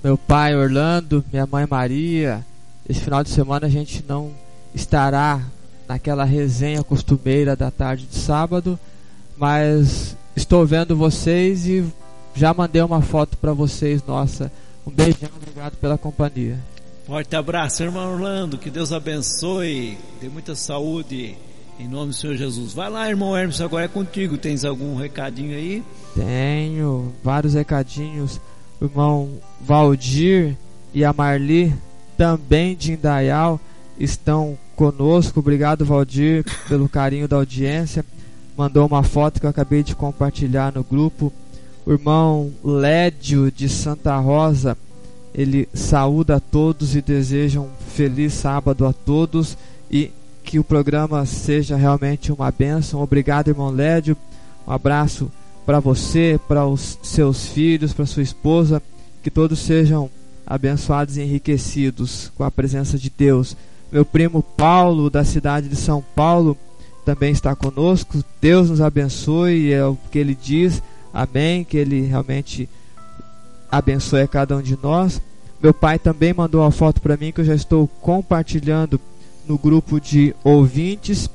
[0.04, 2.44] meu pai Orlando, minha mãe Maria.
[2.88, 4.32] Esse final de semana a gente não
[4.74, 5.40] estará
[5.88, 8.80] naquela resenha costumeira da tarde de sábado,
[9.38, 11.86] mas estou vendo vocês e
[12.34, 14.52] já mandei uma foto para vocês, nossa.
[14.86, 16.58] Um beijão, obrigado pela companhia.
[17.06, 21.36] Forte abraço, irmão Orlando, que Deus abençoe, dê muita saúde,
[21.80, 22.74] em nome do Senhor Jesus.
[22.74, 24.38] Vai lá, irmão Hermes, agora é contigo.
[24.38, 25.82] Tens algum recadinho aí?
[26.14, 28.40] Tenho vários recadinhos.
[28.82, 29.30] O irmão
[29.62, 30.58] Valdir
[30.94, 31.74] e a Marli,
[32.18, 33.60] também de Indaial,
[33.98, 35.40] estão conosco.
[35.40, 38.06] Obrigado, Valdir, pelo carinho da audiência.
[38.58, 41.32] Mandou uma foto que eu acabei de compartilhar no grupo.
[41.86, 44.78] O irmão Lédio de Santa Rosa,
[45.34, 49.58] ele saúda a todos e deseja um feliz sábado a todos
[49.90, 50.12] e
[50.50, 53.04] que o programa seja realmente uma bênção.
[53.04, 54.18] Obrigado, irmão Lédio.
[54.68, 55.32] Um abraço
[55.64, 58.82] para você, para os seus filhos, para sua esposa.
[59.22, 60.10] Que todos sejam
[60.48, 63.56] abençoados e enriquecidos com a presença de Deus.
[63.92, 66.58] Meu primo Paulo, da cidade de São Paulo,
[67.06, 68.24] também está conosco.
[68.42, 70.82] Deus nos abençoe, é o que ele diz.
[71.14, 71.64] Amém.
[71.64, 72.68] Que ele realmente
[73.72, 75.22] abençoe a cada um de nós.
[75.62, 79.00] Meu pai também mandou uma foto para mim que eu já estou compartilhando
[79.50, 81.28] no grupo de ouvintes.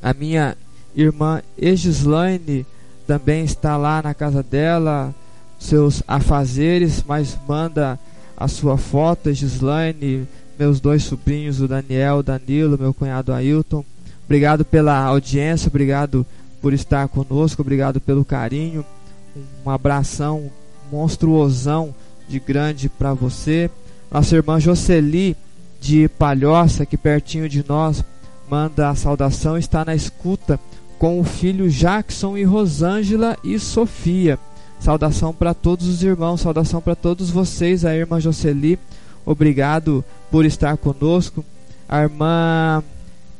[0.00, 0.56] A minha
[0.94, 2.64] irmã Egislaine
[3.04, 5.12] também está lá na casa dela,
[5.58, 7.98] seus afazeres, mas manda
[8.36, 10.28] a sua foto, Gislaine,
[10.58, 13.84] meus dois sobrinhos, o Daniel, o Danilo, meu cunhado Ailton.
[14.24, 16.24] Obrigado pela audiência, obrigado
[16.62, 18.84] por estar conosco, obrigado pelo carinho.
[19.64, 20.50] Um abração
[20.92, 21.92] monstruosão
[22.28, 23.68] de grande para você.
[24.10, 25.36] Nossa irmã Jocely
[25.80, 28.04] de Palhoça, aqui pertinho de nós,
[28.48, 30.58] manda a saudação, está na escuta
[30.98, 34.38] com o filho Jackson e Rosângela e Sofia.
[34.78, 38.78] Saudação para todos os irmãos, saudação para todos vocês, a irmã Jocely.
[39.24, 41.44] Obrigado por estar conosco.
[41.88, 42.82] A irmã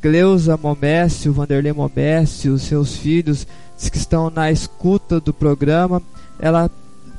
[0.01, 3.47] Cleusa Momésio, Vanderlei Momésio, seus filhos
[3.91, 6.01] que estão na escuta do programa.
[6.39, 6.69] Ela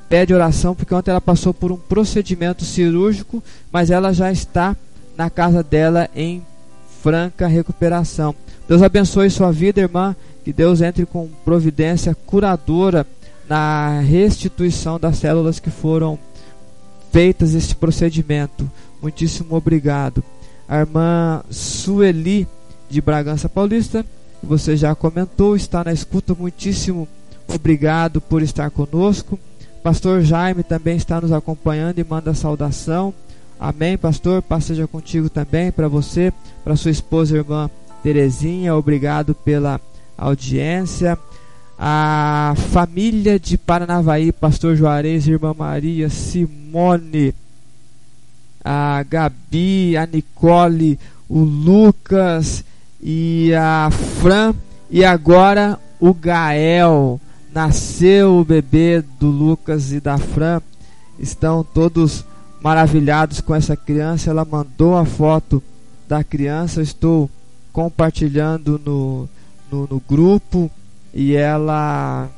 [0.08, 4.76] pede oração porque ontem ela passou por um procedimento cirúrgico, mas ela já está
[5.18, 6.46] na casa dela em
[7.02, 8.32] franca recuperação.
[8.68, 10.14] Deus abençoe sua vida, irmã.
[10.44, 13.04] Que Deus entre com providência curadora
[13.48, 16.18] na restituição das células que foram
[17.10, 18.70] feitas este procedimento.
[19.02, 20.22] Muitíssimo obrigado.
[20.68, 22.46] A irmã Sueli
[22.88, 24.06] de Bragança Paulista,
[24.42, 26.34] você já comentou, está na escuta.
[26.34, 27.08] Muitíssimo
[27.52, 29.38] obrigado por estar conosco.
[29.82, 33.12] Pastor Jaime também está nos acompanhando e manda saudação.
[33.58, 34.40] Amém, pastor.
[34.40, 36.32] Paz seja contigo também, para você,
[36.62, 37.68] para sua esposa, irmã
[38.02, 38.74] Terezinha.
[38.74, 39.80] Obrigado pela
[40.16, 41.18] audiência.
[41.78, 47.32] a família de Paranavaí, Pastor Juarez, Irmã Maria, Simone,
[48.64, 50.98] a Gabi, a Nicole,
[51.28, 52.64] o Lucas
[53.00, 53.90] e a
[54.20, 54.54] Fran
[54.90, 57.20] e agora o Gael.
[57.52, 60.60] Nasceu o bebê do Lucas e da Fran.
[61.18, 62.24] Estão todos
[62.60, 64.30] maravilhados com essa criança.
[64.30, 65.62] Ela mandou a foto
[66.08, 66.82] da criança.
[66.82, 67.30] Estou
[67.72, 69.28] compartilhando no,
[69.70, 70.70] no, no grupo
[71.12, 72.28] e ela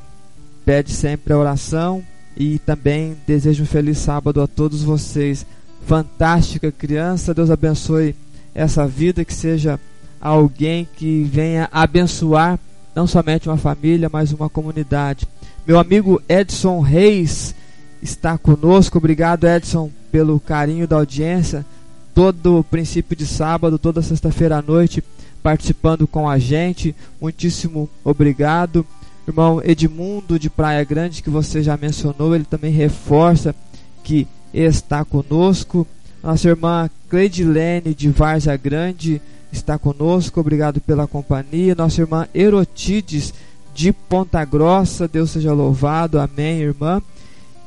[0.65, 2.03] pede sempre a oração
[2.37, 5.45] e também desejo um feliz sábado a todos vocês.
[5.85, 8.15] Fantástica criança, Deus abençoe
[8.53, 9.79] essa vida, que seja
[10.19, 12.59] alguém que venha abençoar
[12.95, 15.27] não somente uma família, mas uma comunidade.
[15.65, 17.55] Meu amigo Edson Reis
[18.01, 18.97] está conosco.
[18.97, 21.65] Obrigado, Edson, pelo carinho da audiência.
[22.13, 25.03] Todo princípio de sábado, toda sexta-feira à noite,
[25.41, 26.95] participando com a gente.
[27.19, 28.85] Muitíssimo obrigado.
[29.27, 33.55] Irmão Edmundo de Praia Grande, que você já mencionou, ele também reforça
[34.03, 35.87] que está conosco.
[36.23, 39.21] Nossa irmã Cleidilene de Várzea Grande
[39.51, 41.75] está conosco, obrigado pela companhia.
[41.75, 43.33] Nossa irmã Erotides
[43.73, 47.01] de Ponta Grossa, Deus seja louvado, amém, irmã.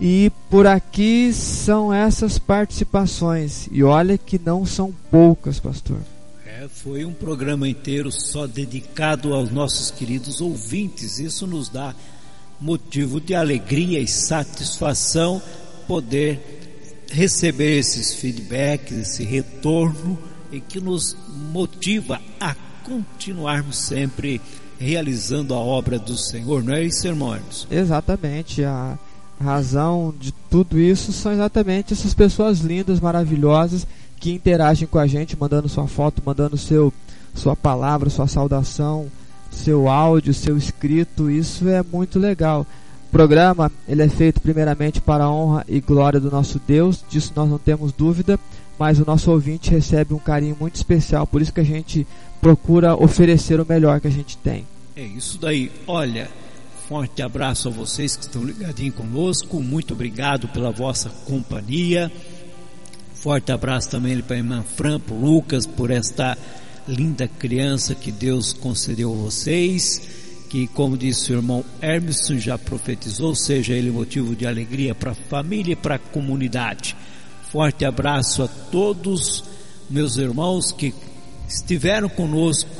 [0.00, 5.98] E por aqui são essas participações, e olha que não são poucas, pastor.
[6.44, 11.18] É, foi um programa inteiro só dedicado aos nossos queridos ouvintes.
[11.18, 11.94] Isso nos dá
[12.60, 15.40] motivo de alegria e satisfação
[15.86, 16.40] poder
[17.10, 20.18] receber esses feedbacks, esse retorno
[20.50, 21.16] e que nos
[21.52, 22.54] motiva a
[22.84, 24.40] continuarmos sempre
[24.78, 27.66] realizando a obra do Senhor, não é isso, irmãos?
[27.70, 28.62] Exatamente.
[29.40, 33.86] Razão de tudo isso são exatamente essas pessoas lindas, maravilhosas
[34.18, 36.92] que interagem com a gente, mandando sua foto, mandando seu
[37.34, 39.06] sua palavra, sua saudação,
[39.50, 41.28] seu áudio, seu escrito.
[41.28, 42.64] Isso é muito legal.
[43.08, 47.32] O programa ele é feito primeiramente para a honra e glória do nosso Deus, disso
[47.34, 48.38] nós não temos dúvida
[48.78, 52.06] mas o nosso ouvinte recebe um carinho muito especial, por isso que a gente
[52.40, 54.66] procura oferecer o melhor que a gente tem.
[54.96, 55.70] É isso daí.
[55.86, 56.28] Olha,
[56.88, 59.60] forte abraço a vocês que estão ligadinhos conosco.
[59.60, 62.12] Muito obrigado pela vossa companhia.
[63.14, 66.36] Forte abraço também para a irmã Fran, para o Lucas, por esta
[66.86, 70.08] linda criança que Deus concedeu a vocês.
[70.50, 75.14] Que, como disse o irmão Hermes, já profetizou, seja ele motivo de alegria para a
[75.14, 76.94] família e para a comunidade.
[77.50, 79.42] Forte abraço a todos
[79.88, 80.94] meus irmãos que
[81.48, 82.70] estiveram conosco,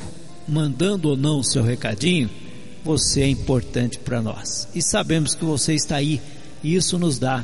[0.47, 2.44] mandando ou não o seu recadinho.
[2.85, 6.21] Você é importante para nós e sabemos que você está aí,
[6.63, 7.43] e isso nos dá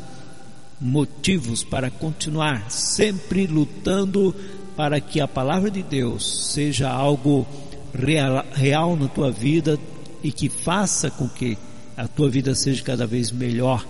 [0.79, 4.35] motivos para continuar sempre lutando
[4.77, 7.47] para que a palavra de Deus seja algo
[7.95, 9.79] real, real na tua vida
[10.23, 11.57] e que faça com que
[11.97, 13.87] a tua vida seja cada vez melhor,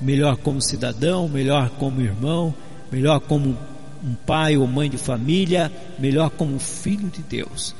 [0.00, 2.54] melhor como cidadão, melhor como irmão,
[2.90, 3.56] melhor como
[4.04, 7.74] um pai ou mãe de família, melhor como filho de Deus.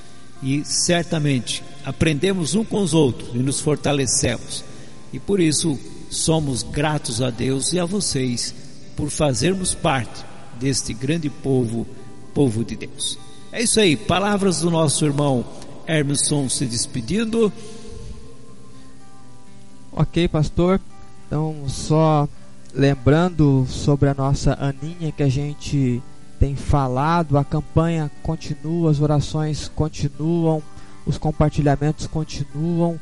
[0.44, 4.62] E certamente aprendemos um com os outros e nos fortalecemos.
[5.10, 5.78] E por isso
[6.10, 8.54] somos gratos a Deus e a vocês
[8.94, 10.24] por fazermos parte
[10.60, 11.86] deste grande povo,
[12.34, 13.18] povo de Deus.
[13.50, 15.44] É isso aí, palavras do nosso irmão
[15.86, 17.52] Hermeson se despedindo.
[19.92, 20.80] Ok, pastor.
[21.26, 22.28] Então, só
[22.74, 26.02] lembrando sobre a nossa Aninha que a gente
[26.44, 30.62] tem falado, a campanha continua, as orações continuam,
[31.06, 33.00] os compartilhamentos continuam.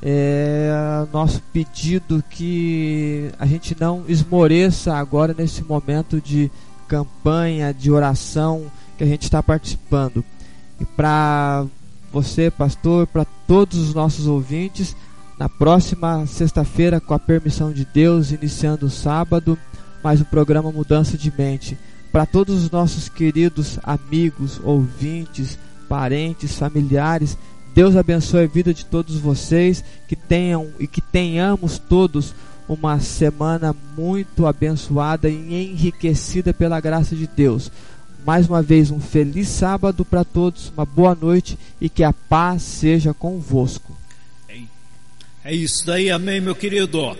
[0.00, 0.70] É
[1.12, 6.48] nosso pedido que a gente não esmoreça agora nesse momento de
[6.86, 10.24] campanha, de oração que a gente está participando.
[10.80, 11.66] E para
[12.12, 14.94] você, pastor, para todos os nossos ouvintes,
[15.36, 19.58] na próxima sexta-feira, com a permissão de Deus, iniciando o sábado,
[20.04, 21.76] mais um programa Mudança de Mente.
[22.16, 27.36] Para todos os nossos queridos amigos, ouvintes, parentes, familiares,
[27.74, 32.34] Deus abençoe a vida de todos vocês, que tenham e que tenhamos todos
[32.66, 37.70] uma semana muito abençoada e enriquecida pela graça de Deus.
[38.24, 42.62] Mais uma vez, um feliz sábado para todos, uma boa noite e que a paz
[42.62, 43.94] seja convosco.
[45.44, 47.14] É isso daí, amém, meu querido.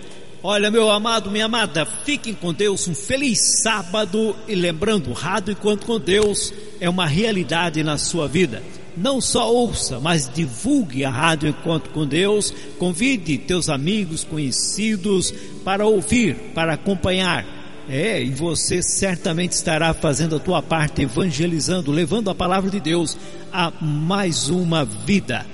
[0.49, 5.85] Olha, meu amado, minha amada, fiquem com Deus, um feliz sábado e lembrando, Rádio Enquanto
[5.85, 8.63] com Deus é uma realidade na sua vida.
[8.97, 15.85] Não só ouça, mas divulgue a Rádio Enquanto com Deus, convide teus amigos, conhecidos para
[15.85, 17.45] ouvir, para acompanhar.
[17.89, 23.19] É, e você certamente estará fazendo a tua parte, evangelizando, levando a palavra de Deus
[23.53, 25.45] a mais uma vida.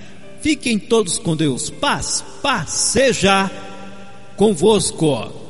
[0.43, 1.71] Fiquem todos com Deus.
[1.71, 3.51] Paz, paz seja
[4.37, 5.43] convosco.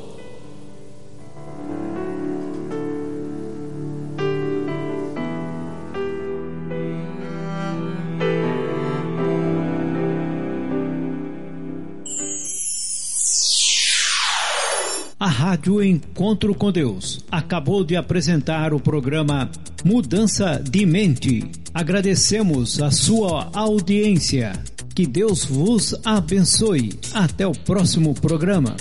[15.22, 19.48] A Rádio Encontro com Deus acabou de apresentar o programa
[19.84, 21.44] Mudança de Mente.
[21.72, 24.52] Agradecemos a sua audiência.
[24.94, 26.90] Que Deus vos abençoe.
[27.14, 28.76] Até o próximo programa.